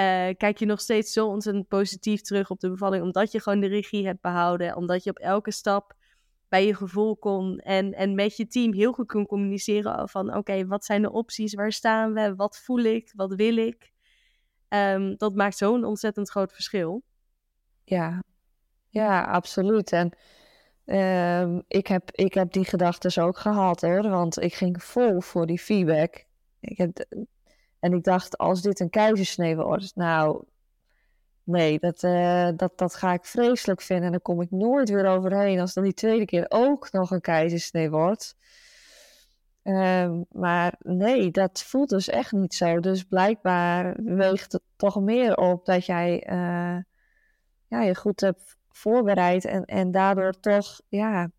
Uh, 0.00 0.28
kijk 0.36 0.58
je 0.58 0.66
nog 0.66 0.80
steeds 0.80 1.12
zo 1.12 1.26
ontzettend 1.26 1.68
positief 1.68 2.20
terug 2.20 2.50
op 2.50 2.60
de 2.60 2.70
bevalling. 2.70 3.02
Omdat 3.02 3.32
je 3.32 3.40
gewoon 3.40 3.60
de 3.60 3.66
regie 3.66 4.06
hebt 4.06 4.20
behouden. 4.20 4.76
Omdat 4.76 5.04
je 5.04 5.10
op 5.10 5.18
elke 5.18 5.50
stap 5.50 5.94
bij 6.48 6.66
je 6.66 6.74
gevoel 6.74 7.16
kon. 7.16 7.58
En, 7.58 7.92
en 7.92 8.14
met 8.14 8.36
je 8.36 8.46
team 8.46 8.72
heel 8.72 8.92
goed 8.92 9.06
kon 9.06 9.26
communiceren 9.26 10.08
van 10.08 10.36
oké, 10.36 10.66
wat 10.66 10.84
zijn 10.84 11.02
de 11.02 11.12
opties? 11.12 11.54
Waar 11.54 11.72
staan 11.72 12.12
we? 12.12 12.34
Wat 12.34 12.58
voel 12.58 12.78
ik? 12.78 13.12
Wat 13.14 13.34
wil 13.34 13.56
ik? 13.56 13.92
Um, 14.68 15.16
dat 15.16 15.34
maakt 15.34 15.56
zo'n 15.56 15.84
ontzettend 15.84 16.30
groot 16.30 16.52
verschil. 16.52 17.02
Ja, 17.84 18.22
ja, 18.88 19.22
absoluut. 19.22 19.92
En 19.92 20.16
uh, 20.86 21.58
ik, 21.68 21.86
heb, 21.86 22.10
ik 22.10 22.34
heb 22.34 22.52
die 22.52 22.64
gedachten 22.64 23.22
ook 23.22 23.38
gehad 23.38 23.80
hoor. 23.80 24.08
Want 24.08 24.40
ik 24.40 24.54
ging 24.54 24.82
vol 24.82 25.20
voor 25.20 25.46
die 25.46 25.58
feedback. 25.58 26.24
Ik 26.60 26.78
heb, 26.78 27.06
en 27.84 27.92
ik 27.92 28.04
dacht, 28.04 28.38
als 28.38 28.62
dit 28.62 28.80
een 28.80 28.90
keizersnee 28.90 29.56
wordt, 29.56 29.96
nou, 29.96 30.44
nee, 31.42 31.78
dat, 31.78 32.02
uh, 32.02 32.48
dat, 32.56 32.78
dat 32.78 32.94
ga 32.94 33.12
ik 33.12 33.24
vreselijk 33.24 33.80
vinden. 33.80 34.04
En 34.06 34.10
dan 34.10 34.22
kom 34.22 34.40
ik 34.40 34.50
nooit 34.50 34.88
weer 34.88 35.06
overheen 35.06 35.60
als 35.60 35.74
dan 35.74 35.84
die 35.84 35.94
tweede 35.94 36.24
keer 36.24 36.46
ook 36.48 36.92
nog 36.92 37.10
een 37.10 37.20
keizersnee 37.20 37.90
wordt. 37.90 38.36
Uh, 39.62 40.20
maar 40.30 40.74
nee, 40.78 41.30
dat 41.30 41.62
voelt 41.62 41.88
dus 41.88 42.08
echt 42.08 42.32
niet 42.32 42.54
zo. 42.54 42.80
Dus 42.80 43.04
blijkbaar 43.04 43.94
weegt 44.02 44.52
het 44.52 44.62
toch 44.76 45.00
meer 45.00 45.36
op 45.36 45.64
dat 45.64 45.86
jij 45.86 46.26
uh, 46.30 46.78
ja, 47.66 47.82
je 47.82 47.94
goed 47.94 48.20
hebt 48.20 48.56
voorbereid 48.68 49.44
en, 49.44 49.64
en 49.64 49.90
daardoor 49.90 50.40
toch, 50.40 50.80
ja, 50.88 51.30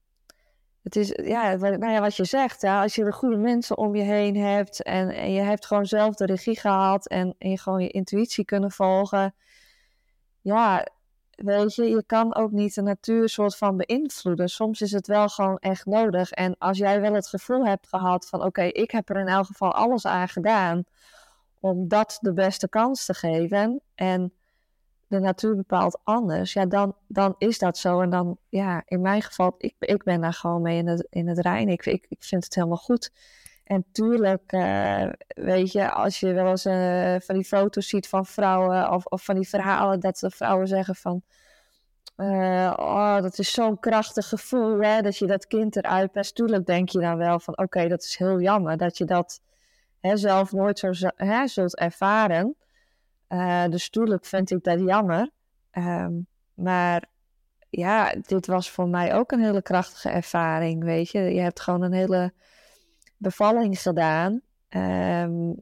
het 0.86 0.96
is, 0.96 1.08
ja, 1.24 1.56
nou 1.56 1.92
ja, 1.92 2.02
wat 2.02 2.16
je 2.16 2.26
zegt, 2.26 2.62
ja, 2.62 2.82
als 2.82 2.96
je 2.96 3.04
de 3.04 3.12
goede 3.12 3.38
mensen 3.38 3.78
om 3.78 3.96
je 3.96 4.04
heen 4.04 4.36
hebt 4.36 4.84
en, 4.84 5.10
en 5.10 5.32
je 5.32 5.42
hebt 5.42 5.66
gewoon 5.66 5.86
zelf 5.86 6.16
de 6.16 6.26
regie 6.26 6.60
gehad 6.60 7.08
en, 7.08 7.36
en 7.38 7.50
je 7.50 7.60
gewoon 7.60 7.82
je 7.82 7.90
intuïtie 7.90 8.46
kunnen 8.46 8.72
volgen, 8.72 9.36
ja, 10.42 10.88
weet 11.36 11.76
je, 11.76 11.84
je 11.84 12.04
kan 12.06 12.36
ook 12.36 12.52
niet 12.52 12.76
de 12.76 12.82
natuur 12.82 13.30
soort 13.30 13.58
van 13.58 13.78
beïnvloeden. 13.78 14.50
Soms 14.50 14.82
is 14.82 14.92
het 14.92 15.08
wel 15.08 15.30
gewoon 15.30 15.58
echt 15.58 15.86
nodig. 15.86 16.32
En 16.32 16.56
als 16.58 16.78
jij 16.78 17.02
wel 17.02 17.14
het 17.14 17.28
gevoel 17.28 17.66
hebt 17.66 17.88
gehad 17.88 18.28
van, 18.28 18.44
oké, 18.44 18.64
ik 18.64 18.92
heb 18.92 19.10
er 19.10 19.20
in 19.20 19.28
elk 19.28 19.46
geval 19.46 19.74
alles 19.74 20.06
aan 20.06 20.30
gedaan 20.30 20.84
om 21.60 21.88
dat 21.88 22.18
de 22.22 22.34
beste 22.34 22.70
kans 22.70 23.06
te 23.06 23.14
geven 23.14 23.82
en 23.96 24.34
de 25.08 25.20
natuur 25.20 25.56
bepaalt 25.56 26.00
anders, 26.04 26.54
ja, 26.54 26.66
dan, 26.66 26.96
dan 27.08 27.36
is 27.38 27.60
dat 27.60 27.78
zo. 27.78 28.02
En 28.02 28.10
dan, 28.10 28.38
ja, 28.50 28.84
in 28.86 29.02
mijn 29.02 29.22
geval, 29.22 29.56
ik, 29.58 29.76
ik 29.80 30.04
ben 30.04 30.22
daar 30.22 30.34
gewoon 30.34 30.62
mee 30.62 30.78
in 30.78 30.88
het, 30.88 31.08
in 31.10 31.28
het 31.28 31.40
rein. 31.40 31.70
Ik, 31.70 31.86
ik, 31.86 32.06
vind 32.20 32.44
het 32.44 32.56
helemaal 32.56 32.78
goed. 32.78 33.12
En 33.64 33.86
tuurlijk, 33.92 34.52
uh, 34.52 35.10
weet 35.28 35.72
je, 35.72 35.92
als 35.92 36.20
je 36.20 36.34
wel 36.34 36.50
eens 36.50 36.66
uh, 36.66 37.16
van 37.20 37.36
die 37.36 37.44
foto's 37.44 37.88
ziet 37.88 38.08
van 38.08 38.26
vrouwen 38.26 38.92
of, 38.92 39.06
of 39.06 39.24
van 39.24 39.36
die 39.36 39.50
verhalen 39.50 40.00
dat 40.00 40.20
de 40.20 40.30
vrouwen 40.30 40.68
zeggen 40.68 40.96
van, 40.96 41.22
uh, 42.18 42.74
oh, 42.76 43.22
dat 43.22 43.40
is 43.40 43.52
zo'n 43.52 43.80
krachtig 43.80 44.28
gevoel, 44.28 44.80
hè, 44.80 45.02
dat 45.02 45.18
je 45.18 45.26
dat 45.26 45.48
kind 45.48 45.76
eruit 45.76 46.12
pest. 46.12 46.36
Tuurlijk 46.36 46.66
denk 46.66 46.90
je 46.90 47.00
dan 47.00 47.18
wel 47.18 47.40
van, 47.40 47.58
oké, 47.58 47.88
dat 47.88 48.04
is 48.04 48.18
heel 48.18 48.40
jammer 48.40 48.78
dat 48.78 48.98
je 48.98 49.06
dat 49.06 49.42
hè, 50.00 50.18
zelf 50.18 50.52
nooit 50.52 50.80
zo 50.80 50.92
hè, 51.16 51.48
zult 51.48 51.76
ervaren. 51.76 52.56
Uh, 53.30 53.68
dus 53.68 53.90
tuurlijk 53.90 54.26
vind 54.26 54.52
ik 54.52 54.64
dat 54.64 54.80
jammer. 54.80 55.30
Um, 55.72 56.28
maar 56.54 57.10
ja, 57.70 58.16
dit 58.22 58.48
was 58.48 58.70
voor 58.70 58.88
mij 58.88 59.16
ook 59.16 59.32
een 59.32 59.44
hele 59.44 59.62
krachtige 59.62 60.10
ervaring, 60.10 60.84
weet 60.84 61.10
je. 61.10 61.20
Je 61.20 61.40
hebt 61.42 61.60
gewoon 61.60 61.82
een 61.82 61.94
hele 61.94 62.34
bevalling 63.18 63.82
gedaan. 63.82 64.42
Um, 64.70 65.56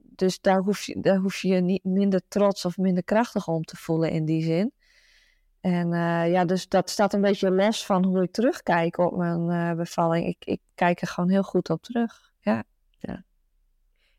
dus 0.00 0.40
daar 0.40 0.58
hoef, 0.58 0.82
je, 0.82 1.00
daar 1.00 1.16
hoef 1.16 1.42
je 1.42 1.54
niet 1.54 1.84
minder 1.84 2.20
trots 2.28 2.64
of 2.64 2.76
minder 2.76 3.04
krachtig 3.04 3.48
om 3.48 3.62
te 3.62 3.76
voelen 3.76 4.10
in 4.10 4.24
die 4.24 4.42
zin. 4.42 4.72
En 5.60 5.92
uh, 5.92 6.30
ja, 6.30 6.44
dus 6.44 6.68
dat 6.68 6.90
staat 6.90 7.12
een 7.12 7.20
beetje 7.20 7.50
los 7.50 7.86
van 7.86 8.04
hoe 8.04 8.22
ik 8.22 8.32
terugkijk 8.32 8.98
op 8.98 9.16
mijn 9.16 9.48
uh, 9.50 9.72
bevalling. 9.72 10.26
Ik, 10.26 10.44
ik 10.44 10.60
kijk 10.74 11.00
er 11.00 11.06
gewoon 11.06 11.30
heel 11.30 11.42
goed 11.42 11.70
op 11.70 11.82
terug. 11.82 12.32
Ja. 12.40 12.64
ja. 12.98 13.24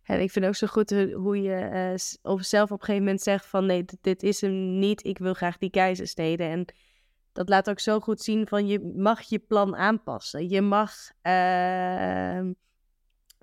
En 0.03 0.21
ik 0.21 0.31
vind 0.31 0.45
ook 0.45 0.55
zo 0.55 0.67
goed 0.67 0.89
hoe 1.13 1.41
je 1.41 1.69
uh, 2.23 2.37
zelf 2.37 2.71
op 2.71 2.79
een 2.79 2.85
gegeven 2.85 3.03
moment 3.03 3.21
zegt 3.21 3.45
van 3.45 3.65
nee, 3.65 3.85
dit, 4.01 4.23
is 4.23 4.41
hem 4.41 4.79
niet. 4.79 5.05
Ik 5.05 5.17
wil 5.17 5.33
graag 5.33 5.57
die 5.57 5.69
keizersnede. 5.69 6.43
En 6.43 6.65
dat 7.31 7.49
laat 7.49 7.69
ook 7.69 7.79
zo 7.79 7.99
goed 7.99 8.21
zien 8.21 8.47
van 8.47 8.67
je 8.67 8.91
mag 8.95 9.21
je 9.21 9.39
plan 9.39 9.75
aanpassen. 9.75 10.49
Je 10.49 10.61
mag 10.61 10.93
uh, 11.23 12.51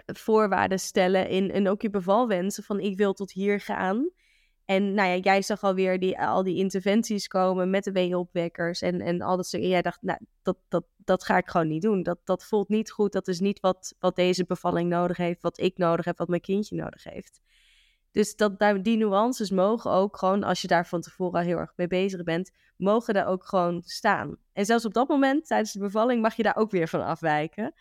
voorwaarden 0.06 0.80
stellen 0.80 1.28
in, 1.28 1.50
en 1.50 1.68
ook 1.68 1.82
je 1.82 1.90
bevalwensen 1.90 2.64
van 2.64 2.80
ik 2.80 2.96
wil 2.96 3.12
tot 3.12 3.32
hier 3.32 3.60
gaan. 3.60 4.10
En 4.68 4.94
nou 4.94 5.08
ja, 5.08 5.16
jij 5.16 5.42
zag 5.42 5.62
alweer 5.62 5.98
die, 5.98 6.20
al 6.20 6.42
die 6.42 6.56
interventies 6.56 7.26
komen 7.28 7.70
met 7.70 7.84
de 7.84 7.92
weeopwekkers 7.92 8.82
en, 8.82 9.00
en 9.00 9.20
al 9.20 9.36
dat 9.36 9.46
soort. 9.46 9.62
En 9.62 9.68
jij 9.68 9.82
dacht, 9.82 10.02
nou, 10.02 10.18
dat, 10.42 10.56
dat, 10.68 10.84
dat 10.96 11.24
ga 11.24 11.36
ik 11.36 11.48
gewoon 11.48 11.68
niet 11.68 11.82
doen. 11.82 12.02
Dat, 12.02 12.18
dat 12.24 12.44
voelt 12.44 12.68
niet 12.68 12.90
goed. 12.90 13.12
Dat 13.12 13.28
is 13.28 13.40
niet 13.40 13.60
wat, 13.60 13.94
wat 13.98 14.16
deze 14.16 14.44
bevalling 14.44 14.90
nodig 14.90 15.16
heeft, 15.16 15.42
wat 15.42 15.58
ik 15.58 15.78
nodig 15.78 16.04
heb, 16.04 16.18
wat 16.18 16.28
mijn 16.28 16.40
kindje 16.40 16.76
nodig 16.76 17.04
heeft. 17.04 17.40
Dus 18.10 18.36
dat, 18.36 18.58
die 18.82 18.96
nuances 18.96 19.50
mogen 19.50 19.90
ook 19.90 20.16
gewoon, 20.16 20.42
als 20.42 20.62
je 20.62 20.68
daar 20.68 20.86
van 20.86 21.00
tevoren 21.00 21.40
al 21.40 21.46
heel 21.46 21.58
erg 21.58 21.72
mee 21.76 21.86
bezig 21.86 22.22
bent, 22.22 22.50
mogen 22.76 23.14
daar 23.14 23.26
ook 23.26 23.44
gewoon 23.44 23.82
staan. 23.84 24.36
En 24.52 24.64
zelfs 24.64 24.84
op 24.84 24.94
dat 24.94 25.08
moment, 25.08 25.46
tijdens 25.46 25.72
de 25.72 25.78
bevalling, 25.78 26.22
mag 26.22 26.34
je 26.34 26.42
daar 26.42 26.56
ook 26.56 26.70
weer 26.70 26.88
van 26.88 27.04
afwijken. 27.04 27.74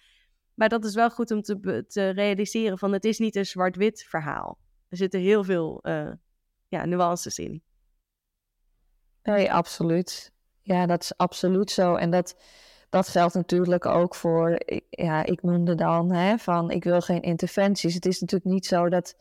Maar 0.53 0.69
dat 0.69 0.85
is 0.85 0.95
wel 0.95 1.09
goed 1.09 1.31
om 1.31 1.41
te, 1.41 1.85
te 1.87 2.09
realiseren 2.09 2.77
van 2.77 2.93
het 2.93 3.05
is 3.05 3.19
niet 3.19 3.35
een 3.35 3.45
zwart-wit 3.45 4.05
verhaal. 4.09 4.59
Er 4.89 4.97
zitten 4.97 5.19
heel 5.19 5.43
veel 5.43 5.79
uh, 5.83 6.11
ja, 6.67 6.85
nuances 6.85 7.39
in. 7.39 7.63
Nee, 9.23 9.53
absoluut. 9.53 10.31
Ja, 10.61 10.85
dat 10.85 11.03
is 11.03 11.17
absoluut 11.17 11.71
zo. 11.71 11.95
En 11.95 12.09
dat, 12.09 12.35
dat 12.89 13.07
geldt 13.07 13.33
natuurlijk 13.33 13.85
ook 13.85 14.15
voor, 14.15 14.59
ja, 14.89 15.25
ik 15.25 15.43
noemde 15.43 15.75
dan 15.75 16.11
hè, 16.11 16.37
van 16.37 16.71
ik 16.71 16.83
wil 16.83 17.01
geen 17.01 17.21
interventies. 17.21 17.93
Het 17.93 18.05
is 18.05 18.19
natuurlijk 18.19 18.51
niet 18.51 18.65
zo 18.65 18.89
dat, 18.89 19.15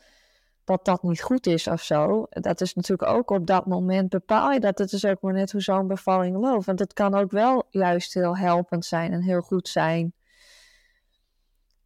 dat 0.64 0.84
dat 0.84 1.02
niet 1.02 1.22
goed 1.22 1.46
is 1.46 1.66
of 1.66 1.82
zo. 1.82 2.26
Dat 2.30 2.60
is 2.60 2.74
natuurlijk 2.74 3.10
ook 3.10 3.30
op 3.30 3.46
dat 3.46 3.66
moment 3.66 4.08
bepaal 4.08 4.52
je 4.52 4.60
dat. 4.60 4.78
Het 4.78 4.92
is 4.92 5.04
ook 5.04 5.20
maar 5.20 5.32
net 5.32 5.52
hoe 5.52 5.60
zo'n 5.60 5.86
bevalling 5.86 6.36
loopt. 6.36 6.64
Want 6.64 6.78
het 6.78 6.92
kan 6.92 7.14
ook 7.14 7.30
wel 7.30 7.66
juist 7.70 8.14
heel 8.14 8.36
helpend 8.36 8.84
zijn 8.84 9.12
en 9.12 9.22
heel 9.22 9.40
goed 9.40 9.68
zijn. 9.68 10.14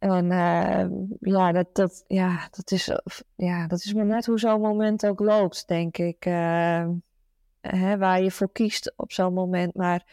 En 0.01 0.25
uh, 0.25 0.85
ja, 1.19 1.51
dat, 1.51 1.75
dat, 1.75 2.03
ja, 2.07 2.47
dat, 2.51 2.71
is, 2.71 2.91
ja, 3.35 3.67
dat 3.67 3.83
is 3.83 3.93
maar 3.93 4.05
net 4.05 4.25
hoe 4.25 4.39
zo'n 4.39 4.61
moment 4.61 5.05
ook 5.05 5.19
loopt, 5.19 5.67
denk 5.67 5.97
ik. 5.97 6.25
Uh, 6.25 6.87
hè, 7.61 7.97
waar 7.97 8.21
je 8.21 8.31
voor 8.31 8.51
kiest 8.51 8.93
op 8.95 9.11
zo'n 9.11 9.33
moment. 9.33 9.75
Maar 9.75 10.05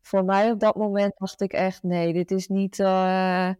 voor 0.00 0.24
mij 0.24 0.50
op 0.50 0.60
dat 0.60 0.76
moment 0.76 1.14
dacht 1.18 1.40
ik 1.40 1.52
echt, 1.52 1.82
nee, 1.82 2.12
dit 2.12 2.30
is 2.30 2.48
niet, 2.48 2.78
uh, 2.78 3.50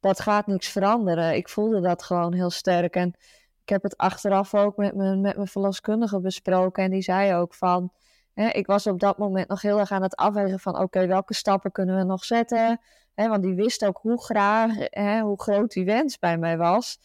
dat 0.00 0.20
gaat 0.20 0.46
niks 0.46 0.68
veranderen. 0.68 1.34
Ik 1.34 1.48
voelde 1.48 1.80
dat 1.80 2.02
gewoon 2.02 2.34
heel 2.34 2.50
sterk. 2.50 2.96
En 2.96 3.14
ik 3.62 3.68
heb 3.68 3.82
het 3.82 3.96
achteraf 3.96 4.54
ook 4.54 4.76
met 4.76 4.94
mijn, 4.94 5.20
met 5.20 5.36
mijn 5.36 5.48
verloskundige 5.48 6.20
besproken. 6.20 6.84
En 6.84 6.90
die 6.90 7.02
zei 7.02 7.34
ook 7.34 7.54
van, 7.54 7.92
ik 8.34 8.66
was 8.66 8.86
op 8.86 9.00
dat 9.00 9.18
moment 9.18 9.48
nog 9.48 9.62
heel 9.62 9.78
erg 9.78 9.90
aan 9.90 10.02
het 10.02 10.16
afwegen 10.16 10.60
van, 10.60 10.78
oké, 10.78 11.06
welke 11.06 11.34
stappen 11.34 11.72
kunnen 11.72 11.96
we 11.96 12.04
nog 12.04 12.24
zetten? 12.24 12.80
Want 13.14 13.42
die 13.42 13.54
wist 13.54 13.84
ook 13.84 13.98
hoe 14.02 14.22
graag, 14.22 14.72
hoe 15.20 15.42
groot 15.42 15.72
die 15.72 15.84
wens 15.84 16.18
bij 16.18 16.38
mij 16.38 16.56
was. 16.56 16.98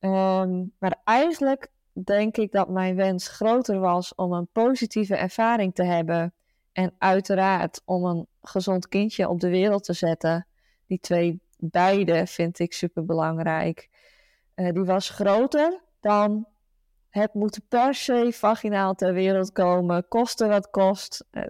Um, 0.00 0.72
maar 0.78 1.00
eigenlijk 1.04 1.70
denk 1.92 2.36
ik 2.36 2.52
dat 2.52 2.68
mijn 2.68 2.96
wens 2.96 3.28
groter 3.28 3.78
was 3.78 4.14
om 4.14 4.32
een 4.32 4.48
positieve 4.52 5.16
ervaring 5.16 5.74
te 5.74 5.84
hebben. 5.84 6.34
En 6.72 6.94
uiteraard 6.98 7.82
om 7.84 8.04
een 8.04 8.26
gezond 8.42 8.88
kindje 8.88 9.28
op 9.28 9.40
de 9.40 9.48
wereld 9.48 9.84
te 9.84 9.92
zetten. 9.92 10.46
Die 10.86 11.00
twee 11.00 11.40
beide 11.58 12.26
vind 12.26 12.58
ik 12.58 12.72
super 12.72 13.04
belangrijk. 13.04 13.88
Uh, 14.54 14.72
die 14.72 14.84
was 14.84 15.08
groter 15.10 15.80
dan 16.00 16.46
het 17.20 17.34
moet 17.34 17.60
per 17.68 17.94
se 17.94 18.28
vaginaal 18.32 18.94
ter 18.94 19.12
wereld 19.12 19.52
komen, 19.52 20.08
koste 20.08 20.46
wat 20.46 20.70
kost. 20.70 21.24
Uh, 21.32 21.42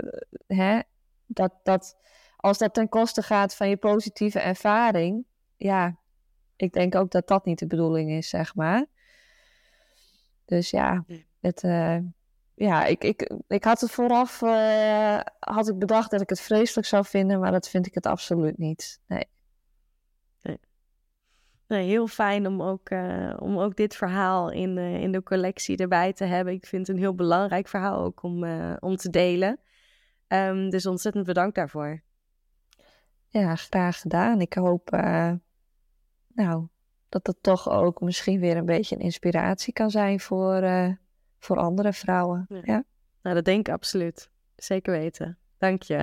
hè? 0.47 0.81
Dat, 1.27 1.53
dat, 1.62 1.97
als 2.37 2.59
dat 2.59 2.75
ten 2.75 2.89
koste 2.89 3.23
gaat 3.23 3.55
van 3.55 3.69
je 3.69 3.77
positieve 3.77 4.41
ervaring, 4.41 5.25
ja, 5.57 5.97
ik 6.57 6.73
denk 6.73 6.95
ook 6.95 7.11
dat 7.11 7.29
dat 7.29 7.45
niet 7.45 7.59
de 7.59 7.67
bedoeling 7.67 8.11
is, 8.11 8.29
zeg 8.29 8.55
maar. 8.55 8.87
Dus 10.45 10.71
ja, 10.71 11.05
het, 11.41 11.62
uh, 11.62 11.99
ja 12.55 12.85
ik, 12.85 13.05
ik, 13.05 13.31
ik 13.49 13.64
had 13.64 13.81
het 13.81 13.91
vooraf 13.91 14.43
uh, 14.43 15.21
had 15.39 15.69
ik 15.69 15.79
bedacht 15.79 16.11
dat 16.11 16.21
ik 16.21 16.29
het 16.29 16.41
vreselijk 16.41 16.87
zou 16.87 17.05
vinden, 17.05 17.41
maar 17.41 17.53
dat 17.53 17.69
vind 17.69 17.87
ik 17.87 17.95
het 17.95 18.07
absoluut 18.07 18.59
niet. 18.59 19.01
Nee. 19.07 19.25
Heel 21.67 22.07
fijn 22.07 22.47
om 22.47 22.62
ook, 22.62 22.91
uh, 22.91 23.37
om 23.39 23.59
ook 23.59 23.77
dit 23.77 23.97
verhaal 23.97 24.51
in, 24.51 24.79
in 24.79 25.12
de 25.12 25.23
collectie 25.23 25.77
erbij 25.77 26.12
te 26.12 26.25
hebben. 26.25 26.55
Ik 26.55 26.67
vind 26.67 26.87
het 26.87 26.97
een 26.97 27.03
heel 27.03 27.14
belangrijk 27.14 27.69
verhaal 27.69 27.99
ook 27.99 28.23
om, 28.23 28.45
om 28.81 28.97
te 28.97 29.11
delen. 29.11 29.61
Um, 30.29 30.71
dus 30.71 30.87
ontzettend 30.87 31.27
bedankt 31.27 31.55
daarvoor. 31.55 32.03
Ja, 33.29 33.55
graag 33.55 34.01
gedaan. 34.01 34.41
Ik 34.41 34.55
hoop 34.55 34.91
nou, 36.35 36.67
dat 37.09 37.27
het 37.27 37.43
toch 37.43 37.71
ook 37.71 38.01
misschien 38.01 38.41
weer 38.41 38.57
een 38.57 38.67
beetje 38.67 38.95
een 38.97 39.03
inspiratie 39.03 39.73
kan 39.73 39.91
zijn 39.91 40.21
voor, 40.21 40.62
voor 41.39 41.57
andere 41.57 41.93
vrouwen. 41.93 42.47
Ja. 42.49 42.85
Nou, 43.23 43.35
dat 43.35 43.45
denk 43.45 43.69
ik 43.69 43.75
absoluut. 43.75 44.31
Zeker 44.57 44.93
weten. 44.93 45.39
Dank 45.59 45.83
je. 45.83 45.97